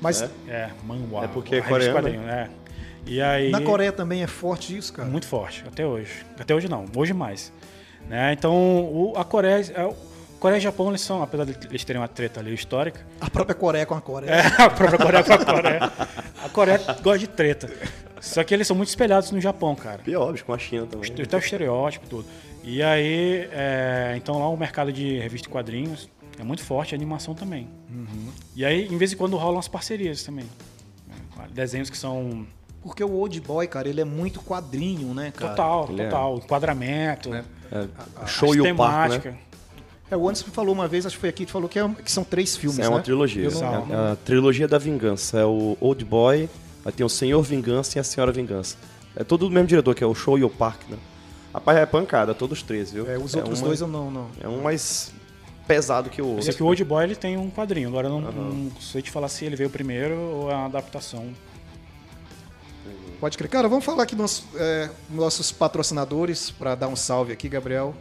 [0.00, 0.70] Mas É.
[1.22, 2.48] É porque é A revista coreano, quadrinho, é.
[3.06, 3.50] E aí.
[3.50, 5.08] na Coreia também é forte isso, cara.
[5.08, 6.24] Muito forte, até hoje.
[6.38, 7.52] Até hoje não, hoje mais.
[8.08, 8.32] Né?
[8.32, 9.64] Então, o- a Coreia.
[9.74, 9.94] é, o-
[10.38, 13.56] Coreia e Japão, eles são, apesar de eles terem uma treta ali histórica, A própria
[13.56, 14.30] Coreia com a Coreia.
[14.30, 15.92] É, a própria Coreia com a Coreia.
[16.44, 17.68] A Coreia gosta de treta.
[18.20, 20.00] Só que eles são muito espelhados no Japão, cara.
[20.06, 21.10] E óbvio, com a China também.
[21.22, 22.26] Até o estereótipo e tudo.
[22.62, 26.08] E aí, é, então lá o mercado de revista e quadrinhos
[26.38, 27.68] é muito forte, a animação também.
[28.54, 30.46] E aí, em vez em quando rolam as parcerias também.
[31.08, 31.46] né?
[31.52, 32.46] Desenhos que são
[32.82, 35.50] Porque o Old Boy, cara, ele é muito quadrinho, né, cara?
[35.50, 36.36] total, ele é- total.
[36.38, 37.44] Enquadramento, É,
[38.16, 39.20] a- show as e o parque, né?
[39.20, 39.38] temática.
[40.10, 42.10] É, o Anderson falou uma vez, acho que foi aqui, que falou que, é- que
[42.10, 43.02] são três filmes, É uma né?
[43.02, 43.50] trilogia.
[43.50, 45.38] Não- É a trilogia da vingança.
[45.40, 46.48] É o Old Boy,
[46.84, 48.76] aí tem o Senhor Vingança e a Senhora Vingança.
[49.14, 50.96] É tudo do mesmo diretor, que é o Show e o Park, né?
[51.52, 53.10] Rapaz, é pancada, todos os três, viu?
[53.10, 54.28] É, os É outros uma- dois eu não, não.
[54.40, 55.12] É um mais
[55.68, 56.44] pesado que o Eu outro.
[56.44, 59.10] sei que o Old Boy ele tem um quadrinho, agora eu não, não sei te
[59.10, 61.32] falar se ele veio primeiro ou é uma adaptação.
[63.20, 63.50] Pode crer.
[63.50, 64.44] Cara, vamos falar aqui dos
[65.10, 67.94] nossos patrocinadores, para dar um salve aqui, Gabriel.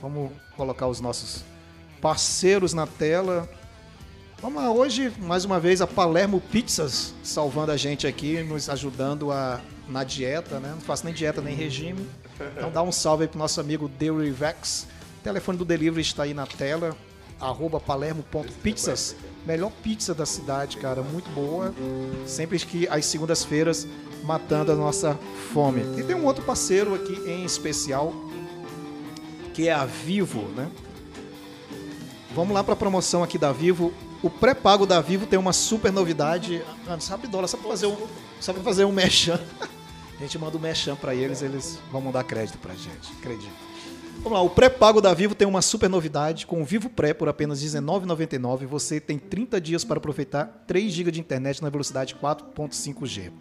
[0.00, 1.44] Vamos colocar os nossos
[2.00, 3.48] parceiros na tela.
[4.40, 9.30] Vamos lá, hoje, mais uma vez, a Palermo Pizzas salvando a gente aqui, nos ajudando
[9.30, 10.70] a, na dieta, né?
[10.74, 12.08] Não faço nem dieta nem regime.
[12.56, 14.86] Então dá um salve aí pro nosso amigo Delivex.
[15.22, 16.96] O telefone do delivery está aí na tela,
[17.40, 19.14] arroba palermo.pizzas.
[19.46, 21.72] Melhor pizza da cidade, cara, muito boa.
[22.26, 23.86] Sempre que às segundas-feiras,
[24.24, 25.16] matando a nossa
[25.52, 25.80] fome.
[25.96, 28.12] E tem um outro parceiro aqui em especial,
[29.54, 30.68] que é a Vivo, né?
[32.34, 33.94] Vamos lá para a promoção aqui da Vivo.
[34.24, 36.64] O pré-pago da Vivo tem uma super novidade.
[36.88, 38.08] Ah, sabe dólar, só para fazer um,
[38.40, 39.38] só para fazer um mechan.
[40.18, 43.71] A gente manda um mechan para eles, eles vão mandar crédito pra gente, acredito.
[44.22, 46.46] Vamos lá, o pré-pago da Vivo tem uma super novidade.
[46.46, 51.10] Com o Vivo Pré por apenas R$19,99, você tem 30 dias para aproveitar 3 GB
[51.10, 53.32] de internet na velocidade 4.5G.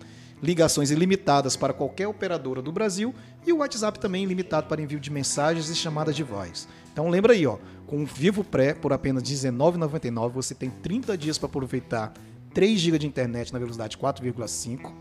[0.41, 3.13] Ligações ilimitadas para qualquer operadora do Brasil
[3.45, 6.67] e o WhatsApp também ilimitado para envio de mensagens e chamadas de voz.
[6.91, 11.37] Então lembra aí, ó, com o Vivo Pré por apenas R$19,99, você tem 30 dias
[11.37, 12.11] para aproveitar
[12.55, 14.91] 3 GB de internet na velocidade 4,5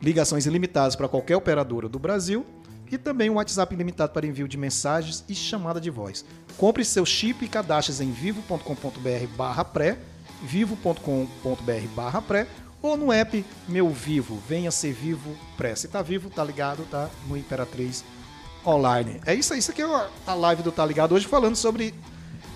[0.00, 2.44] ligações ilimitadas para qualquer operadora do Brasil
[2.90, 6.24] e também um WhatsApp ilimitado para envio de mensagens e chamada de voz.
[6.56, 9.98] Compre seu chip e cadastre em vivo.com.br barra pré,
[10.42, 12.46] vivo.com.br barra pré
[12.82, 15.74] ou no app Meu Vivo, venha ser vivo pré.
[15.74, 18.04] Se tá vivo, tá ligado, tá no Imperatriz
[18.64, 19.20] Online.
[19.24, 21.94] É isso aí, isso aqui é a live do Tá Ligado hoje falando sobre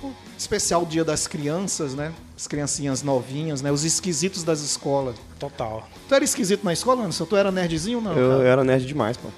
[0.03, 2.13] o especial Dia das Crianças, né?
[2.37, 3.71] As criancinhas novinhas, né?
[3.71, 5.17] Os esquisitos das escolas.
[5.39, 5.87] Total.
[6.09, 7.27] Tu era esquisito na escola, Anderson?
[7.27, 8.13] Tu era nerdzinho ou não?
[8.13, 8.49] Eu, cara?
[8.49, 9.29] era nerd demais, pô.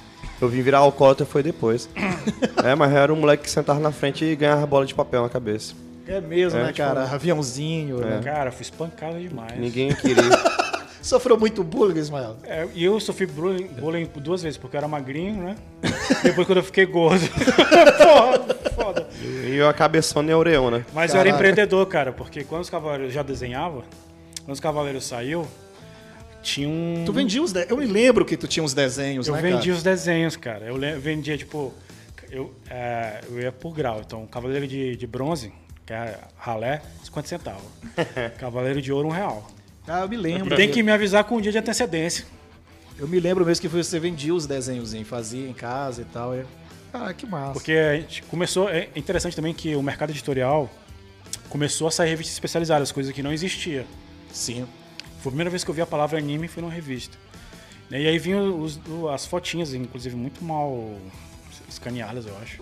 [0.43, 1.89] Eu vim virar alcoólatra foi depois.
[2.65, 5.23] é, mas eu era um moleque que sentava na frente e ganhava bola de papel
[5.23, 5.73] na cabeça.
[6.07, 7.05] É mesmo, É, né, tipo, cara?
[7.05, 7.99] Aviãozinho.
[7.99, 8.21] né?
[8.25, 9.57] Cara, fui espancado demais.
[9.57, 10.23] Ninguém queria.
[11.01, 12.37] Sofreu muito bullying, Ismael?
[12.45, 15.57] É, e eu sofri bullying, bullying duas vezes, porque eu era magrinho, né?
[16.23, 17.21] Depois quando eu fiquei gordo.
[17.99, 19.09] Porra, foda.
[19.21, 20.87] e eu a cabeçona e a oreona.
[20.93, 23.83] Mas eu era empreendedor, cara, porque quando os cavaleiros já desenhava,
[24.45, 25.45] quando os cavaleiros saiu,
[26.43, 27.05] tinha um.
[27.07, 27.67] Tu vendia os de...
[27.69, 29.73] Eu me lembro que tu tinha uns desenhos, Eu né, vendia cara?
[29.75, 30.65] os desenhos, cara.
[30.67, 31.73] Eu le- vendia, tipo.
[32.31, 34.01] Eu, é, eu ia por grau.
[34.05, 35.53] Então, cavaleiro de, de bronze,
[35.87, 37.63] que é ralé, 50 centavos.
[38.39, 39.47] cavaleiro de ouro, um real.
[39.87, 40.55] Ah, eu me lembro.
[40.57, 42.25] Tem que me avisar com um dia de antecedência.
[42.99, 46.35] Eu me lembro mesmo que você vendia os desenhos, fazia em casa e tal.
[46.35, 46.45] e-
[46.93, 47.53] Ah, que massa.
[47.55, 48.69] Porque a gente começou.
[48.69, 50.71] É interessante também que o mercado editorial
[51.49, 53.85] começou a sair revistas especializadas, coisa que não existia.
[54.33, 54.67] Sim.
[55.23, 57.17] Foi a primeira vez que eu vi a palavra anime foi numa revista.
[57.91, 58.81] E aí vinham os-
[59.13, 60.97] as fotinhas, inclusive muito mal
[61.69, 62.61] escaneadas, eu acho.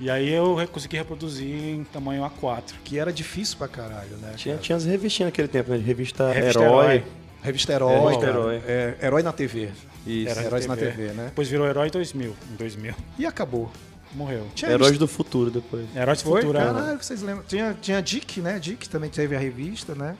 [0.00, 2.74] E aí eu consegui reproduzir em tamanho A4.
[2.84, 4.34] Que era difícil pra caralho, né?
[4.36, 4.62] Tinha, cara?
[4.64, 5.76] tinha as revistinhas naquele tempo, né?
[5.78, 6.84] Revista, Revista Herói.
[6.94, 7.04] Herói.
[7.42, 8.38] Revista Herói, Revista cara.
[8.38, 8.62] Herói.
[8.66, 9.70] É, Herói na TV.
[10.06, 10.30] Isso.
[10.30, 11.24] Era Heróis na TV, né?
[11.26, 12.34] Depois virou Herói 2000.
[12.52, 12.94] Em 2000.
[13.18, 13.70] E acabou.
[14.12, 14.46] Morreu.
[14.54, 15.84] Tinha Heróis do Futuro depois.
[15.94, 16.30] Heróis do?
[16.30, 16.58] Futuro.
[16.58, 17.44] era- Caralho, vocês lembram?
[17.46, 18.58] Tinha, tinha Dick, né?
[18.58, 20.16] Dick também teve a revista, né?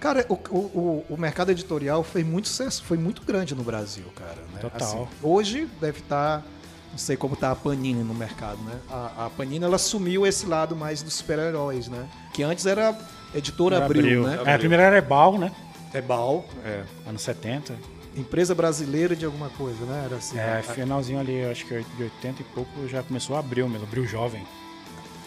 [0.00, 4.38] Cara, o, o, o- mercado editorial fez muito sucesso, foi muito grande no Brasil, cara.
[4.54, 4.60] né?
[4.60, 5.08] Total.
[5.22, 6.42] hoje deve estar,
[6.90, 8.78] não sei como tá a Panini no mercado, né?
[8.90, 12.08] A, a Panini, ela assumiu esse lado mais dos super-heróis, né?
[12.32, 12.96] Que antes era
[13.34, 14.40] editora Era Abril, né?
[14.46, 15.52] É, a primeira era Ebal, né?
[15.92, 16.82] É Bal, é.
[17.06, 17.74] Anos 70.
[18.16, 20.02] Empresa brasileira de alguma coisa, né?
[20.06, 20.38] Era assim.
[20.38, 23.86] É, a- finalzinho ali, acho que de 80 e pouco já começou a Abril mesmo,
[23.86, 24.44] Abril Jovem.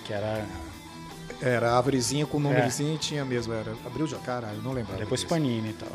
[0.06, 0.46] Que era.
[1.42, 2.44] Era a Árvorezinha com o É.
[2.44, 3.54] númerozinho tinha mesmo.
[3.54, 5.00] Era Abril já, caralho, não lembrava.
[5.00, 5.30] Depois disso.
[5.30, 5.90] Panini e tal.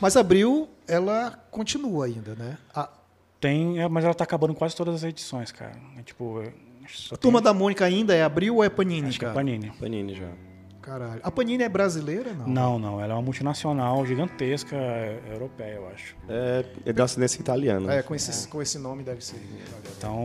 [0.00, 2.58] Mas Abril, ela continua ainda, né?
[2.74, 2.88] A,
[3.40, 5.72] Tem, é, mas ela tá acabando quase todas as edições, cara.
[5.98, 6.52] É, tipo, é,
[7.12, 9.38] a Turma tem- da Mônica ainda é Abril ou é Panini, acho que é cara?
[9.38, 9.70] Panini.
[9.78, 10.28] Panini já.
[10.80, 11.20] Caralho.
[11.22, 12.46] A Panini é brasileira, não?
[12.46, 16.16] Não, não, ela é uma multinacional gigantesca é, europeia, eu acho.
[16.28, 17.92] É, é da ascendência italiana.
[17.92, 19.40] É, com esse, com esse nome deve ser.
[19.98, 20.18] Então,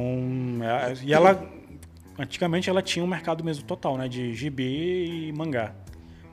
[0.61, 1.43] é, e ela
[2.21, 5.73] antigamente ela tinha um mercado mesmo total, né, de gibi e mangá.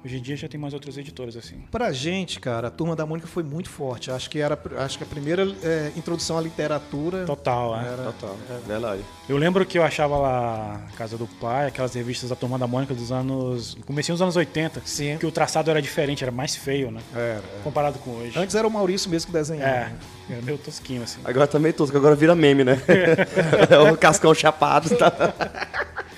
[0.09, 1.57] Hoje em dia já tem mais outras editoras assim.
[1.71, 4.11] Pra gente, cara, a Turma da Mônica foi muito forte.
[4.11, 7.27] Acho que era acho que a primeira é, introdução à literatura.
[7.27, 7.85] Total, é.
[7.87, 8.35] Era- Total.
[8.67, 9.03] Verdade.
[9.29, 12.67] Eu lembro que eu achava lá na casa do pai, aquelas revistas da Turma da
[12.67, 15.19] Mônica dos anos, comecinho dos anos 80, Sim.
[15.19, 17.43] que o traçado era diferente, era mais feio, né, Era, era.
[17.63, 18.33] comparado com hoje.
[18.39, 19.69] Antes era o Maurício mesmo que desenhava.
[19.71, 19.97] É, né?
[20.31, 21.21] era meio tosquinho assim.
[21.23, 22.81] Agora tá meio tosco, agora vira meme, né?
[23.69, 24.89] é o cascão chapado.
[24.97, 25.13] Tá?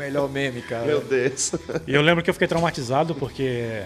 [0.00, 0.84] Melhor meme, cara.
[0.86, 1.52] Meu Deus.
[1.86, 3.84] E eu lembro que eu fiquei traumatizado porque é,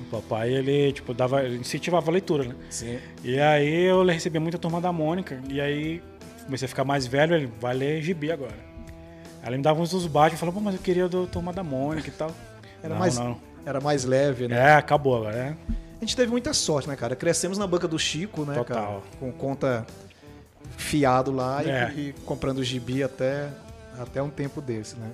[0.00, 2.54] o papai, ele, tipo, dava, ele incentivava a leitura, né?
[2.70, 2.98] Sim.
[3.24, 6.02] E aí eu recebia muita turma da Mônica, e aí
[6.44, 8.54] comecei a ficar mais velho, ele vai ler gibi agora.
[9.42, 11.52] Aí ele me dava uns dos baixos e falava, pô, mas eu queria do turma
[11.52, 12.30] da Mônica e tal.
[12.82, 13.40] Era, não, mais, não.
[13.66, 14.56] era mais leve, né?
[14.56, 15.56] É, acabou agora, né?
[16.00, 17.14] A gente teve muita sorte, né, cara?
[17.14, 18.76] Crescemos na banca do Chico, né, Total.
[18.76, 19.00] cara?
[19.20, 19.86] Com conta
[20.76, 21.92] fiado lá e- É.
[21.96, 23.48] e, comprando gibi até
[24.02, 25.10] Até um tempo desse, né?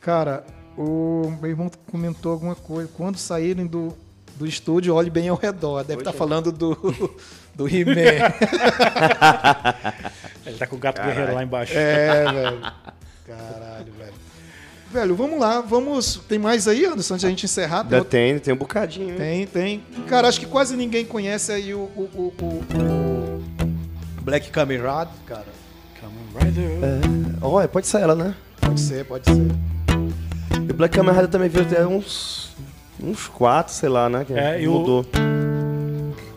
[0.00, 0.44] Cara,
[0.76, 2.88] o meu irmão comentou alguma coisa.
[2.96, 3.92] Quando saírem do,
[4.36, 5.82] do estúdio, olhe bem ao redor.
[5.84, 6.74] Deve estar falando do,
[7.54, 7.94] do He-Man.
[10.46, 11.72] Ele tá com o gato guerreiro lá embaixo.
[11.76, 12.60] É, velho.
[13.26, 14.14] Caralho, velho.
[14.90, 15.60] Velho, vamos lá.
[15.60, 16.16] Vamos.
[16.28, 17.84] Tem mais aí, Anderson, antes de a gente encerrar?
[17.84, 19.16] Tem outro- tem, tem um bocadinho.
[19.16, 19.82] Tem, tem.
[20.06, 23.42] Cara, acho que quase ninguém conhece aí o, o, o, o-
[24.18, 25.46] o Black Kamen Rider, cara.
[26.00, 26.70] Kamen Rider.
[26.82, 27.00] É,
[27.40, 28.34] olha, pode ser ela, né?
[28.60, 29.46] Pode ser, pode ser.
[30.66, 32.52] E o Black Rider também veio até uns.
[33.02, 34.24] uns quatro, sei lá, né?
[34.24, 35.06] Que É, e o- mudou.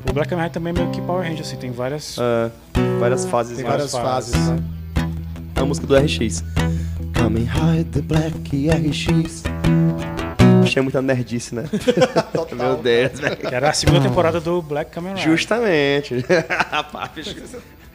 [0.09, 2.17] O Black Rider também é meio que Power Ranger, assim, tem várias.
[2.19, 2.51] É,
[2.99, 3.55] várias fases.
[3.55, 3.69] Tem né?
[3.71, 4.33] várias fases.
[4.35, 4.63] fases, né?
[5.55, 6.43] A música do RX.
[7.13, 9.43] Kamen Rider Black RX.
[10.63, 11.63] Achei muita nerdice, né?
[12.55, 13.37] Meu Deus, velho.
[13.37, 15.25] Que era a segunda temporada do Black Kamen Rider.
[15.29, 16.25] Justamente.
[16.71, 17.35] Rapaz,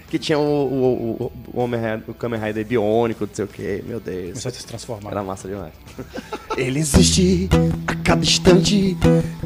[0.09, 3.49] que tinha o, o, o, o, Homem Rider- o Kamen Rider biônico, não sei o
[3.49, 3.83] que.
[3.87, 4.28] Meu Deus.
[4.31, 5.11] Começou a se transformar.
[5.11, 5.73] Era massa demais.
[6.57, 7.49] Ele existe
[7.87, 8.97] a cada instante,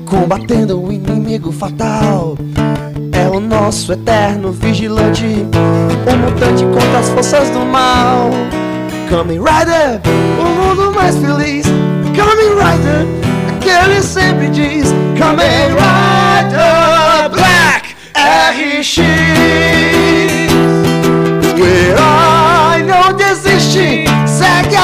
[0.04, 2.36] combatendo o inimigo fatal.
[3.12, 8.30] É o nosso eterno vigilante, o mutante contra as forças do mal.
[9.08, 10.00] Kamen Rider,
[10.38, 11.66] o mundo mais feliz.
[12.14, 13.06] Kamen Rider,
[13.56, 14.88] aquele sempre diz.
[15.18, 19.99] Kamen Rider Black RX.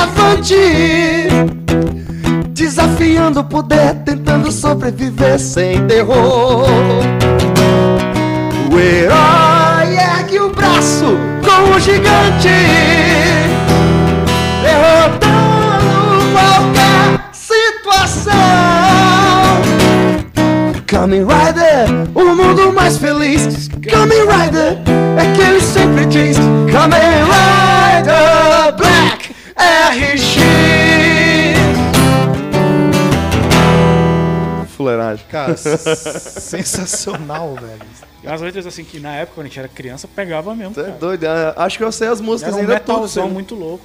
[0.07, 1.29] Avante.
[2.51, 6.67] Desafiando o poder, tentando sobreviver sem terror.
[8.73, 12.49] O herói ergue o braço com o gigante,
[14.63, 18.35] derrotando qualquer situação.
[20.87, 23.69] Kamen Rider, o mundo mais feliz.
[23.91, 24.79] Kamen Rider,
[25.19, 26.37] é que ele sempre diz.
[26.71, 30.37] Kamen Rider Black RX.
[34.77, 35.25] Fuleiragem.
[35.31, 37.81] Cara, sensacional, velho.
[38.23, 40.75] E umas letras assim que na época, quando a gente era criança, pegava mesmo.
[40.75, 40.97] Você é Cara.
[40.99, 41.25] doido?
[41.25, 43.35] é, Acho que eu sei as músicas Era um ainda metalzão sabe?
[43.35, 43.85] muito louco.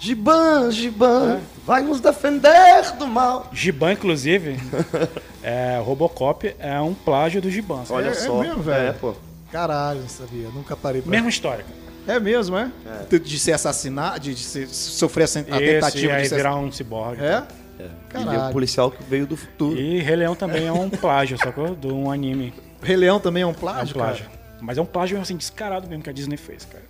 [0.00, 3.48] Giban, Giban, vai nos defender do mal.
[3.52, 4.58] Giban, inclusive,
[5.42, 7.84] é, Robocop é um plágio do Giban.
[7.88, 8.40] Olha é só.
[8.40, 8.88] mesmo, velho?
[8.88, 9.14] É, pô.
[9.52, 10.48] Caralho, não sabia.
[10.48, 11.10] Nunca parei pra...
[11.10, 11.64] Mesma história.
[11.64, 11.83] cara.
[12.06, 12.70] É mesmo, é?
[13.08, 16.28] De- De ser assassinado, de, de ser- sofrer a, a Esse, tentativa e aí de
[16.28, 17.22] ser virar um ciborgue.
[17.22, 17.42] É?
[17.78, 18.48] Ele é Caralho.
[18.50, 19.76] o policial que veio do futuro.
[19.80, 21.74] E Rei Leão também é um plágio, sacou?
[21.74, 22.54] De um anime.
[22.82, 24.24] Rei Leão também é um É um plágio, plágio.
[24.26, 24.38] cara?
[24.60, 26.84] Mas é um plágio assim, descarado mesmo que a Disney fez, cara.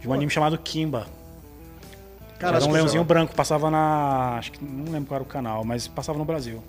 [0.00, 1.06] De um anime chamado Kimba.
[2.38, 4.36] Cara, era um leãozinho branco, passava na.
[4.38, 6.62] Acho que não lembro qual era o canal, mas passava no Brasil.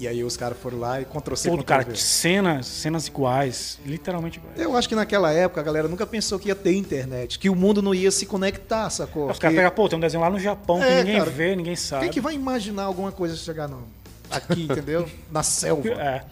[0.00, 3.78] E aí os caras foram lá e Ctrl C, Tudo, Ctrl cara, cenas, cenas iguais,
[3.84, 4.58] literalmente iguais.
[4.58, 7.54] Eu acho que naquela época a galera nunca pensou que ia ter internet, que o
[7.54, 9.30] mundo não ia se conectar, sacou?
[9.30, 11.30] Os caras pegam, pô, tem um desenho lá no Japão É, que ninguém cara.
[11.30, 12.04] vê, ninguém sabe.
[12.04, 13.86] Quem que vai imaginar alguma coisa chegar no...
[14.30, 15.06] aqui, entendeu?
[15.30, 15.86] Na selva.
[15.90, 16.24] É.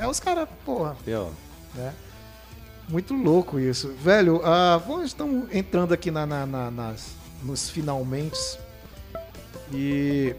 [0.00, 1.28] É os caras, porra, E, ó,
[1.72, 1.92] né?
[2.88, 3.94] Muito louco isso.
[4.02, 7.06] Velho, ah, vamos, estamos entrando aqui na, na- na- nas,
[7.44, 8.36] nos finalmente.
[9.72, 10.34] E.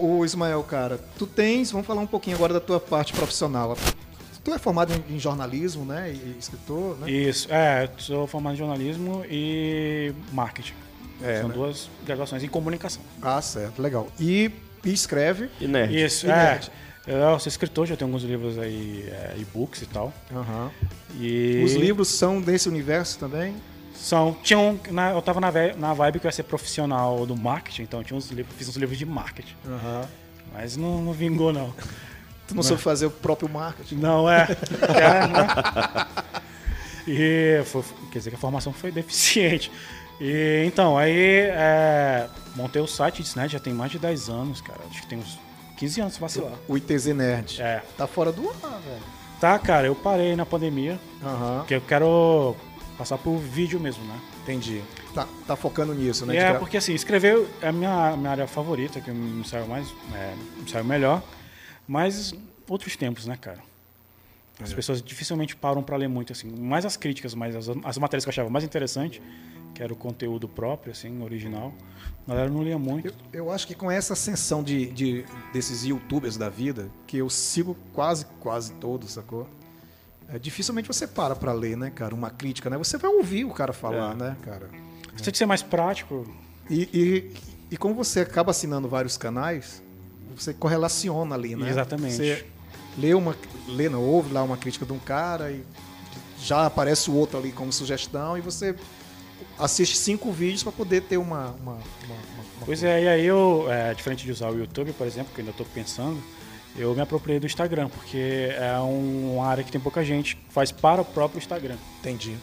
[0.00, 1.70] O, o Ismael, cara, tu tens.
[1.70, 3.76] Vamos falar um pouquinho agora da tua parte profissional.
[4.42, 6.10] Tu é formado em, em jornalismo, né?
[6.12, 7.10] E escritor, né?
[7.10, 10.74] Isso, é, eu sou formado em jornalismo e marketing.
[11.22, 11.54] É, São né?
[11.54, 13.02] duas graduações em comunicação.
[13.20, 14.08] Ah, certo, legal.
[14.18, 14.50] E,
[14.84, 15.50] e escreve.
[15.60, 15.94] E nerd.
[16.04, 16.34] Isso, E é.
[16.34, 16.72] nerd.
[17.06, 20.12] Eu sou escritor, já tenho alguns livros aí, é, e-books e tal.
[20.32, 20.70] Aham.
[21.18, 23.54] E Os livros são desse universo também?
[24.00, 24.36] São.
[24.42, 24.78] Tinham.
[24.90, 28.16] na- eu tava na, na vibe que eu ia ser profissional do marketing, então tinha
[28.16, 29.54] uns livros, fiz uns livros de marketing.
[29.66, 30.04] Aham.
[30.52, 31.72] Mas não, não vingou, não.
[32.48, 33.96] Tu não soube fazer o próprio marketing?
[33.96, 34.48] Não é.
[34.98, 36.06] é né?
[37.06, 39.70] E foi- quer dizer que a formação foi deficiente.
[40.20, 43.48] E então, aí é, montei o site disso, né?
[43.48, 44.80] Já tem mais de 10 anos, cara.
[44.90, 45.38] Acho que tem uns
[45.78, 46.52] 15 anos se vacilar.
[46.68, 47.62] O ITZ Nerd.
[47.62, 47.82] É.
[47.96, 49.02] Tá fora do ar, velho.
[49.40, 51.58] Tá, cara, eu parei na pandemia, Aham.
[51.60, 52.54] porque eu quero
[53.00, 54.20] passar por vídeo mesmo, né?
[54.42, 54.82] Entendi.
[55.14, 56.34] Tá, tá focando nisso, né?
[56.34, 59.88] E é porque assim, escrever é a minha, minha área favorita, que me saiu mais,
[60.14, 61.22] é, me saiu melhor,
[61.88, 62.34] mas
[62.68, 63.58] outros tempos, né, cara?
[64.62, 68.22] As pessoas dificilmente param para ler muito, assim, mais as críticas, mas as, as matérias
[68.26, 69.22] que eu achava mais interessante,
[69.74, 71.72] que era o conteúdo próprio, assim, original,
[72.26, 73.08] a galera não lia muito.
[73.32, 75.24] Eu, eu acho que com essa ascensão de, de-
[75.54, 79.48] desses youtubers da vida, que eu sigo quase, quase todos, sacou?
[80.32, 82.14] É, dificilmente você para pra ler, né, cara?
[82.14, 82.78] Uma crítica, né?
[82.78, 84.16] Você vai ouvir o cara falar, É.
[84.16, 84.68] né, cara?
[85.16, 86.26] Você tem que ser mais prático,
[86.68, 87.34] E, e,
[87.72, 89.82] e como você acaba assinando vários canais,
[90.36, 91.68] você correlaciona ali, né?
[91.68, 92.14] Exatamente.
[92.14, 92.46] Você
[92.96, 93.34] lê uma,
[93.66, 95.64] lê, não, ouve lá uma crítica de um cara e
[96.40, 98.74] já aparece o outro ali como sugestão e você
[99.58, 103.66] assiste cinco vídeos para poder ter uma, uma, uma, uma Pois é, e aí eu,
[103.68, 106.22] é, diferente de usar o YouTube, por exemplo, que eu ainda estou pensando,
[106.76, 110.70] eu me apropriei do Instagram, porque é um, uma área que tem pouca gente, faz
[110.72, 111.76] para o próprio Instagram.
[112.00, 112.36] Entendi.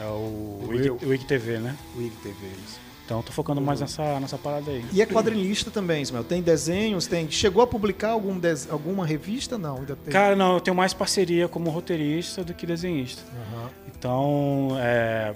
[0.00, 0.68] É o,
[1.02, 1.76] O IGTV, né?
[1.96, 2.80] O IGTV, isso.
[3.04, 4.82] Então tô focando mais nessa, nessa parada aí.
[4.92, 6.24] E é quadrinista também, Ismael.
[6.24, 7.28] Tem desenhos, tem.
[7.30, 9.58] Chegou a publicar algum des- alguma revista?
[9.58, 10.12] Não, ainda tem.
[10.12, 13.22] Cara, não, eu tenho mais parceria como roteirista do que desenhista.
[13.52, 13.68] Aham.
[13.88, 15.34] Então, é,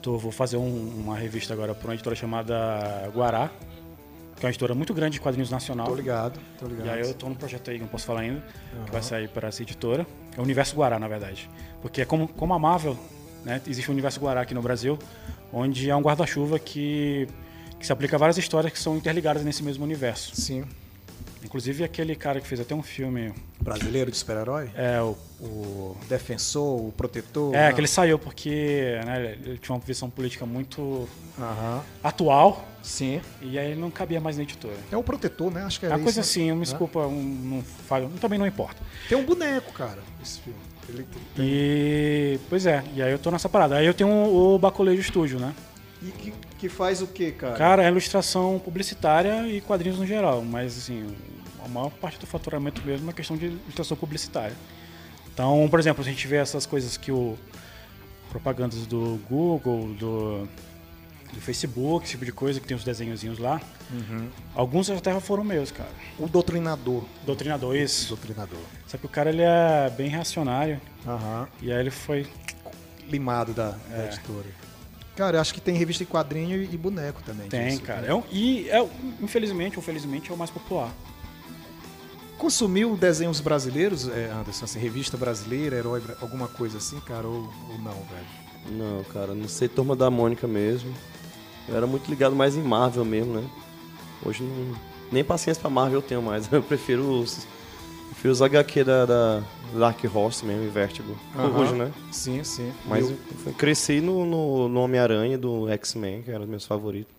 [0.00, 2.54] tô, vou fazer um- uma revista agora para uma editora chamada
[3.14, 3.50] Guará,
[4.42, 5.86] que é uma editora muito grande de quadrinhos nacional.
[5.86, 6.86] Tô ligado, tô ligado.
[6.86, 8.42] E aí eu tô num projeto aí que não posso falar ainda,
[8.84, 10.04] que vai sair para essa editora.
[10.36, 11.48] É o Universo Guará, na verdade.
[11.80, 12.98] Porque é como, como a Marvel,
[13.44, 13.62] né?
[13.68, 14.98] Existe o Universo Guará aqui no Brasil,
[15.52, 17.28] onde é um guarda-chuva que,
[17.78, 20.34] que se aplica a várias histórias que são interligadas nesse mesmo universo.
[20.34, 20.64] Sim.
[21.44, 24.70] Inclusive aquele cara que fez até um filme, Brasileiro de super-herói?
[24.74, 27.54] é o, o Defensor, o protetor?
[27.54, 27.74] É, Não.
[27.74, 31.08] que ele saiu porque né, ele tinha uma visão política muito
[31.38, 31.82] Aham.
[32.02, 33.20] atual Sim.
[33.40, 34.74] e aí ele não cabia mais na editora.
[34.90, 35.62] É o protetor, né?
[35.64, 36.22] Acho que é É uma coisa né?
[36.22, 36.64] assim, eu me Né?
[36.66, 38.80] desculpa, um, não, falo- também não importa.
[39.08, 40.58] Tem um boneco, cara, esse filme.
[40.88, 41.06] Ele-
[41.38, 43.76] E, pois é, e aí eu tô nessa parada.
[43.76, 45.54] Aí eu tenho o Bacolejo Studio, né?
[46.02, 46.32] E que,
[46.62, 47.56] que faz o quê, cara?
[47.56, 51.12] Cara, é ilustração publicitária e quadrinhos no geral, mas assim,
[51.64, 54.54] a maior parte do faturamento mesmo é questão de ilustração publicitária.
[55.34, 57.36] Então, por exemplo, a gente vê essas coisas que o
[58.30, 60.48] propagandas do Google, do,
[61.32, 63.60] do Facebook, esse tipo de coisa, que tem os desenhozinhos lá.
[64.54, 65.90] Alguns até foram meus, cara.
[66.16, 67.02] O doutrinador.
[67.26, 68.10] Doutrinador, isso.
[68.10, 68.60] Doutrinador.
[68.86, 71.48] Só que o cara ele é bem reacionário Aham.
[71.60, 72.24] e aí ele foi.
[73.08, 74.61] Limado da, da editora.
[75.16, 77.48] Cara, eu acho que tem revista em quadrinho e boneco também.
[77.48, 77.82] Tem, disso.
[77.82, 78.06] cara.
[78.06, 78.86] É um- e é,
[79.20, 80.90] infelizmente ou felizmente é o mais popular.
[82.38, 84.64] Consumiu desenhos brasileiros, é, Anderson?
[84.64, 87.26] Assim, revista brasileira, herói, alguma coisa assim, cara?
[87.26, 88.76] Ou, ou não, velho?
[88.78, 90.92] Não, cara, não sei Turma da Mônica mesmo.
[91.68, 93.44] Eu era muito ligado mais em Marvel mesmo, né?
[94.24, 94.74] Hoje não,
[95.12, 96.50] nem paciência pra Marvel eu tenho mais.
[96.52, 97.46] Eu prefiro os,
[98.10, 99.42] prefiro os HQ da, da
[99.78, 101.16] Dark Horse mesmo, e Vertigo.
[101.36, 101.58] Aham.
[101.58, 101.92] Hoje, né?
[102.10, 102.72] Sim, sim.
[102.86, 107.12] Mas Eu- cresci no, no, no Homem-Aranha do X-Men, que eram os meus favoritos.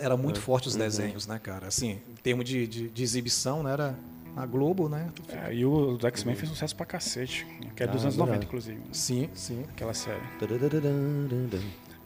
[0.00, 0.72] Era muito forte Uhum.
[0.72, 1.66] os desenhos, né, cara?
[1.68, 3.72] Assim, em termos de, de, de exibição, né?
[3.72, 3.94] Era
[4.36, 5.08] na Globo, né?
[5.28, 7.46] É, e o X-Men fez sucesso pra cacete.
[7.74, 8.46] Que é dos Ah, anos 90, verdade.
[8.46, 8.80] inclusive.
[8.92, 9.64] Sim, sim.
[9.70, 10.20] Aquela série.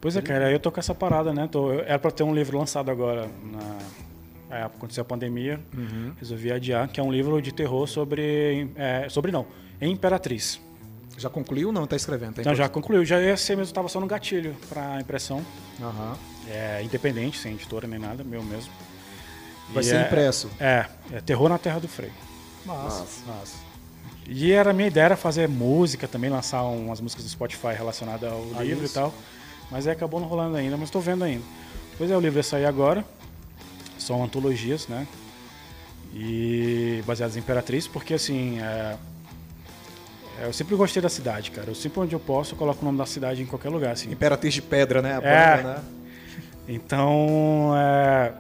[0.01, 1.49] Pois é, cara, aí eu tô com essa parada, né?
[1.51, 3.79] Tô, eu- era pra ter um livro lançado agora na.
[4.51, 5.59] É, aconteceu a pandemia,
[6.19, 8.71] resolvi adiar, que é um livro de terror sobre.
[8.77, 9.47] é, sobre não,
[9.81, 10.61] Imperatriz.
[11.19, 11.73] Já concluiu?
[11.73, 12.35] Não, tá escrevendo.
[12.35, 15.45] Tá Então já concluiu, já ia ser mesmo, tava só no gatilho pra impressão.
[15.81, 16.15] Aham.
[16.49, 18.71] É independente, sem editora nem nada, meu mesmo.
[19.73, 20.51] Vai E ser é- impresso.
[20.61, 22.13] É, é Terror na Terra do Freio.
[22.65, 23.57] Massa, massa.
[24.29, 28.31] E era a minha ideia era fazer música também, lançar umas músicas do Spotify relacionadas
[28.31, 28.93] ao Ah, livro isso.
[28.93, 29.13] e tal.
[29.71, 31.45] Mas aí acabou não rolando ainda, mas estou vendo ainda.
[31.97, 33.05] Pois é, o livro vai sair agora.
[34.07, 35.05] São antologias, né?
[36.15, 38.61] E baseadas em Imperatriz, porque assim.
[38.61, 38.97] é,
[40.41, 41.69] é, eu sempre gostei da cidade, cara.
[41.71, 44.11] Eu sempre onde eu posso, eu coloco o nome da cidade em qualquer lugar, assim.
[44.13, 45.19] Imperatriz de Pedra, né?
[45.19, 45.57] A É.
[45.57, 45.85] banda, né?
[46.69, 48.33] Então, é,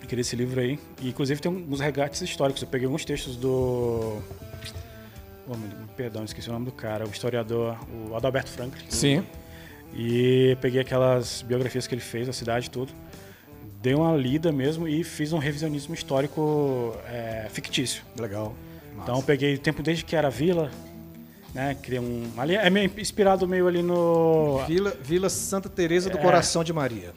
[0.00, 0.78] eu queria esse livro aí.
[1.02, 2.62] E, inclusive tem uns regates históricos.
[2.62, 4.22] Eu peguei alguns textos do.
[5.48, 5.54] Oh,
[5.96, 7.76] perdão, esqueci o nome do cara, o historiador,
[8.08, 8.84] o Adalberto Franklin.
[8.88, 9.22] Sim.
[9.94, 12.90] E peguei aquelas biografias que ele fez, a cidade e tudo.
[13.82, 18.04] Dei uma lida mesmo e fiz um revisionismo histórico é, fictício.
[18.18, 18.54] Legal.
[19.02, 20.70] Então eu peguei o tempo desde que era vila,
[21.52, 21.76] né?
[21.82, 22.30] Criei um.
[22.36, 24.62] Ali é meio inspirado meio ali no.
[24.68, 26.12] Vila, Vila Santa Teresa É.
[26.12, 27.12] do Coração de Maria.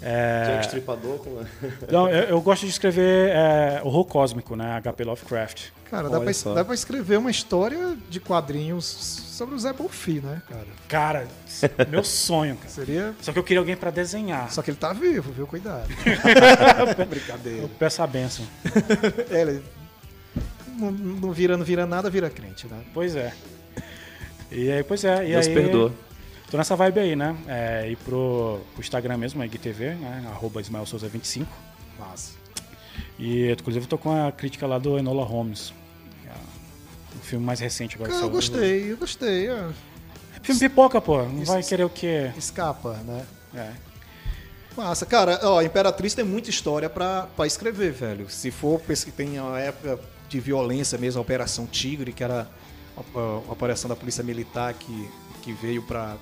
[0.00, 1.44] Jack Stripador com...
[1.90, 4.80] Não, eu, eu gosto de escrever é, horror cósmico, né?
[4.82, 5.70] HP Lovecraft.
[5.90, 10.42] Cara, dá pra, dá pra escrever uma história de quadrinhos sobre o Zé Bonfim, né,
[10.48, 10.66] cara?
[10.88, 11.28] Cara,
[11.88, 12.68] meu sonho, cara.
[12.68, 13.14] Seria.
[13.20, 14.50] Só que eu queria alguém pra desenhar.
[14.50, 15.46] Só que ele tá vivo, viu?
[15.46, 15.86] Cuidado.
[17.08, 17.62] Brincadeira.
[17.62, 18.44] Eu peço a benção.
[19.30, 19.62] É, ele
[20.76, 22.80] não, não vira, não vira nada, vira crente, né?
[22.92, 23.32] Pois é.
[24.50, 25.24] E aí, pois é.
[25.24, 25.92] E Deus aí, perdoa.
[26.50, 27.36] Tô nessa vibe aí, né?
[27.48, 30.26] É, ir pro, pro Instagram mesmo, é IGTV, né?
[30.30, 31.50] Arroba Ismael Souza 25.
[31.98, 32.34] Massa.
[33.18, 35.72] E inclusive tô com a crítica lá do Enola Holmes.
[36.26, 36.30] é
[37.16, 38.12] O filme mais recente agora.
[38.12, 39.48] Cara, eu gostei, eu gostei.
[39.48, 39.68] é.
[40.42, 41.22] Filme pipoca, pô.
[41.24, 42.30] Não vai querer o quê?
[42.36, 43.26] Escapa, né?
[43.54, 43.72] É.
[44.76, 48.28] Massa, cara, ó, Imperatriz tem muita história pra, pra escrever, velho.
[48.28, 48.80] Se for,
[49.16, 49.98] tem a época
[50.28, 52.46] de violência mesmo, a Operação Tigre, que era
[53.14, 55.08] uma, uma operação da Polícia Militar que,
[55.46, 56.16] que veio pra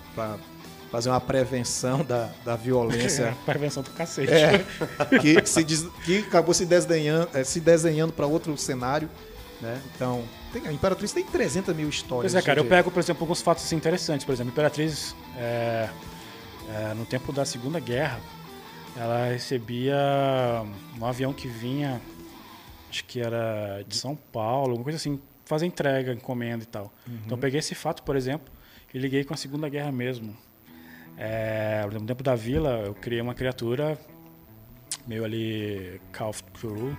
[0.91, 3.35] fazer uma prevenção da, da violência.
[3.41, 4.31] É, prevenção do cacete.
[4.31, 4.59] É,
[5.19, 5.65] que, se
[6.05, 9.09] que acabou se desenhando, eh, se desenhando para outro cenário,
[9.63, 9.81] né?
[9.95, 10.23] Então,
[10.53, 12.33] tem- a Imperatriz tem 300 mil histórias.
[12.33, 14.27] Pois é, cara, eu pego, por exemplo, alguns fatos assim, interessantes.
[14.27, 15.89] Por exemplo, Imperatriz, é,
[16.69, 18.21] é, no tempo da Segunda Guerra,
[18.95, 19.97] ela recebia
[21.01, 21.99] um avião que vinha,
[22.91, 26.93] acho que era de São Paulo, alguma coisa assim, fazer entrega, encomenda e tal.
[27.09, 27.19] Uhum.
[27.25, 28.53] Então eu peguei esse fato, por exemplo,
[28.95, 30.35] e liguei com a Segunda Guerra mesmo.
[31.19, 33.99] É, no tempo da vila, eu criei uma criatura
[35.07, 36.97] meio ali Call of Cthulhu.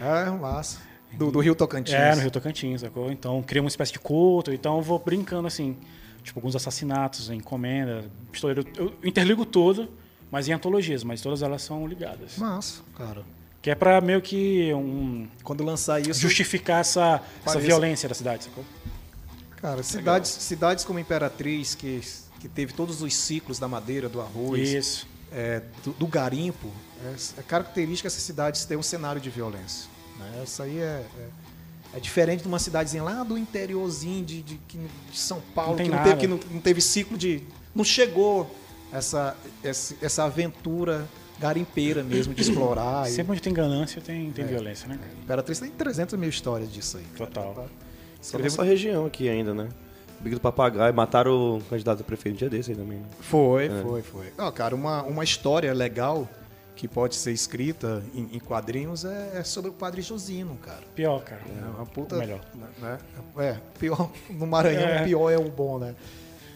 [0.00, 0.80] É, massa.
[1.12, 1.94] Do, do Rio Tocantins.
[1.94, 3.12] É, no Rio Tocantins, sacou?
[3.12, 5.76] Então cria uma espécie de culto, então eu vou brincando assim,
[6.22, 8.64] tipo alguns assassinatos, encomenda, pistoleiro.
[8.76, 9.88] Eu interligo tudo,
[10.30, 12.36] mas em antologias, mas todas elas são ligadas.
[12.38, 13.22] Massa, cara.
[13.62, 15.28] Que é pra meio que um.
[15.42, 16.20] Quando lançar isso.
[16.20, 18.64] Justificar essa, essa violência da cidade, sacou?
[19.56, 22.00] Cara, cidades, cidades como Imperatriz, que,
[22.40, 25.06] que teve todos os ciclos da madeira, do arroz, Isso.
[25.32, 26.70] é, do, do garimpo,
[27.04, 29.88] é, é característica essas cidades ter um cenário de violência.
[30.18, 30.40] Né?
[30.42, 31.28] Essa aí é, é,
[31.96, 35.90] é diferente de uma cidadezinha lá do interiorzinho de, de, de São Paulo, Não que,
[35.90, 37.42] não teve, que não, não teve ciclo de.
[37.74, 38.54] Não chegou
[38.92, 41.06] essa, essa, essa aventura
[41.38, 43.08] garimpeira mesmo de explorar.
[43.08, 44.98] e- Sempre onde tem ganância tem, tem violência, né?
[45.22, 47.04] Imperatriz tem 300 mil histórias disso aí.
[47.16, 47.68] Total.
[48.30, 49.68] Só nessa região aqui ainda, né?
[50.20, 50.92] Bico do Papagaio.
[50.94, 52.98] Mataram o candidato a prefeito um dia desse aí também.
[52.98, 53.04] né?
[53.20, 54.26] Foi, foi, foi.
[54.38, 56.28] Ó, cara, uma, uma história legal
[56.74, 60.82] que pode ser escrita em, em quadrinhos é, é sobre o Padre Josino, cara.
[60.94, 61.40] Pior, cara.
[61.46, 62.16] É uma puta.
[62.16, 62.40] Melhor.
[62.80, 62.98] Né?
[63.38, 64.10] É, pior.
[64.30, 65.04] No Maranhão, É.
[65.04, 65.94] pior é o bom, né?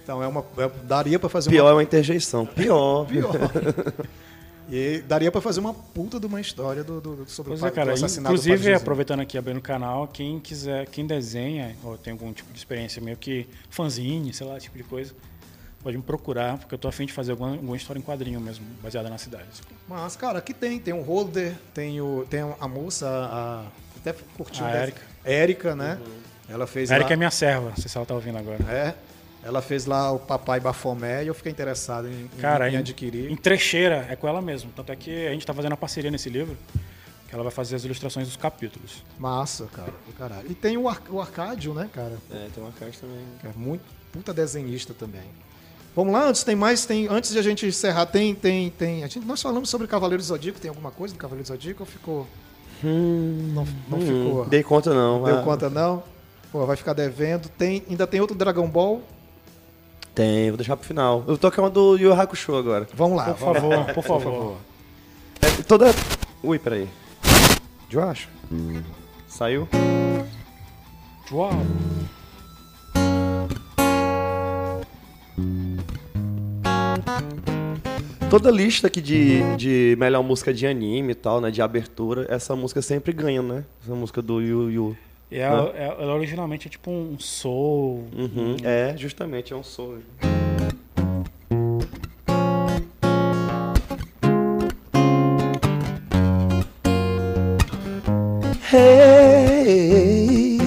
[0.03, 0.45] Então é uma.
[0.59, 1.71] é- daria pra fazer Pior uma.
[1.71, 2.45] é uma interjeição.
[2.45, 3.07] Pior.
[3.07, 3.33] Pior.
[4.71, 7.67] e daria pra fazer uma puta de uma história do, do- do- sobre Pois o,
[7.67, 7.93] é, cara.
[7.93, 12.53] assassinato Inclusive, aproveitando aqui, abrindo o canal, quem quiser, quem desenha, ou tem algum tipo
[12.53, 15.13] de experiência meio que fanzine, sei lá, esse tipo de coisa,
[15.83, 18.65] pode me procurar, porque eu tô afim de fazer alguma, alguma história em quadrinho mesmo,
[18.83, 19.47] baseada na cidade.
[19.89, 20.79] Mas, cara, aqui tem.
[20.79, 23.65] Tem o Holder, tem, o, tem a moça, a.
[23.99, 24.65] Até curtiu.
[24.65, 24.83] A né?
[24.83, 25.01] Érica.
[25.25, 25.99] Érica, né?
[26.49, 27.15] Ela fez A Erika lá...
[27.15, 28.59] é minha serva, não sei se ela tá ouvindo agora.
[28.69, 28.95] É.
[29.43, 33.31] Ela fez lá o Papai Bafomé e eu fiquei interessado em, Cara, em em, adquirir.
[33.31, 34.71] em trecheira é com ela mesmo.
[34.77, 36.57] Tanto é que a gente tá fazendo a parceria nesse livro,
[37.27, 39.03] que ela vai fazer as ilustrações dos capítulos.
[39.19, 39.93] Massa, cara.
[40.19, 40.51] caralho.
[40.51, 42.19] E tem o, Ar o Arcádio, né, cara?
[42.31, 43.25] É, tem uma caixa também.
[43.41, 45.23] Que é muito puta desenhista também.
[45.97, 49.09] Vamos lá, antes tem mais, tem antes de a gente encerrar, tem tem tem, a
[49.09, 52.27] gente, nós falamos sobre Cavaleiro Zodíaco, tem alguma coisa do Cavaleiro do Zodíaco ou ficou
[52.83, 54.45] não, não Hum, ficou?
[54.47, 55.23] Dei conta não.
[55.25, 56.03] Deu Ah, conta não?
[56.53, 57.49] Pô, vai ficar devendo.
[57.49, 59.03] Tem, ainda tem outro Dragon Ball.
[60.21, 61.25] Tem, vou deixar pro final.
[61.27, 62.87] Eu tô com uma do Yu Hakusho agora.
[62.93, 63.33] Vamos lá.
[63.33, 63.57] Por vamos
[63.95, 64.57] favor, por favor.
[65.41, 65.87] É, toda...
[66.43, 66.87] Ui, peraí.
[67.91, 68.29] Eu acho.
[69.27, 69.67] Saiu?
[71.33, 71.51] Uau!
[78.29, 81.51] Toda lista aqui de, de melhor música de anime e tal, né?
[81.51, 83.65] De abertura, essa música sempre ganha, né?
[83.83, 84.97] Essa música do Yu Yu.
[85.31, 88.09] E ela, ela originalmente é tipo um soul.
[88.17, 88.57] Uhum.
[88.65, 89.99] É, justamente, é um som.
[98.73, 100.59] Hey,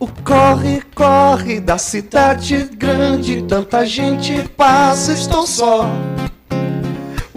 [0.00, 5.84] o corre, corre da cidade grande, tanta gente passa, estou só.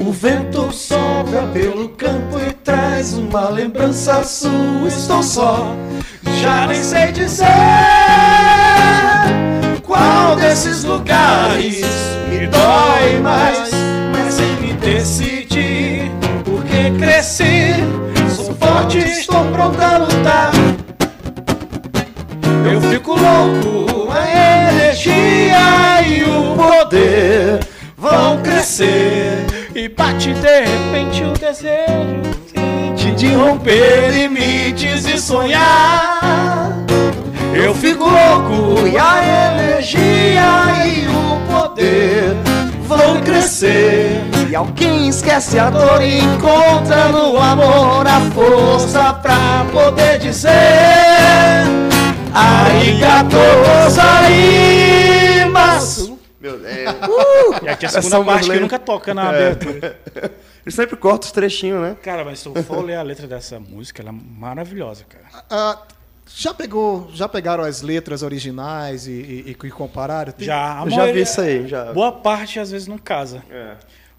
[0.05, 5.75] O vento sopra pelo campo e traz uma lembrança sua, estou só.
[6.39, 7.47] Já nem sei dizer
[9.81, 11.81] qual desses lugares
[12.29, 13.71] me dói mais,
[14.11, 16.11] mas sem me decidir,
[16.43, 17.73] porque cresci,
[18.35, 20.51] sou forte, estou pronto a lutar.
[22.71, 27.59] Eu fico louco, a energia e o poder
[27.97, 36.73] vão crescer E bate de repente o desejo de, de romper limites e sonhar.
[37.53, 42.37] Eu fico louco e a energia e o poder
[42.87, 44.21] vão crescer.
[44.49, 50.53] E alguém esquece a dor e encontra no amor a força pra poder dizer:
[52.33, 53.35] Arigato
[53.83, 55.04] gozaimasu.
[56.45, 57.61] Meu Deus.
[57.63, 59.47] E aqui a Essa segunda parte que nunca toca na É.
[59.51, 59.99] abertura.
[60.65, 61.95] Ele sempre corta os trechinhos, né?
[62.01, 65.25] Cara, mas se eu for ler a letra dessa música, ela é maravilhosa, cara.
[65.49, 65.81] Ah,
[66.27, 70.31] já pegou, já pegaram as letras originais e, e, e compararam?
[70.31, 71.93] Tem- Já, a Eu já vi isso aí, já.
[71.93, 73.43] Boa parte às vezes não casa.
[73.49, 73.75] É.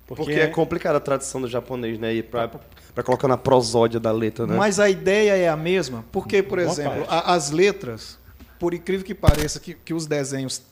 [0.06, 2.14] Porque, Porque é complicada a tradução do japonês, né?
[2.14, 2.48] E pra,
[2.94, 4.56] pra colocar na prosódia da letra, né?
[4.56, 8.16] Mas a ideia é a mesma, porque, por Boa exemplo, a- as letras,
[8.56, 10.62] por incrível que pareça, que, que os desenhos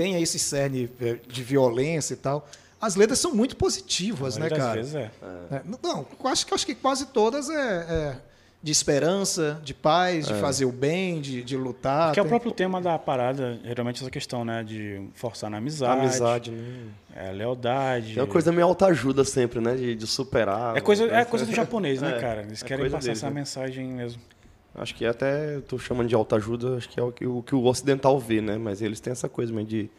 [0.00, 2.48] têm esse cerne eh, de violência e tal,
[2.80, 4.74] as letras são muito positivas, né, cara?
[4.74, 5.10] vezes é.
[5.50, 8.16] É, Não, acho, que- acho que quase todas é, é,
[8.62, 12.12] de esperança, de paz, de fazer o bem, de, de lutar.
[12.14, 14.62] Que é o Tem- próprio tema da parada, geralmente essa questão, né?
[14.64, 16.00] De forçar na amizade.
[16.00, 16.84] Amizade, né?
[17.14, 18.18] É, lealdade.
[18.18, 19.74] É uma coisa meio autoajuda sempre, né?
[19.74, 20.74] De, de superar.
[20.76, 22.42] É coisa, é coisa do japonês, né, É, cara?
[22.42, 23.34] Eles é querem passar deles, essa né?
[23.34, 24.20] mensagem mesmo.
[24.74, 27.54] Acho que até eu tô chamando de autoajuda, acho que é o que o, que
[27.54, 28.56] o ocidental vê, né?
[28.56, 29.90] Mas eles têm essa coisa mesmo de.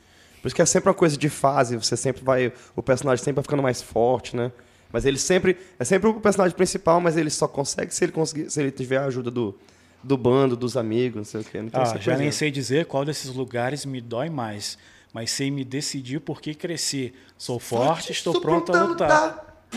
[0.41, 2.51] Por isso que é sempre uma coisa de fase, você sempre vai.
[2.75, 4.51] O personagem sempre vai ficando mais forte, né?
[4.91, 5.57] Mas ele sempre.
[5.77, 8.97] É sempre o personagem principal, mas ele só consegue se ele conseguir, se ele tiver
[8.97, 9.57] a ajuda do,
[10.01, 11.61] do bando, dos amigos, não sei o quê.
[11.61, 14.77] Não tem Ah, essa já coisa, nem sei dizer qual desses lugares me dói mais,
[15.13, 17.13] mas sei me decidir por que cresci.
[17.37, 19.67] Sou forte, estou pronto a lutar.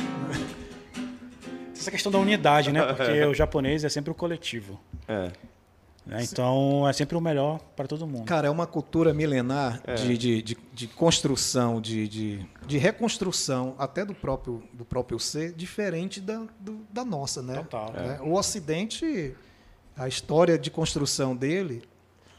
[1.75, 2.83] Essa questão da unidade, né?
[2.95, 4.81] Porque o japonês é sempre o coletivo.
[5.09, 5.31] É.
[6.07, 6.23] né?
[6.23, 8.25] Então é sempre o melhor para todo mundo.
[8.27, 9.95] Cara, é uma cultura milenar É.
[9.95, 15.53] de, de, de, de construção, de, de, de reconstrução até do próprio, do próprio ser,
[15.53, 17.55] diferente da, do- da nossa, né?
[17.57, 17.93] Total.
[17.93, 18.19] Né?
[18.23, 19.35] O Ocidente,
[19.97, 21.83] a história de construção dele,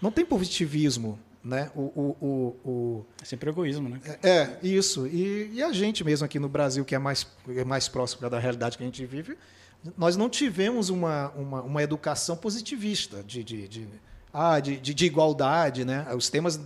[0.01, 1.69] não tem positivismo, né?
[1.75, 4.01] O, o, o, o- É sempre egoísmo, né?
[4.23, 5.05] é, isso.
[5.05, 8.39] E, e a gente mesmo aqui no Brasil, que é mais, é mais próximo da
[8.39, 9.37] realidade que a gente vive,
[9.95, 13.87] nós não tivemos uma, uma, uma educação positivista de, de, de,
[14.33, 16.07] ah, de, de, de igualdade, né?
[16.15, 16.59] Os temas,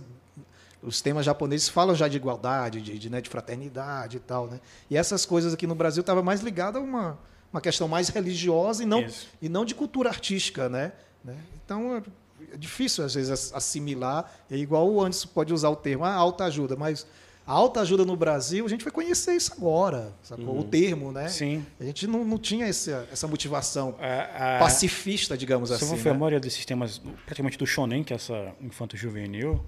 [0.82, 4.58] os temas japoneses falam já de igualdade, de, de, né, de fraternidade e tal, né?
[4.88, 7.18] E essas coisas aqui no Brasil estavam mais ligadas a uma,
[7.52, 9.28] uma questão mais religiosa e não, Isso.
[9.42, 10.92] e não de cultura artística, né?
[11.22, 11.36] né?
[11.62, 12.02] Então
[12.50, 14.30] é é difícil às vezes ass- assimilar.
[14.50, 17.06] É igual o Anderson pode usar o termo ah, alta ajuda, mas
[17.46, 20.58] a alta ajuda no Brasil a gente vai conhecer isso agora, sacou?
[20.60, 21.28] o termo, né?
[21.28, 21.64] Sim.
[21.80, 25.86] A gente não, não tinha essa, essa motivação A- a- pacifista, digamos Se assim.
[25.88, 26.18] for ver a né?
[26.18, 29.60] maioria desses temas, praticamente do shonen, que é essa infanto-juvenil,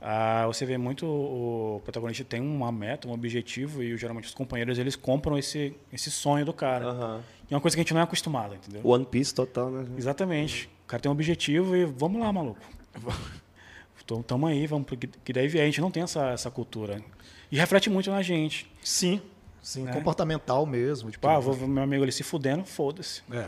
[0.00, 4.78] ah, você vê muito o protagonista tem uma meta, um objetivo, e geralmente os companheiros
[4.78, 6.86] eles compram esse, esse sonho do cara.
[6.86, 7.20] Aham.
[7.50, 8.80] E é uma coisa que a gente não é acostumado, entendeu?
[8.84, 9.86] One Piece total, né?
[9.96, 10.68] Exatamente.
[10.84, 12.60] O cara tem um objetivo e vamos lá, maluco.
[14.04, 14.88] Então, tamo aí, vamos
[15.22, 15.64] que daí vier.
[15.64, 17.02] A gente não tem essa, essa cultura.
[17.52, 18.66] E reflete muito na gente.
[18.82, 19.20] Sim,
[19.68, 19.92] sim, Né?
[19.92, 21.10] comportamental mesmo.
[21.10, 23.22] Tipo, ah, vou ver meu amigo ali se fudendo, foda-se.
[23.30, 23.46] É.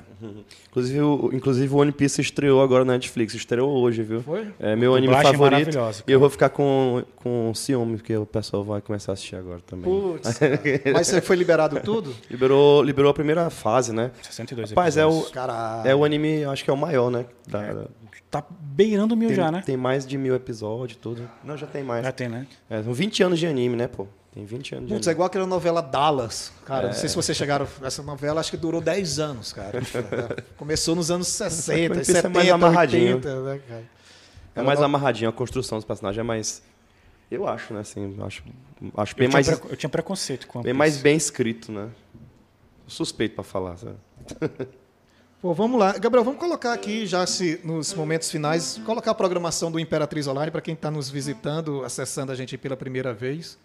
[0.69, 4.23] Inclusive, o, inclusive o One Piece estreou agora na Netflix, estreou hoje, viu?
[4.23, 4.53] Foi?
[4.59, 5.79] É meu anime Dublagem favorito.
[6.07, 9.61] E eu vou ficar com, com ciúme, porque o pessoal vai começar a assistir agora
[9.67, 9.85] também.
[9.85, 10.39] Putz.
[10.93, 12.15] Mas você foi liberado tudo?
[12.31, 14.11] Liberou, liberou a primeira fase, né?
[14.23, 15.33] 62 Rapaz, é o, episódios.
[15.33, 15.89] Caralho.
[15.89, 17.25] é o anime, acho que é o maior, né?
[17.47, 17.87] Da-
[18.31, 19.61] Tá beirando mil tem, já, né?
[19.67, 21.29] tem mais de mil episódios, tudo.
[21.43, 22.05] Não, já tem mais.
[22.05, 22.47] Já tem, né?
[22.69, 24.07] É, são 20 anos de anime, né, pô?
[24.33, 26.53] Tem 20 anos de Putz, é igual aquela novela Dallas.
[26.65, 27.09] Cara, não sei É.
[27.09, 27.67] se vocês chegaram.
[27.83, 29.81] Essa novela acho que durou 10 anos, cara.
[30.57, 33.17] Começou nos anos 60, One Piece é 70, mais amarradinho.
[33.17, 33.85] 80, né, cara?
[34.55, 36.63] É mais amarradinho, a construção dos personagens é mais...
[37.31, 38.43] Eu acho, né, assim, acho,
[38.97, 41.71] acho Eu bem tinha, mais, preco- eu tinha preconceito com One bem mais bem escrito,
[41.71, 41.89] né?
[42.89, 43.95] Suspeito pra falar, sabe?
[45.41, 45.93] Pô, vamos lá.
[45.97, 50.51] Gabriel, vamos colocar aqui, já se nos momentos finais, colocar a programação do Imperatriz Online
[50.51, 53.57] para quem está nos visitando, acessando a gente pela primeira vez.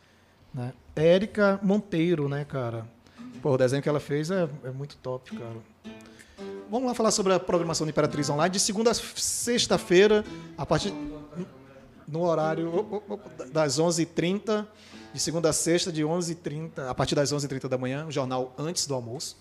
[0.56, 0.74] Né?
[0.96, 2.88] Érica Monteiro, né, cara?
[3.42, 5.58] Pô, o desenho que ela fez é, é muito top, cara.
[6.72, 10.24] Vamos lá falar sobre a programação do Imperatriz Online de segunda a sexta-feira,
[10.58, 10.94] a partir
[12.08, 12.72] no horário
[13.52, 14.66] das 11h30,
[15.14, 18.88] de segunda a sexta, de 11h30, a partir das 11h30 da manhã, o jornal antes
[18.88, 19.38] do almoço.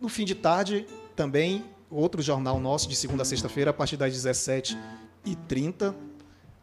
[0.00, 0.86] No fim de tarde,
[1.16, 4.76] também, outro jornal nosso, de segunda a sexta-feira, a partir das 17h30,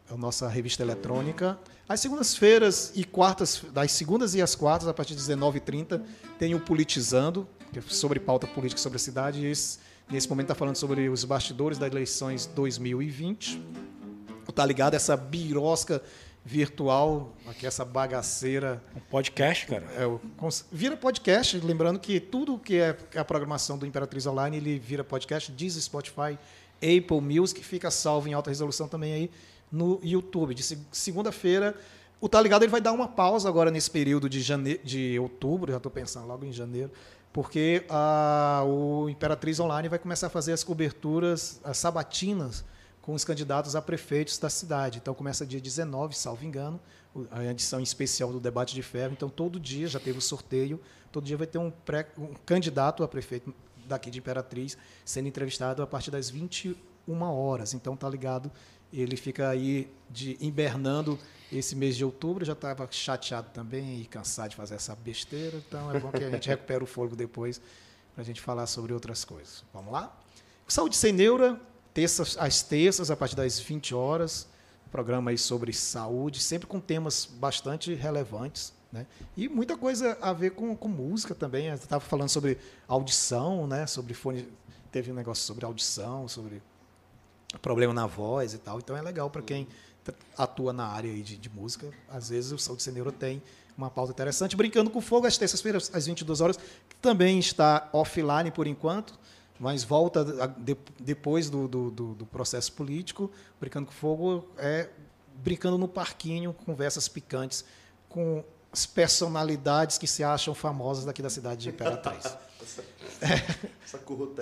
[0.09, 1.59] é a nossa revista eletrônica.
[1.87, 6.01] Às segundas-feiras e quartas, das segundas e as quartas, a partir das 19h30,
[6.39, 9.41] tem o Politizando, que é sobre pauta política sobre a cidade.
[9.41, 9.79] E esse,
[10.09, 13.61] nesse momento está falando sobre os bastidores das eleições 2020.
[14.55, 14.93] Tá ligado?
[14.93, 16.01] Essa birosca
[16.45, 19.83] virtual, aqui essa bagaceira Um podcast, cara.
[19.97, 20.19] é, o-
[20.71, 25.51] vira podcast, lembrando que tudo que é a programação do Imperatriz Online, ele vira podcast,
[25.51, 26.37] diz Spotify,
[26.75, 29.31] Apple Music, fica salvo em alta resolução também aí
[29.73, 30.53] no YouTube.
[30.53, 31.75] De se- segunda-feira,
[32.21, 34.77] o Tá Ligado ele vai dar uma pausa agora nesse período de, jane...
[34.77, 36.91] de outubro, já estou pensando logo em janeiro,
[37.33, 42.63] porque a, o Imperatriz Online vai começar a fazer as coberturas, as sabatinas,
[43.01, 44.99] com os candidatos a prefeitos da cidade.
[44.99, 46.79] Então começa dia 19, salvo engano,
[47.31, 49.11] a edição especial do debate de ferro.
[49.11, 50.79] Então todo dia já teve o sorteio,
[51.11, 53.53] todo dia vai ter um, pré, um candidato a prefeito
[53.85, 56.75] daqui de Imperatriz sendo entrevistado a partir das 21
[57.23, 57.73] horas.
[57.73, 58.49] Então tá ligado,
[59.01, 61.17] ele fica aí de hibernando
[61.51, 65.93] esse mês de outubro, já estava chateado também e cansado de fazer essa besteira, então
[65.93, 67.61] é bom que a gente recupere o fôlego depois
[68.13, 69.63] para a gente falar sobre outras coisas.
[69.73, 70.15] Vamos lá?
[70.67, 71.59] Saúde Sem Neura,
[71.93, 74.47] terças, às terças, a partir das 20 horas,
[74.91, 78.73] programa aí sobre saúde, sempre com temas bastante relevantes.
[78.91, 79.07] Né?
[79.35, 81.67] E muita coisa a ver com, com música também.
[81.67, 83.87] Estava falando sobre audição, né?
[83.87, 84.47] sobre fone,
[84.91, 86.61] teve um negócio sobre audição, sobre
[87.61, 88.79] problema na voz e tal.
[88.79, 89.67] Então é legal para quem
[90.37, 91.89] atua na área de, de, música.
[92.09, 93.41] Às vezes o Saúde Ceneiro tem
[93.77, 94.55] uma pauta interessante.
[94.55, 99.17] Brincando com Fogo, às terças-feiras, às 22 horas, que também está offline por enquanto,
[99.59, 100.25] mas volta
[100.99, 103.31] depois do, do, do, processo político.
[103.59, 104.89] Brincando com Fogo é
[105.35, 107.65] brincando no parquinho, conversas picantes
[108.07, 112.37] com as personalidades que se acham famosas daqui da cidade de Imperatriz.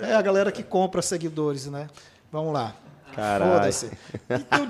[0.00, 1.88] é, é a galera que compra seguidores, né?
[2.30, 2.76] Vamos lá.
[3.14, 3.90] Foda-se.
[4.28, 4.68] Tem um,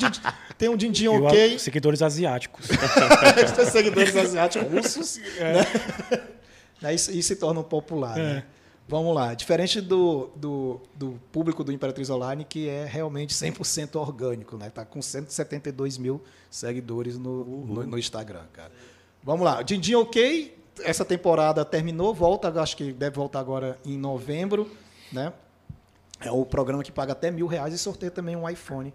[0.58, 1.58] tem um din-din ok.
[1.58, 2.66] Seguidores asiáticos.
[3.70, 5.20] seguidores asiáticos russos.
[5.38, 5.52] É.
[6.80, 6.94] Né?
[6.94, 8.18] Isso, isso se torna popular.
[8.18, 8.22] É.
[8.22, 8.44] Né?
[8.88, 9.34] Vamos lá.
[9.34, 14.56] Diferente do, do, do, público do Imperatriz Online, que é realmente 100% orgânico.
[14.56, 14.68] Né?
[14.68, 16.20] Tá com 172 mil
[16.50, 18.72] seguidores no, no, no Instagram, cara.
[19.22, 19.62] Vamos lá.
[19.62, 20.58] Din-din ok.
[20.80, 22.12] Essa temporada terminou.
[22.12, 24.70] Volta, acho que deve voltar agora em novembro.
[25.12, 25.32] Né?
[26.24, 28.94] É o programa que paga até mil reais e sorteia também um iPhone.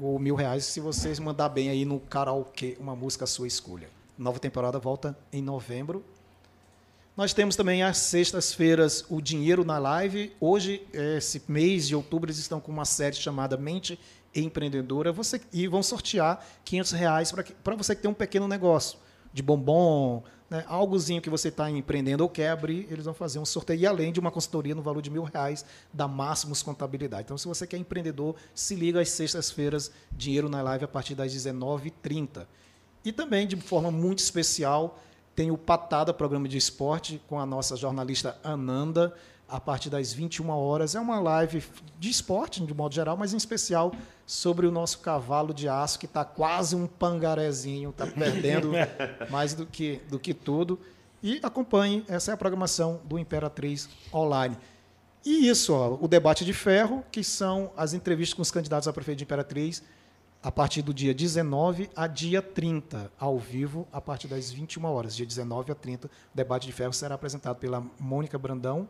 [0.00, 3.88] Ou mil reais se vocês mandar bem aí no karaokê, uma música à sua escolha.
[4.16, 6.02] Nova temporada volta em novembro.
[7.16, 10.34] Nós temos também às sextas-feiras o Dinheiro na Live.
[10.40, 13.98] Hoje, esse mês de outubro, eles estão com uma série chamada Mente
[14.34, 15.12] Empreendedora.
[15.12, 17.32] Você, e vão sortear 500 reais
[17.64, 18.98] para você que tem um pequeno negócio
[19.32, 23.44] de bombom, né, algozinho que você está empreendendo ou quer abrir, eles vão fazer um
[23.44, 27.24] sorteio, e além de uma consultoria no valor de mil reais da Máximos Contabilidade.
[27.24, 31.34] Então, se você quer empreendedor, se liga às sextas-feiras, Dinheiro na Live, a partir das
[31.34, 32.46] 19h30.
[33.04, 35.00] E também, de forma muito especial,
[35.34, 39.14] tem o Patada, programa de esporte, com a nossa jornalista Ananda,
[39.48, 40.94] a partir das 21 horas.
[40.94, 41.62] É uma live
[41.98, 43.92] de esporte, de modo geral, mas em especial
[44.24, 48.72] sobre o nosso cavalo de aço, que está quase um pangarezinho, está perdendo
[49.30, 50.78] mais do que, do que tudo.
[51.22, 54.56] E acompanhe, essa é a programação do Imperatriz Online.
[55.24, 58.92] E isso, ó, o debate de ferro, que são as entrevistas com os candidatos a
[58.92, 59.82] prefeito de Imperatriz,
[60.42, 65.16] a partir do dia 19 a dia 30, ao vivo, a partir das 21 horas.
[65.16, 68.88] Dia 19 a 30, o debate de ferro será apresentado pela Mônica Brandão,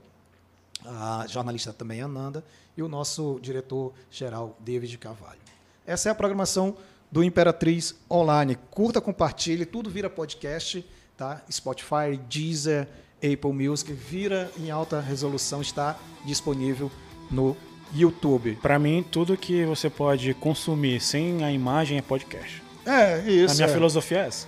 [0.85, 2.45] a jornalista também Ananda
[2.77, 5.41] e o nosso diretor-geral David Carvalho.
[5.87, 6.77] Essa é a programação
[7.11, 8.57] do Imperatriz Online.
[8.71, 10.85] Curta, compartilhe, tudo vira podcast,
[11.17, 11.43] tá?
[11.51, 16.91] Spotify, Deezer, Apple Music, vira em alta resolução, está disponível
[17.31, 17.57] no
[17.95, 18.59] YouTube.
[18.61, 22.63] Para mim, tudo que você pode consumir sem a imagem é podcast.
[22.85, 23.55] É, isso.
[23.55, 23.73] A minha é.
[23.73, 24.47] filosofia é essa.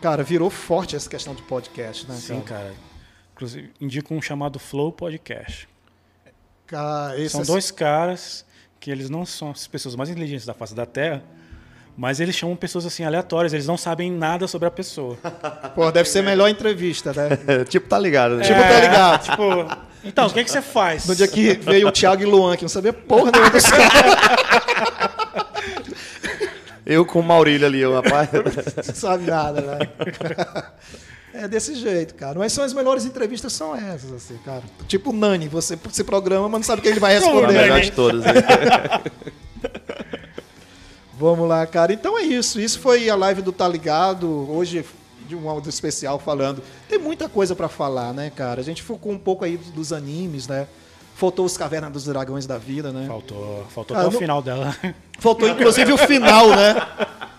[0.00, 2.14] Cara, virou forte essa questão de podcast, né?
[2.14, 2.64] Sim, cara.
[2.64, 2.74] cara.
[3.34, 5.68] Inclusive, indico um chamado Flow Podcast.
[6.66, 7.44] Cara, são é...
[7.44, 8.46] dois caras
[8.80, 11.22] que eles não são as pessoas mais inteligentes da face da Terra,
[11.96, 15.16] mas eles chamam pessoas assim aleatórias, eles não sabem nada sobre a pessoa.
[15.74, 17.64] Pô, deve ser melhor entrevista, né?
[17.68, 18.44] tipo, tá ligado, né?
[18.44, 19.22] Tipo, tá ligado.
[19.24, 21.06] tipo, então, o que, é que você faz?
[21.06, 24.14] No dia que veio o Thiago e Luan, que não sabia porra nenhuma dos caras.
[26.86, 28.28] Eu com o Maurílio ali, o rapaz.
[28.86, 29.78] Não sabe nada, né?
[31.36, 32.38] É desse jeito, cara.
[32.38, 34.62] Mas são as melhores entrevistas, são essas, assim, cara.
[34.86, 37.40] Tipo o Nani, você se programa, mas não sabe o que ele vai responder.
[37.40, 38.24] Não, melhor de todas.
[38.24, 38.32] Né?
[41.18, 41.92] Vamos lá, cara.
[41.92, 42.60] Então é isso.
[42.60, 44.48] Isso foi a live do Tá Ligado.
[44.48, 44.84] Hoje
[45.26, 46.62] de um áudio especial falando.
[46.88, 48.60] Tem muita coisa para falar, né, cara?
[48.60, 50.68] A gente focou um pouco aí dos animes, né?
[51.14, 53.06] Faltou os Cavernas dos Dragões da vida, né?
[53.06, 53.64] Faltou.
[53.70, 54.76] Faltou até o final dela.
[55.18, 56.74] Faltou inclusive o final, né?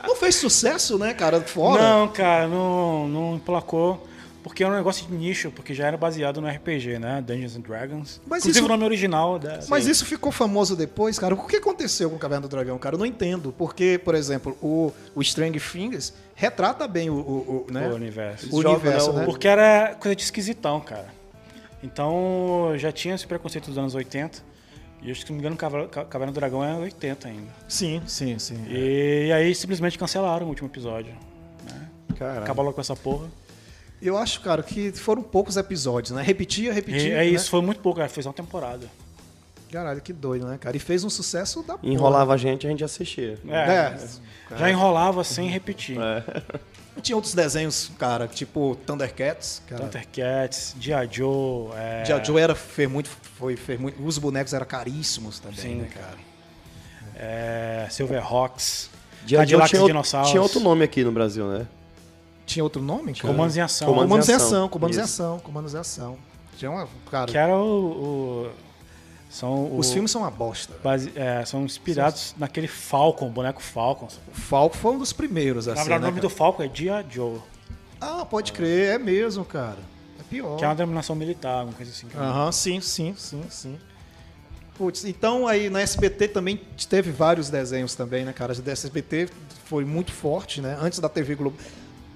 [0.07, 1.41] Não fez sucesso, né, cara?
[1.41, 1.81] Fora.
[1.81, 4.07] Não, cara, não, não emplacou.
[4.45, 7.19] Porque era um negócio de nicho, porque já era baseado no RPG, né?
[7.19, 8.21] Dungeons and Dragons.
[8.27, 8.65] Mas Inclusive isso...
[8.65, 9.39] o nome original.
[9.39, 9.59] Da...
[9.67, 11.33] Mas isso ficou famoso depois, cara.
[11.33, 12.93] O que aconteceu com o Caverna do Dragão, cara?
[12.93, 13.53] Eu não entendo.
[13.57, 17.89] Porque, por exemplo, o, o Strange Fingers retrata bem o, o, o né?
[17.89, 18.55] o universo.
[18.55, 19.25] O universo, né?
[19.25, 21.07] Porque era coisa de esquisitão, cara.
[21.85, 24.55] Então já tinha esse preconceito dos anos 80.
[25.01, 27.51] E acho que, se não me engano, Caverna do Dragão é 80 ainda.
[27.67, 28.65] Sim, sim, sim.
[28.67, 31.13] E, aí simplesmente cancelaram o último episódio.
[31.63, 31.89] Né?
[32.41, 33.29] Acabaram com essa porra.
[34.01, 36.23] Eu acho, cara, que foram poucos episódios, né?
[36.23, 37.17] Repetia, repetia.
[37.17, 37.51] É, é isso, né?
[37.51, 38.87] foi muito pouco, fez uma temporada.
[39.71, 40.75] Caralho, que doido, né, cara?
[40.75, 41.93] E fez um sucesso da porra.
[41.93, 43.37] Enrolava a gente, a gente assistia.
[43.47, 43.93] É,
[44.53, 44.57] é.
[44.57, 45.99] já enrolava sem repetir.
[45.99, 46.23] É.
[47.01, 49.61] Tinha outros desenhos, cara, tipo Thundercats.
[49.67, 49.83] Cara.
[49.83, 51.09] Thundercats, G.I.
[51.11, 51.71] Joe.
[51.75, 52.05] É...
[52.05, 52.23] G.I.
[52.23, 54.01] Joe era, fez muito, foi, fez muito.
[54.03, 56.17] Os bonecos eram caríssimos também, Sim, né, cara?
[57.15, 58.89] É, Silverhawks.
[59.25, 60.29] Joe tinha, dinossauros.
[60.29, 61.67] tinha outro nome aqui no Brasil, né?
[62.45, 63.13] Tinha outro nome?
[63.13, 63.33] Cara?
[63.33, 63.87] Comandos em Ação.
[63.87, 66.17] Comandos em Ação, Comandos em Ação, Comandos em Ação.
[66.57, 67.31] Tinha uma, cara...
[67.31, 68.49] Que era o...
[68.49, 68.64] o
[69.29, 70.73] são Os o, filmes são uma bosta.
[70.83, 72.39] Base, é, são inspirados são...
[72.39, 74.07] naquele Falcon, boneco Falcon.
[74.27, 76.33] O Falcon foi um dos primeiros, assim, Na verdade, né, o nome cara?
[76.33, 77.39] do Falcon é Dia Joe.
[77.99, 79.79] Ah, pode crer, é mesmo, cara.
[80.19, 80.57] É pior.
[80.57, 82.07] Que é uma denominação militar, alguma coisa assim.
[82.15, 83.77] Aham, sim, sim, sim, sim.
[84.77, 88.53] Putz, então aí na SBT também teve vários desenhos também, né, cara?
[88.53, 89.29] A SBT
[89.65, 90.77] foi muito forte, né?
[90.81, 91.57] Antes da TV Globo.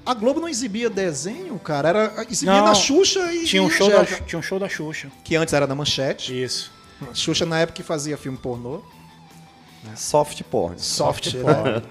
[0.06, 1.90] A Globo não exibia desenho, cara.
[1.90, 3.46] Era, exibia Não, na Xuxa e.
[3.46, 5.10] Tinha um, show da, tinha um show da Xuxa.
[5.24, 6.44] Que antes era na Manchete.
[6.44, 6.72] Isso.
[7.14, 8.82] Xuxa na época que fazia filme pornô.
[9.96, 10.78] Soft porn.
[10.80, 11.82] Soft, né?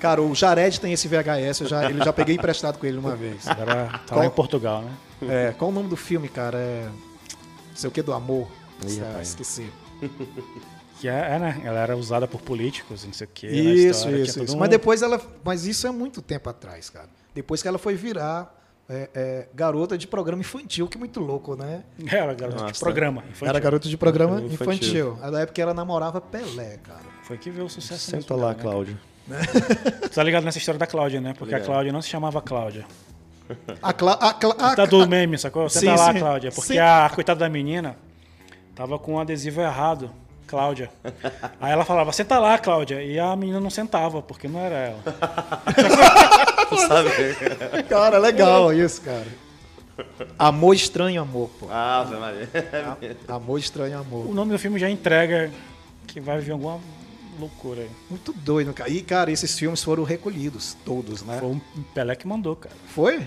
[0.00, 3.14] Cara, o Jared tem esse VHS, eu já, ele já peguei emprestado com ele uma
[3.14, 3.46] vez.
[3.46, 4.92] Agora tá Qual- lá em Portugal, né?
[5.28, 6.58] É, qual o nome do filme, cara?
[6.58, 6.88] É.
[6.88, 8.48] Não sei o que do amor.
[8.86, 9.70] Ih, Ah, esqueci.
[11.00, 11.60] Que é, é, né?
[11.64, 13.46] Ela era usada por políticos, não sei o quê.
[13.48, 14.56] na Isso, história, isso, isso.
[14.56, 15.20] Mas depois ela.
[15.44, 17.08] Mas isso é muito tempo atrás, cara.
[17.34, 21.82] Depois que ela foi virar é, é, garota de programa infantil, que muito louco, né?
[22.06, 22.80] Era garota de Nossa.
[22.80, 23.22] programa.
[23.22, 23.48] infantil.
[23.48, 25.14] Era garota de programa Infantil.
[25.14, 25.30] infantil.
[25.30, 27.00] Na época que ela namorava Pelé, cara.
[27.22, 28.58] Foi que veio o sucesso Senta mesmo lá, né?
[28.60, 28.98] Cláudio.
[30.02, 31.34] Tu tá ligado nessa história da Cláudia, né?
[31.36, 31.60] Porque a.
[31.60, 32.84] Cláudia não se chamava Cláudia.
[33.82, 35.68] A, Cla a, Cla a, Tá do meme, sacou?
[35.68, 36.18] Senta Sim, lá, sim.
[36.18, 36.52] Cláudia.
[36.52, 36.78] Porque Sim.
[36.78, 37.96] a coitada da menina
[38.74, 40.10] tava com o adesivo errado.
[40.54, 40.88] Cláudia.
[41.60, 43.02] Aí ela falava, senta lá, Cláudia.
[43.02, 45.02] E a menina não sentava, porque não era ela.
[46.86, 47.10] Sabe?
[47.88, 49.26] Cara, legal isso, cara.
[50.38, 51.66] Amor estranho amor, pô.
[51.68, 52.48] Ave Maria.
[53.26, 54.30] Amor estranho amor.
[54.30, 55.50] O nome do filme já entrega
[56.06, 56.78] que vai vir alguma
[57.40, 57.90] loucura aí.
[58.08, 58.88] Muito doido, cara.
[58.88, 61.36] E, cara, esses filmes foram recolhidos, todos, né?
[61.40, 61.60] Foi o
[61.92, 62.76] Pelé que mandou, cara.
[62.86, 63.26] Foi?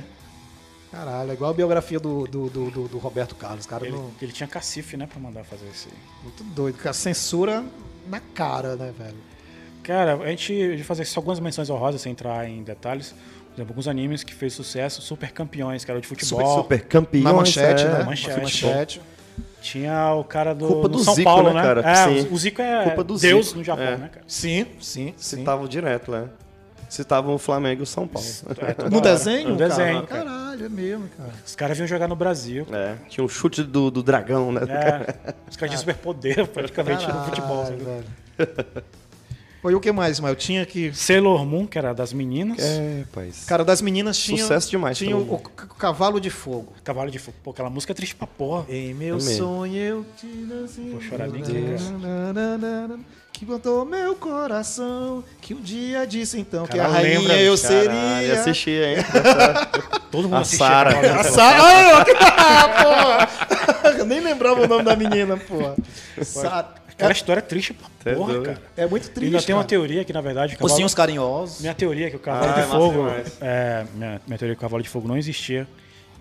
[0.91, 3.85] Caralho, é igual a biografia do, do, do, do- do Roberto Carlos, cara.
[3.85, 5.97] Ele, não- ele tinha cacife, né, pra mandar fazer isso aí.
[6.23, 6.93] Muito doido, cara.
[6.93, 7.63] Censura
[8.07, 9.17] na cara, né, velho?
[9.83, 13.11] Cara, a gente vai fazer só algumas menções honrosas sem entrar em detalhes.
[13.11, 16.57] Por exemplo, alguns animes que fez sucesso, Super Campeões, que era de futebol.
[16.63, 17.23] Super campeão.
[17.23, 17.89] Na manchete, é.
[17.89, 18.03] né?
[18.03, 18.39] Manchete.
[18.39, 19.01] manchete.
[19.61, 21.61] Tinha o cara do, Culpa do São Zico, Paulo, né, né?
[21.61, 21.81] cara?
[21.89, 22.27] É, Sim.
[22.31, 23.57] o Zico é Culpa do Deus Zico.
[23.57, 23.97] no Japão, É.
[23.97, 24.25] né, cara?
[24.27, 25.37] Sim, sim, sim.
[25.37, 26.29] Citavam direto, né?
[26.89, 28.27] Citavam o Flamengo e o São Paulo.
[28.85, 29.49] É, No desenho?
[29.49, 29.69] No cara?
[29.69, 30.23] desenho, cara.
[30.25, 31.33] Caralho, é mesmo, cara.
[31.45, 32.65] Os caras vinham jogar no Brasil.
[32.71, 34.61] É, tinha um chute do, do dragão, né?
[34.69, 37.63] É, os caras tinham superpoder praticamente no futebol.
[37.65, 38.83] Caralho, velho.
[39.61, 40.35] Foi o que mais, Ismael?
[40.35, 40.93] Tinha que.
[40.93, 42.59] Sailor Moon, que era das meninas.
[42.59, 43.43] É, rapaz.
[43.45, 44.37] Cara, das meninas tinha.
[44.37, 46.73] Sucesso demais, Tinha o, o cavalo de fogo.
[46.83, 47.35] Cavalo de Fogo.
[47.43, 48.65] Pô, aquela música é triste pra porra.
[48.69, 49.35] Em meu É mesmo.
[49.35, 50.89] sonho eu te nasci.
[50.91, 51.41] Vou chorar bem
[53.37, 55.23] Que botou meu coração.
[55.39, 58.33] Que um dia disse então que a Cara, rainha lembra, eu Caralho, seria.
[58.39, 58.97] assistia, hein?
[60.09, 60.43] Todo mundo A.
[60.43, 60.93] Sara.
[60.95, 61.35] De A Fogo.
[61.35, 61.55] Sa-
[62.35, 63.93] Ah, porra!
[63.99, 65.75] Eu nem lembrava o nome da menina, porra.
[66.23, 68.45] Sa- Aquela história é triste é porra, doido.
[68.45, 68.61] cara.
[68.75, 69.35] É muito E triste.
[69.35, 69.69] ainda tem uma cara.
[69.69, 70.71] teoria que, na verdade, o cavalo...
[70.71, 71.61] Ursinhos carinhosos.
[71.61, 73.07] Minha teoria é que o cavalo Ah, de é fogo.
[73.39, 75.67] É, minha, minha teoria é que o cavalo de fogo não existia.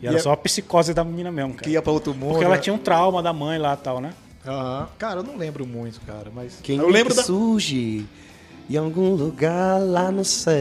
[0.02, 1.62] E era E é- só a psicose da menina mesmo, cara.
[1.64, 2.32] Que ia pra outro mundo.
[2.32, 2.60] Porque ela né?
[2.60, 4.10] tinha um trauma da mãe lá e tal, né?
[4.46, 4.88] Aham.
[4.98, 6.60] Cara, eu não lembro muito, cara, mas.
[6.62, 7.22] Quem eu lembro que da.
[7.24, 8.06] surge
[8.68, 10.54] em algum lugar lá no céu.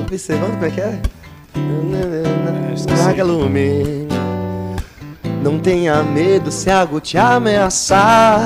[0.00, 1.00] Observando como é que é?
[2.78, 3.02] esqueci.
[3.02, 4.08] Larga lume.
[5.42, 8.40] Não tenha medo se algo te ameaçar.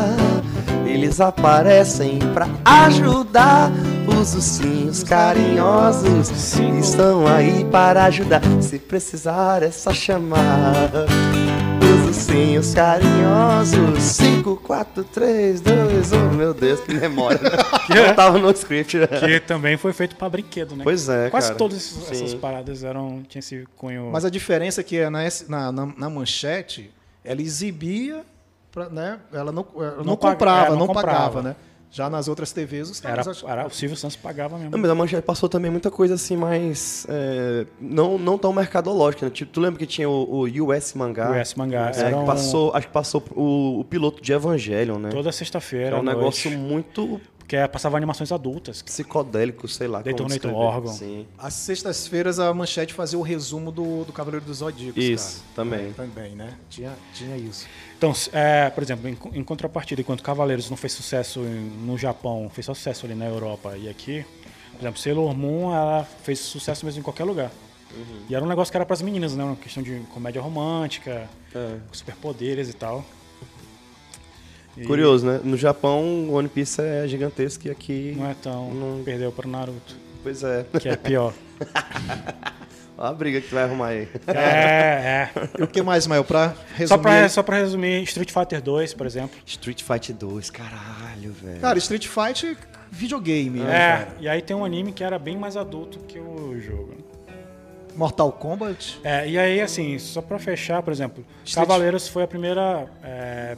[0.86, 3.70] Eles aparecem pra ajudar.
[4.06, 6.30] Os ursinhos carinhosos
[6.78, 8.40] estão aí para ajudar.
[8.60, 10.90] Se precisar é só chamar.
[11.82, 14.00] Os ursinhos carinhosos.
[14.02, 16.30] 5, 4, 3, 2, 1.
[16.32, 17.40] Meu Deus, que memória.
[17.42, 17.50] né?
[18.08, 18.98] Não tava no script.
[18.98, 19.06] né?
[19.06, 20.84] Que também foi feito pra brinquedo, né?
[20.84, 21.58] Pois é, Quase cara.
[21.58, 22.38] todas essas essas Sim.
[22.38, 23.22] paradas eram.
[23.28, 24.10] Tinha esse cunho.
[24.12, 26.90] Mas a diferença é que é na, na, na, manchete,
[27.24, 28.24] ela exibia,
[28.70, 29.18] pra, né?
[29.32, 31.06] Ela não, ela não, Não comprava, é, não não, comprava.
[31.18, 31.56] pagava, né?
[31.94, 33.28] Já nas outras TVs, os era, caras.
[33.28, 34.70] ach- era- o Silvio Santos pagava mesmo.
[34.70, 37.06] Não, mas a Manchete passou também muita coisa assim, mais.
[37.06, 39.30] é, não, não tão mercadológica, né?
[39.30, 41.30] Tipo, tu lembra que tinha o, o US Mangá?
[41.30, 44.32] O US Mangá, É, era que um- passou, acho que passou o, o piloto de
[44.32, 45.10] Evangelion, né?
[45.10, 45.96] Toda sexta-feira.
[45.96, 48.80] é um noite, negócio muito Porque é, passava animações adultas.
[48.80, 50.00] psicodélico, sei lá.
[50.00, 50.88] Detonator Orgon.
[50.92, 51.26] Sim.
[51.36, 55.02] Às sextas-feiras a manchete fazia o resumo do, do Cavaleiro dos Zodíacos.
[55.04, 55.52] Isso, cara.
[55.56, 55.88] também.
[55.88, 56.54] É, também, né?
[56.70, 57.66] Tinha, tinha isso.
[58.02, 62.66] Então, é, por exemplo, em, em contrapartida, enquanto Cavaleiros não fez sucesso no Japão, fez
[62.66, 64.24] só sucesso ali na Europa e aqui,
[64.72, 67.52] por exemplo, Sailor Moon, ela fez sucesso mesmo em qualquer lugar.
[67.94, 68.22] Uhum.
[68.28, 69.44] E era um negócio que era para as meninas, né?
[69.44, 71.76] Uma questão de comédia romântica, É.
[71.92, 73.04] superpoderes e tal.
[74.76, 75.40] E Curioso, né?
[75.44, 78.14] No Japão, o One Piece é gigantesco e aqui.
[78.16, 78.74] Não é tão.
[78.74, 80.66] Não- Perdeu para Naruto, Pois é.
[80.80, 81.32] que é pior.
[82.98, 84.08] Olha a briga que tu vai arrumar aí.
[84.28, 85.30] é, é.
[85.58, 86.24] E o que mais, Mael?
[86.24, 86.88] Pra resumir.
[86.88, 89.38] Só pra, só pra resumir, Street Fighter 2, por exemplo.
[89.46, 91.60] Street Fighter 2, caralho, velho.
[91.60, 92.56] Cara, Street Fight
[92.90, 94.16] videogame, né, É, cara?
[94.20, 96.94] e aí tem um anime que era bem mais adulto que o jogo.
[97.96, 98.98] Mortal Kombat.
[99.04, 103.56] É, e aí, assim, só pra fechar, por exemplo, Street- Cavaleiros foi a primeira, é,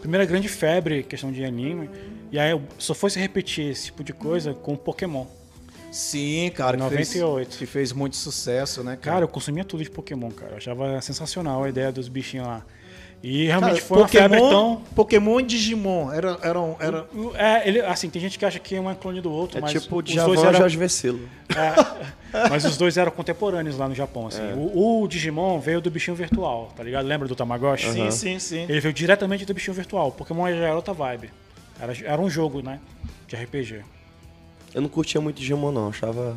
[0.00, 1.88] primeira grande febre, questão de anime.
[2.32, 5.26] E aí só foi se repetir esse tipo de coisa com Pokémon.
[5.92, 6.76] Sim, cara.
[6.76, 7.46] que 98.
[7.46, 9.24] Fez, que fez muito sucesso, né, Cara, cara?
[9.24, 10.52] eu consumia tudo de Pokémon, cara.
[10.52, 12.62] Eu achava sensacional a ideia dos bichinhos lá.
[13.22, 14.82] E realmente Cara, foi uma febre tão.
[14.96, 16.10] Pokémon e Digimon.
[16.10, 17.06] Era, eram, era,
[17.36, 19.70] É, ele, assim, tem gente que acha que um é clone do outro, É mas
[19.70, 21.28] tipo o os Djavan dois e eram, Jorge Vecilo.
[21.54, 24.42] é, mas os dois eram contemporâneos lá no Japão, assim.
[24.42, 24.54] É.
[24.56, 27.06] O, o Digimon veio do bichinho virtual, tá ligado?
[27.06, 27.92] Lembra do Tamagotchi?
[27.92, 28.62] Sim, sim, sim.
[28.68, 30.08] Ele veio diretamente do bichinho virtual.
[30.08, 31.30] O Pokémon já era outra vibe.
[31.80, 32.80] Era, era um jogo, né?
[33.28, 33.82] De RPG.
[34.74, 35.88] Eu não curtia muito Digimon, não.
[35.88, 36.36] Achava,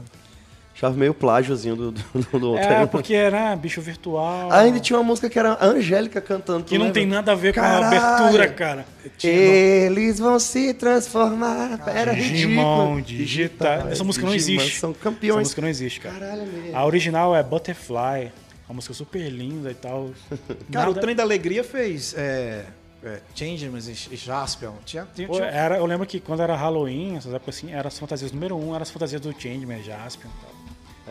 [0.75, 2.63] achava meio plágiozinho do, do, do outro.
[2.65, 4.49] É, porque era bicho virtual.
[4.51, 6.63] Ah, ainda tinha uma música que era a Angélica cantando.
[6.65, 6.99] Que não lembra?
[7.01, 7.97] tem nada a ver com a Caralho!
[7.97, 8.85] abertura, cara.
[9.23, 11.79] Eles vão se transformar.
[11.87, 13.17] Era Digimon, ridículo.
[13.17, 13.87] digital.
[13.89, 14.79] Essa música não Digimon, existe.
[14.79, 15.39] São Essa campeões.
[15.39, 16.15] música não existe, cara.
[16.19, 16.77] Caralho, é mesmo.
[16.77, 18.31] A original é Butterfly.
[18.67, 20.09] Uma música super linda e tal.
[20.71, 22.65] Cara, o Nada- Trem da Alegria fez é,
[23.03, 24.73] é, Changemans e e Jaspion.
[24.85, 27.87] Tinha, tinha, Pô, tinha- era, eu lembro que quando era Halloween, essas épocas assim, eram
[27.87, 30.55] as fantasias número um, eram as fantasias do Changeman, Jaspion e tal.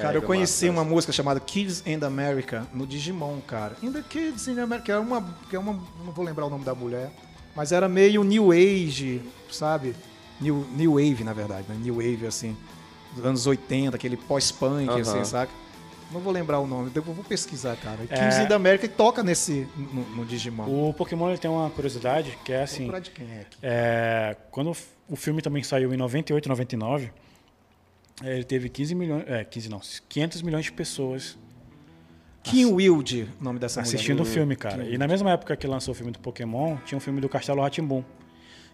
[0.02, 3.76] Cara, eu É, conheci massa, uma música chamada Kids in America no Digimon, cara.
[3.80, 5.72] In the Kids in America, que é uma, que é uma,
[6.04, 7.12] não vou lembrar o nome da mulher,
[7.54, 9.94] mas era meio New Age, sabe?
[10.40, 11.76] New, new Wave, na verdade, né?
[11.80, 12.56] New Wave, assim,
[13.14, 15.00] dos anos 80, aquele pós-punk, Aham.
[15.00, 15.52] assim, saca?
[16.10, 17.98] Não vou lembrar o nome, depois eu vou pesquisar, cara.
[18.08, 18.46] É.
[18.46, 20.88] The America e toca nesse, no, no Digimon.
[20.88, 23.58] O Pokémon ele tem uma curiosidade que é assim, de quem é aqui.
[23.62, 24.76] é, quando o
[25.08, 27.10] o filme também saiu em 98, 99,
[28.22, 31.38] é, ele teve 15 milhões, é, 15 não, 500 milhões de pessoas
[32.42, 34.34] Kim Wilde, o nome dessa assistindo o mulher.
[34.34, 34.84] filme, cara.
[34.84, 37.62] E na mesma época que lançou o filme do Pokémon, tinha um filme do Castelo
[37.62, 38.04] Rá-Tim-Bum,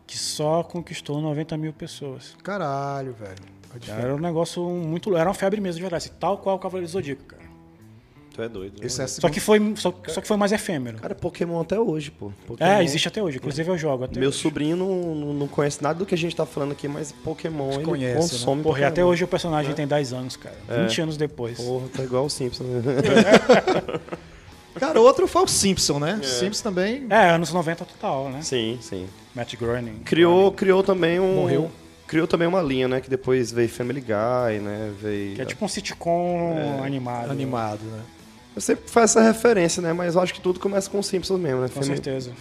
[0.06, 2.36] que só conquistou 90 mil pessoas.
[2.42, 3.59] Caralho, velho.
[3.88, 3.92] É.
[3.92, 5.16] Era um negócio muito.
[5.16, 7.40] Era uma febre mesmo de verdade, assim, tal qual o Cavaleiro do Zodíaco, cara.
[8.32, 8.74] Tu é doido.
[8.84, 10.98] Esse é a Só que foi, só, só que foi mais efêmero.
[10.98, 12.30] Cara, Pokémon até hoje, pô.
[12.46, 13.38] Pokémon- É, existe até hoje.
[13.38, 14.38] Inclusive eu jogo até Meu hoje.
[14.38, 17.82] sobrinho não, não, conhece nada do que a gente tá falando aqui, mas Pokémon ele
[17.84, 18.62] Conhece, consome.
[18.62, 20.54] pra Porra, e até hoje o personagem tem 10 anos, cara.
[20.68, 21.58] 20 anos depois.
[21.58, 22.62] Porra, tá igual o Simpson.
[22.64, 22.80] né?
[24.78, 26.20] Cara, outro foi o Simpson, né?
[26.22, 27.06] Simpson também.
[27.10, 28.40] É, anos 90 total, né?
[28.42, 29.06] sim, sim.
[29.34, 29.98] Matt Groening.
[30.04, 31.34] Criou, criou também um.
[31.34, 31.70] Morreu.
[32.10, 33.00] Criou também uma linha, né?
[33.00, 34.90] Que depois veio Family Guy, né?
[35.00, 35.36] Veio.
[35.36, 37.30] Que é tipo um sitcom animado.
[37.30, 38.00] Animado, né?
[38.56, 39.92] Eu sempre faço essa referência, né?
[39.92, 41.68] Mas eu acho que tudo começa com o Simpsons mesmo, né?
[41.68, 42.32] Com Family, certeza.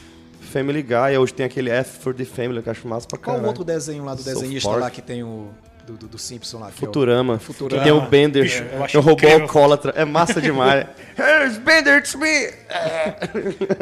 [0.42, 3.26] Family Guy, hoje tem aquele F for the Family, que eu acho massa pra Qual
[3.36, 3.44] caralho.
[3.46, 4.82] o outro desenho lá do South desenhista Park.
[4.82, 5.50] lá que tem o.
[5.86, 6.72] Do, do, do Simpson lá?
[6.72, 7.38] que é o- Futurama.
[7.38, 7.84] Futurama.
[7.84, 8.44] Que tem o Bender.
[8.46, 9.94] Bicho, eu acho tem o alcoólatra.
[9.96, 10.88] É massa demais.
[11.16, 12.50] Here's Bender, it's me!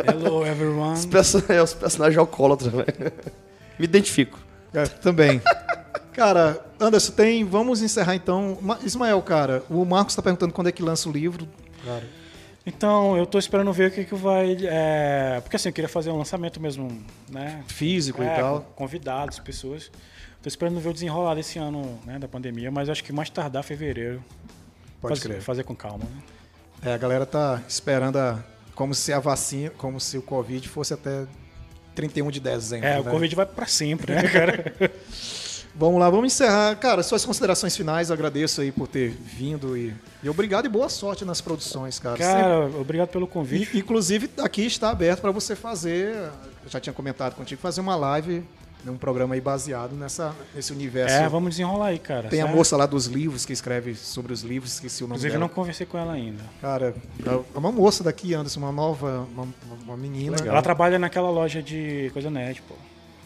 [0.05, 0.93] Hello, everyone.
[0.95, 2.83] Os, perso- é, os personagens alcoólatras, né?
[3.79, 4.37] Me identifico.
[4.79, 5.41] É, também.
[6.13, 7.43] cara, Anderson, tem.
[7.43, 8.57] Vamos encerrar então.
[8.61, 11.47] Ma- Ismael, cara, o Marcos tá perguntando quando é que lança o livro.
[11.85, 12.03] Cara,
[12.65, 14.57] Então, eu tô esperando ver o que, que vai.
[14.61, 17.63] é, Porque assim, eu queria fazer um lançamento mesmo, né?
[17.67, 18.61] físico É, e tal.
[18.75, 19.89] convidados, pessoas.
[20.41, 23.63] Tô esperando ver o desenrolar desse ano, né, da pandemia, mas acho que mais tardar
[23.63, 24.23] fevereiro.
[25.01, 25.41] Pode fazer, crer.
[25.41, 26.21] fazer com calma, né?
[26.91, 28.39] É, a galera tá esperando a,
[28.75, 31.25] como se a vacina, como se o Covid fosse até
[31.97, 32.87] 31 de dezembro.
[32.87, 33.03] É, o?
[33.03, 34.73] Covid vai pra sempre, né, cara?
[35.79, 36.75] Vamos lá, vamos encerrar.
[36.77, 39.93] Cara, suas considerações finais, agradeço aí por ter vindo e,
[40.23, 42.17] e obrigado e boa sorte nas produções, cara.
[42.17, 43.77] Cara, obrigado pelo Sempre- convite.
[43.77, 46.15] e, inclusive, aqui está aberto para você fazer,
[46.63, 48.43] eu já tinha comentado contigo, fazer uma live,
[48.91, 51.15] um programa aí baseado nessa, nesse universo.
[51.15, 52.27] É, vamos desenrolar aí, cara.
[52.29, 52.55] Tem a certo?
[52.57, 55.41] moça lá dos livros que escreve sobre os livros, esqueci o nome Inclusive, dela.
[55.41, 56.43] não conversei com ela ainda.
[56.61, 56.95] Cara,
[57.25, 59.47] é uma moça daqui, Anderson, uma nova, uma,
[59.83, 60.37] uma menina.
[60.45, 62.75] Ela trabalha naquela loja de coisa nerd, pô.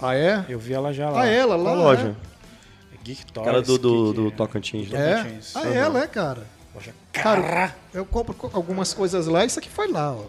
[0.02, 0.46] Ah, é?
[0.50, 1.22] Eu vi ela já lá.
[1.24, 1.72] Ah, ela lá?
[1.72, 2.16] Qual loja?
[3.04, 3.46] Geek Toys.
[3.46, 4.88] Cara do, do, que- do Tocantins.
[4.90, 5.12] Do- né?
[5.12, 5.16] É?
[5.24, 5.56] Tocantins.
[5.56, 6.46] Ah, ela é, cara.
[6.74, 7.76] Loja Cara, cara.
[7.94, 10.26] eu compro co- algumas coisas lá, isso aqui foi lá, ó.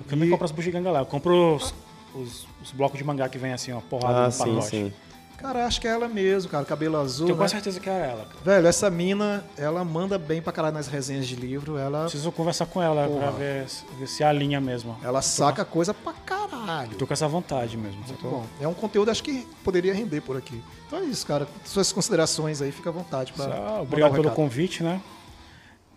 [0.00, 0.98] Eu também compro as bugigangas lá.
[1.00, 1.72] Eu compro os,
[2.22, 4.66] os, os blocos de mangá que vem assim, ó, porrada Ah, no sim, pacote.
[4.68, 4.92] sim.
[5.38, 7.26] Cara, acho que é ela mesmo, cara, cabelo azul.
[7.26, 7.42] Tenho né?
[7.42, 8.24] quase certeza que era ela.
[8.24, 8.36] cara.
[8.42, 12.64] Velho, essa mina, ela manda bem pra caralho nas resenhas de livro, ela, Preciso conversar
[12.64, 13.20] com ela Porra.
[13.20, 14.96] pra ver, se- ver se alinha mesmo.
[15.04, 16.96] ela saca coisa pra caralho.
[16.96, 18.00] Tô com essa vontade mesmo.
[18.06, 18.46] Muito bom.
[18.58, 20.62] É um conteúdo, acho que poderia render por aqui.
[20.86, 21.46] Então é isso, cara.
[21.66, 23.44] Suas considerações aí, fica à vontade pra.
[23.44, 25.02] Só obrigado um pelo convite, né?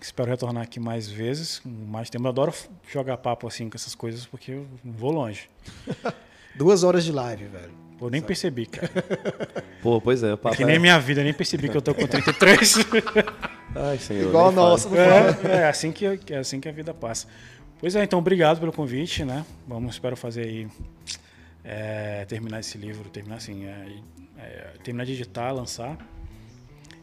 [0.01, 2.25] Espero retornar aqui mais vezes, com mais tempo.
[2.25, 2.53] Eu adoro
[2.91, 5.49] jogar papo assim com essas coisas porque eu vou longe.
[6.55, 7.71] Duas horas de live, velho.
[8.01, 8.89] Eu nem percebi, cara.
[9.83, 10.33] Pô, pois é.
[10.33, 10.79] O papo Que nem é...
[10.79, 12.75] minha vida, eu nem percebi que eu tô com 33.
[13.75, 14.29] Ai, senhor.
[14.29, 15.53] Igual a nossa, não fala.
[15.53, 17.27] É, é assim que, é assim que a vida passa.
[17.79, 19.45] Pois é, então obrigado pelo convite, né?
[19.67, 20.67] Vamos, espero fazer aí,
[21.63, 23.85] é, terminar esse livro, terminar assim, é,
[24.37, 25.97] é, terminar de editar, lançar.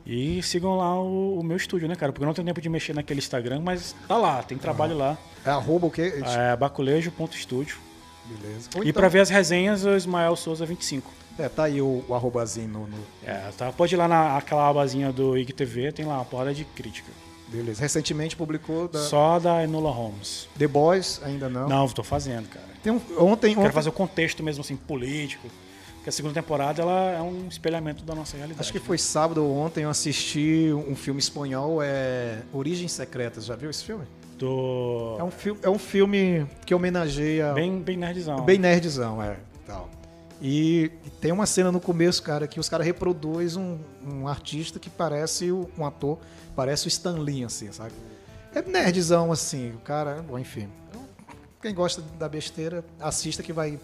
[0.07, 2.13] E sigam lá o, o meu estúdio, né, cara?
[2.13, 5.19] Porque eu não tenho tempo de mexer naquele Instagram, mas tá lá, tem trabalho lá.
[5.45, 6.23] É arroba o quê?
[6.25, 7.79] É baculejo.estúdio.
[8.25, 8.69] Beleza.
[8.77, 11.11] Ou E então- pra ver as resenhas, o Ismael Souza 25.
[11.39, 15.13] É, tá aí o, o arrobazinho no, no- É, tá, pode ir lá naquela abazinha
[15.13, 17.11] do IGTV, tem lá uma porrada de crítica.
[17.49, 17.81] Beleza.
[17.81, 20.49] Recentemente publicou da Só da Enola Holmes.
[20.59, 21.69] The Boys, ainda não.
[21.69, 22.67] Não, tô fazendo, cara.
[22.83, 25.47] Tem um, ontem, Quero ontem fazer o contexto mesmo, assim, político.
[26.07, 28.61] Porque a segunda temporada, ela é um espelhamento da nossa realidade.
[28.61, 33.45] acho que foi sábado ou ontem eu assisti um filme espanhol, é Origens Secretas.
[33.47, 34.05] Já viu esse filme?
[34.39, 35.17] Do...
[35.19, 38.45] É um, fi é um filme que homenageia Bem, bem nerdzão.
[38.45, 39.37] bem nerdzão, é.
[39.67, 39.91] Tal.
[40.41, 44.89] E tem uma cena no começo, cara, que os caras reproduzem um, um artista que
[44.89, 46.19] parece o- um ator,
[46.55, 47.91] parece o Stan Lee, assim, sabe?
[48.55, 50.69] É nerdzão, assim, o cara, bom, enfim.
[51.61, 53.77] Quem gosta da besteira, assista que vai,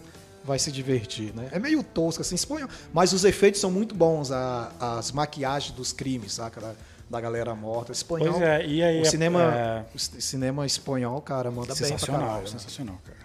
[0.43, 1.47] vai se divertir, né?
[1.51, 5.93] É meio tosco, assim, espanhol, mas os efeitos são muito bons, a- as maquiagens dos
[5.93, 6.59] crimes, saca?
[6.61, 6.73] Da,
[7.09, 7.91] da galera morta.
[7.91, 9.01] Espanhol, Pois é, e aí...
[9.01, 12.43] o cinema, é, o cinema espanhol, cara, manda bem pra sensacional, caralho.
[12.43, 12.49] né?
[12.49, 13.19] sensacional, cara.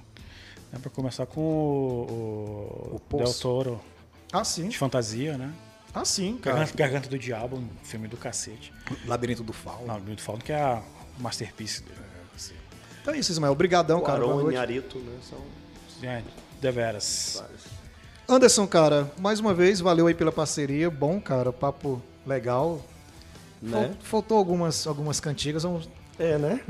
[0.73, 3.17] É pra começar com o, o, O.
[3.17, 3.81] Del Toro,
[4.33, 4.69] Ah, sim.
[4.69, 5.53] de fantasia, né?
[5.95, 6.57] Ah, sim, cara.
[6.59, 8.73] Garganta, Garganta do Diabo, um filme do cacete.
[9.07, 9.87] Labirinto do Fauno.
[9.87, 10.83] Não, muito falando que é a
[11.19, 11.97] masterpiece dele.
[13.01, 13.53] Então é isso, Ismael.
[13.53, 14.19] Obrigadão, O cara.
[14.23, 14.57] Arão e.
[14.57, 15.17] Arito, né?
[15.23, 15.39] São
[16.03, 16.23] É,
[16.61, 17.43] deveras.
[18.29, 20.91] Anderson, cara, mais uma vez, valeu aí pela parceria.
[20.91, 22.81] Bom, cara, papo legal.
[23.63, 23.93] Né?
[24.03, 25.63] Faltou algumas, algumas cantigas.
[25.63, 26.61] Vamos, É, né?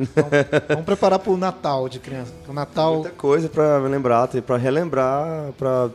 [0.69, 2.32] vamos preparar pro Natal de criança.
[2.47, 2.94] O Natal.
[2.94, 5.90] Muita coisa pra lembrar, tem pra relembrar, pra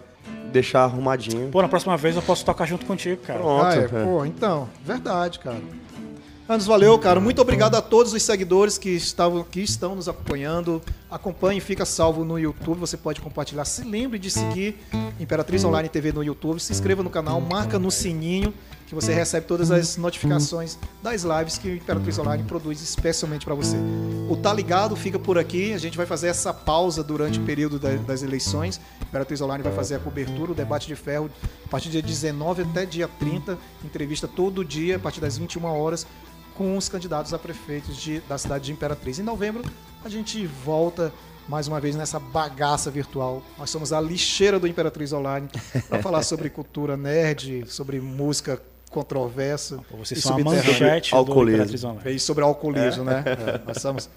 [0.52, 1.50] deixar arrumadinho.
[1.50, 3.40] Pô, na próxima vez eu posso tocar junto contigo, cara.
[3.40, 3.66] Pronto.
[3.66, 3.88] Ah, é, é.
[3.88, 5.62] pô, então, verdade, cara.
[6.54, 7.20] Anderson, valeu, cara.
[7.20, 10.82] Muito obrigado a todos os seguidores que, estavam, que estão nos acompanhando.
[11.10, 12.80] Acompanhe, fica salvo no YouTube.
[12.80, 13.66] Você pode compartilhar.
[13.66, 14.78] Se lembre de seguir
[15.20, 16.60] Imperatriz Online TV no YouTube.
[16.60, 18.54] Se inscreva no canal, marca no sininho
[18.86, 23.76] que você recebe todas as notificações das lives que Imperatriz Online produz especialmente para você.
[24.30, 25.74] O Tá Ligado fica por aqui.
[25.74, 28.80] A gente vai fazer essa pausa durante o período da- das eleições.
[29.02, 31.30] Imperatriz Online vai fazer a cobertura, o debate de ferro,
[31.66, 33.58] a partir do dia 19 até dia 30.
[33.84, 36.06] Entrevista todo dia, a partir das 21 horas,
[36.56, 39.20] com os candidatos a prefeitos de- da cidade de Imperatriz.
[39.20, 39.64] Em novembro,
[40.04, 41.12] a gente volta
[41.48, 43.42] mais uma vez nessa bagaça virtual.
[43.58, 45.48] Nós somos a lixeira do Imperatriz Online
[45.90, 49.80] para falar sobre cultura nerd, sobre música controversa.
[49.92, 51.56] Vocês são a manchete do Alcoolismo.
[51.58, 52.16] Imperatriz Online.
[52.16, 53.24] E sobre alcoolismo, né?
[53.28, 54.10] É, nós somos.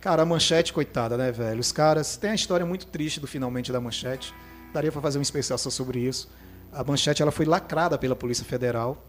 [0.00, 1.60] Cara, a manchete, coitada, né, velho?
[1.60, 2.16] Os caras.
[2.16, 4.34] Tem a história muito triste do finalmente da manchete.
[4.72, 6.28] Daria pra fazer um especial só sobre isso.
[6.72, 9.02] A manchete ela foi lacrada pela Polícia Federal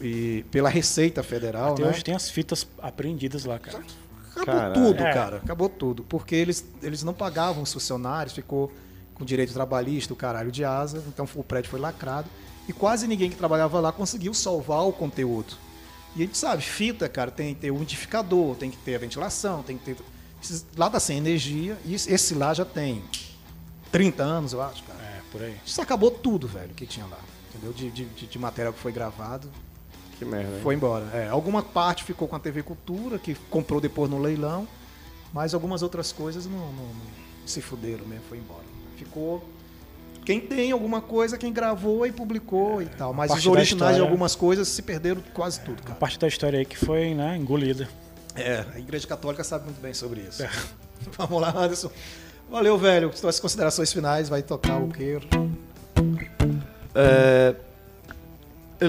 [0.00, 1.88] e pela Receita Federal, Até né?
[1.90, 3.82] hoje tem as fitas apreendidas lá, cara.
[4.30, 4.74] Acabou Caralho.
[4.74, 5.12] tudo, É.
[5.14, 5.36] cara.
[5.38, 6.02] Acabou tudo.
[6.04, 8.72] Porque eles, eles não pagavam os funcionários, ficou
[9.14, 11.02] com direito trabalhista, o caralho de asa.
[11.06, 12.28] Então o prédio foi lacrado.
[12.68, 15.54] E quase ninguém que trabalhava lá conseguiu salvar o conteúdo.
[16.16, 18.98] E a gente sabe, fita, cara, tem que ter o umidificador, tem que ter a
[18.98, 19.96] ventilação, tem que ter.
[20.42, 23.02] esses- Lá tá sem energia, e esse- lá já tem
[23.92, 24.98] 30 anos, eu acho, cara.
[25.00, 25.56] É, por aí.
[25.64, 27.18] Isso acabou tudo, velho, que tinha lá.
[27.50, 27.72] Entendeu?
[27.72, 29.48] De, de, de- de material que foi gravado.
[30.18, 30.50] Que merda.
[30.56, 30.60] hein?
[30.62, 31.04] Foi embora.
[31.12, 34.66] É, alguma parte ficou com a TV Cultura, que comprou depois no leilão,
[35.32, 38.64] mas algumas outras coisas não, não- não se fuderam mesmo, foi embora.
[38.96, 39.42] Ficou.
[40.24, 43.12] Quem tem alguma coisa, quem gravou e publicou e tal.
[43.12, 45.94] Mas os originais de história- algumas coisas se perderam quase tudo, A cara.
[45.98, 47.86] parte da história aí que foi, né, engolida.
[48.34, 50.42] É, a Igreja Católica sabe muito bem sobre isso.
[51.18, 51.90] Vamos lá, Anderson.
[52.50, 53.10] Valeu, velho.
[53.14, 55.28] Suas considerações finais, vai tocar o queiro.
[56.94, 57.54] É,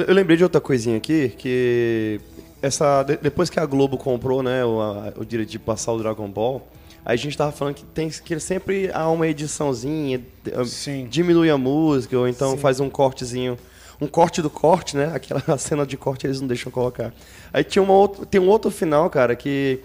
[0.02, 2.20] eu, lembrei de outra coisinha aqui, que
[2.62, 5.98] essa de- depois que a Globo comprou, né, o, a- o direito de passar o
[5.98, 6.68] Dragon Ball,
[7.06, 11.08] aí a gente tava falando que tem que sempre há uma ediçãozinha, de- Sim.
[11.10, 13.58] diminui a música ou então faz um cortezinho,
[14.02, 15.12] um corte do corte, né?
[15.16, 17.14] Aquela cena de corte eles não deixam colocar.
[17.54, 19.80] Aí tinha uma outra, tem um outro final, cara, que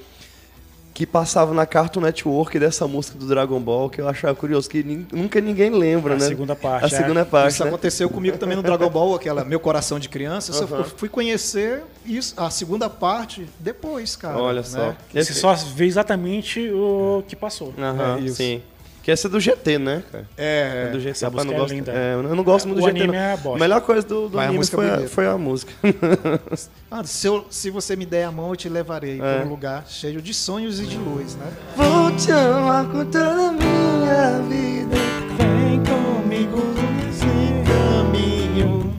[0.92, 4.82] que passava na Cartoon Network dessa música do Dragon Ball, que eu achava curioso, que
[4.82, 6.26] nin- nunca ninguém lembra, A né?
[6.26, 7.00] segunda parte, A é.
[7.00, 7.68] segunda parte, Isso né?
[7.70, 10.50] aconteceu comigo também no Dragon Ball, aquela Meu Coração de Criança.
[10.52, 10.84] Eu só Aham.
[10.84, 14.36] fui conhecer isso, a segunda parte depois, cara.
[14.38, 14.66] Olha né?
[14.66, 14.94] só.
[15.14, 17.72] Você só vê exatamente o que passou.
[17.78, 18.36] Aham, É, isso.
[18.36, 18.62] sim.
[19.02, 20.26] Que essa é do GT, né, cara?
[20.36, 21.24] É, É do GT.
[21.30, 21.92] música não é gosto, linda.
[21.92, 22.98] é, eu não gosto muito O do GT.
[23.02, 23.22] anime não.
[23.24, 23.56] é bosta.
[23.56, 25.72] A melhor coisa do, do Mas a anime música foi, a, foi a música.
[26.92, 29.18] Ah, se, eu- se você me der a mão, eu te levarei É.
[29.38, 31.46] para um lugar cheio de sonhos e de luz, né?
[31.76, 34.96] Vou te amar com toda a minha vida.
[35.38, 36.60] Vem comigo
[36.96, 37.24] nesse
[37.70, 38.92] caminho,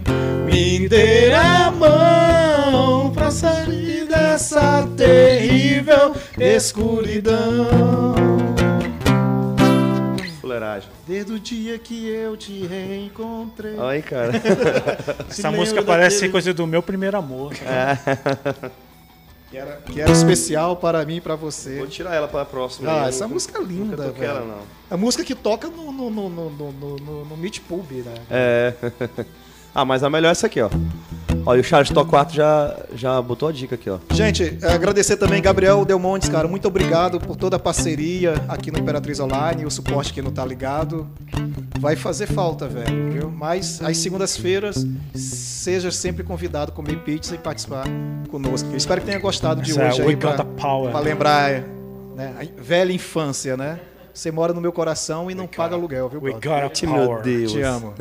[0.45, 8.30] me dê a mão pra sair dessa terrível escuridão.
[11.11, 13.75] Desde o dia que eu te reencontrei.
[13.75, 14.31] Olha aí, cara.
[15.29, 17.53] Essa música parece daquele- coisa do meu primeiro amor.
[17.53, 18.71] sabe?
[19.49, 21.79] Que era, que era especial para mim e para você.
[21.79, 22.89] Vou tirar ela pra próxima.
[22.89, 24.23] Ah, essa nunca- música é linda, Nunca velho.
[24.31, 24.61] ela, não.
[24.89, 28.13] A música que toca no, no, no, no, no, no, no Meet Pub, né?
[28.29, 28.73] É.
[29.75, 30.69] ah, mas a melhor é essa aqui, ó.
[31.45, 33.97] Ó, e o Charles Torquato já, já botou a dica aqui, ó.
[34.11, 36.47] Gente, é, agradecer também Gabriel Delmontes, cara.
[36.47, 40.45] Muito obrigado por toda a parceria aqui no Imperatriz Online, o suporte que não tá
[40.45, 41.07] ligado.
[41.79, 43.31] Vai fazer falta, velho, viu?
[43.31, 44.85] Mas às segundas-feiras,
[45.15, 47.85] seja sempre convidado a comer pizza e participar
[48.29, 48.69] conosco.
[48.71, 50.45] Eu espero que tenha gostado de Essa é hoje a aí We Got pra,
[50.91, 51.63] pra lembrar
[52.15, 53.79] né, a velha infância, né?
[54.13, 56.69] Você mora no meu coração e não paga aluguel, viu, We brother?
[56.69, 57.23] got a Meu power.
[57.23, 57.51] Deus.
[57.51, 57.93] Te amo.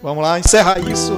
[0.00, 1.12] Vamos lá, encerrar isso.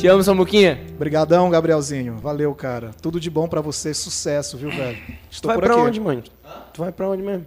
[0.00, 0.80] Te amo, Samuquinha.
[0.96, 2.16] Obrigadão, Gabrielzinho.
[2.22, 2.90] Valeu, cara.
[3.02, 3.92] Tudo de bom pra você.
[3.92, 4.96] Sucesso, viu, velho?
[4.96, 5.82] Tu Estou vai por pra aqui.
[5.82, 6.24] onde, mãe?
[6.72, 7.44] Tu vai pra onde mesmo?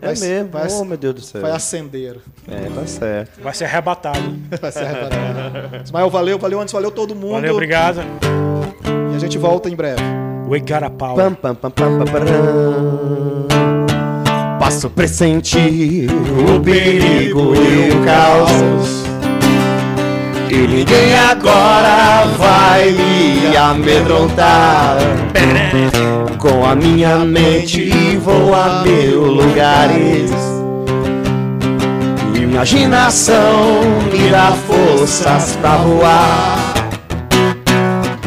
[0.00, 0.50] É Vai- mesmo.
[0.50, 1.40] vai- oh, meu Deus do céu.
[1.42, 2.18] Vai acender.
[2.48, 3.42] É, tá certo.
[3.42, 4.32] Vai ser arrebatado.
[4.62, 5.82] Vai ser arrebatado.
[5.84, 7.32] Ismael, valeu, valeu antes, valeu todo mundo.
[7.32, 8.00] Valeu, obrigado.
[9.12, 10.00] E a gente volta em breve.
[10.48, 11.16] We got a power.
[11.16, 12.10] Pam, pam, pam, pam, pam,
[14.94, 16.08] pressentir
[16.56, 19.09] o perigo e o caos.
[20.60, 24.98] E ninguém agora vai me amedrontar.
[26.36, 30.30] Com a minha mente vou a mil lugares.
[32.34, 33.80] Imaginação
[34.12, 36.74] me dá forças pra voar.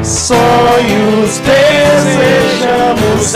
[0.02, 3.36] Sonhos desejamos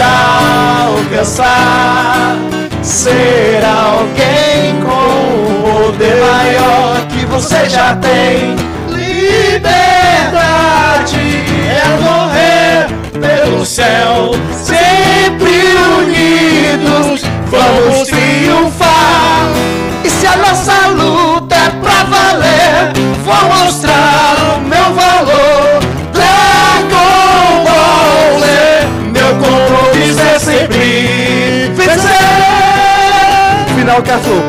[1.20, 2.36] alcançar.
[2.82, 8.77] Ser alguém com um poder maior que você já tem.
[9.28, 11.20] Liberdade
[11.70, 12.88] é morrer
[13.20, 14.32] pelo céu.
[14.54, 19.50] Sempre unidos vamos triunfar.
[20.04, 22.94] E se a nossa luta é pra valer,
[23.26, 25.82] vou mostrar o meu valor.
[26.14, 28.46] Dragon Ball Z,
[29.12, 32.28] meu compromisso é sempre vencer.
[33.76, 34.42] Final Castro.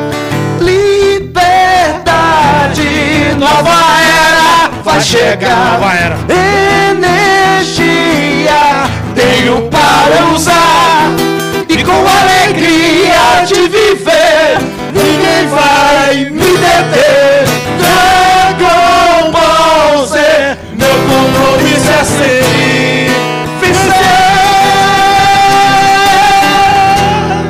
[0.61, 1.99] Liberdade,
[3.37, 3.88] nova
[4.83, 5.79] vai chegar.
[6.01, 6.17] Era.
[6.91, 8.09] Energia
[9.15, 11.11] tenho para usar
[11.67, 17.45] e com alegria de viver ninguém vai me deter.
[17.79, 20.17] Dragon Ball Z,
[20.73, 23.09] meu compromisso é sempre
[23.61, 23.99] vencer.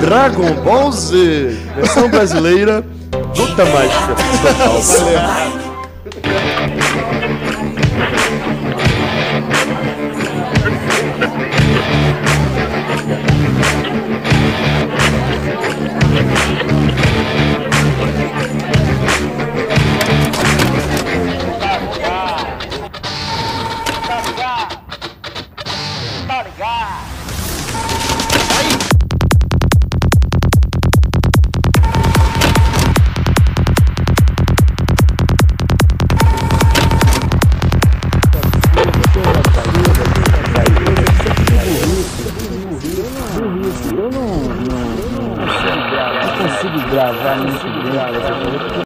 [0.02, 2.84] Dragon Ball Z, versão brasileira,
[3.36, 4.16] luta mágica.
[16.70, 16.99] Mm-hmm.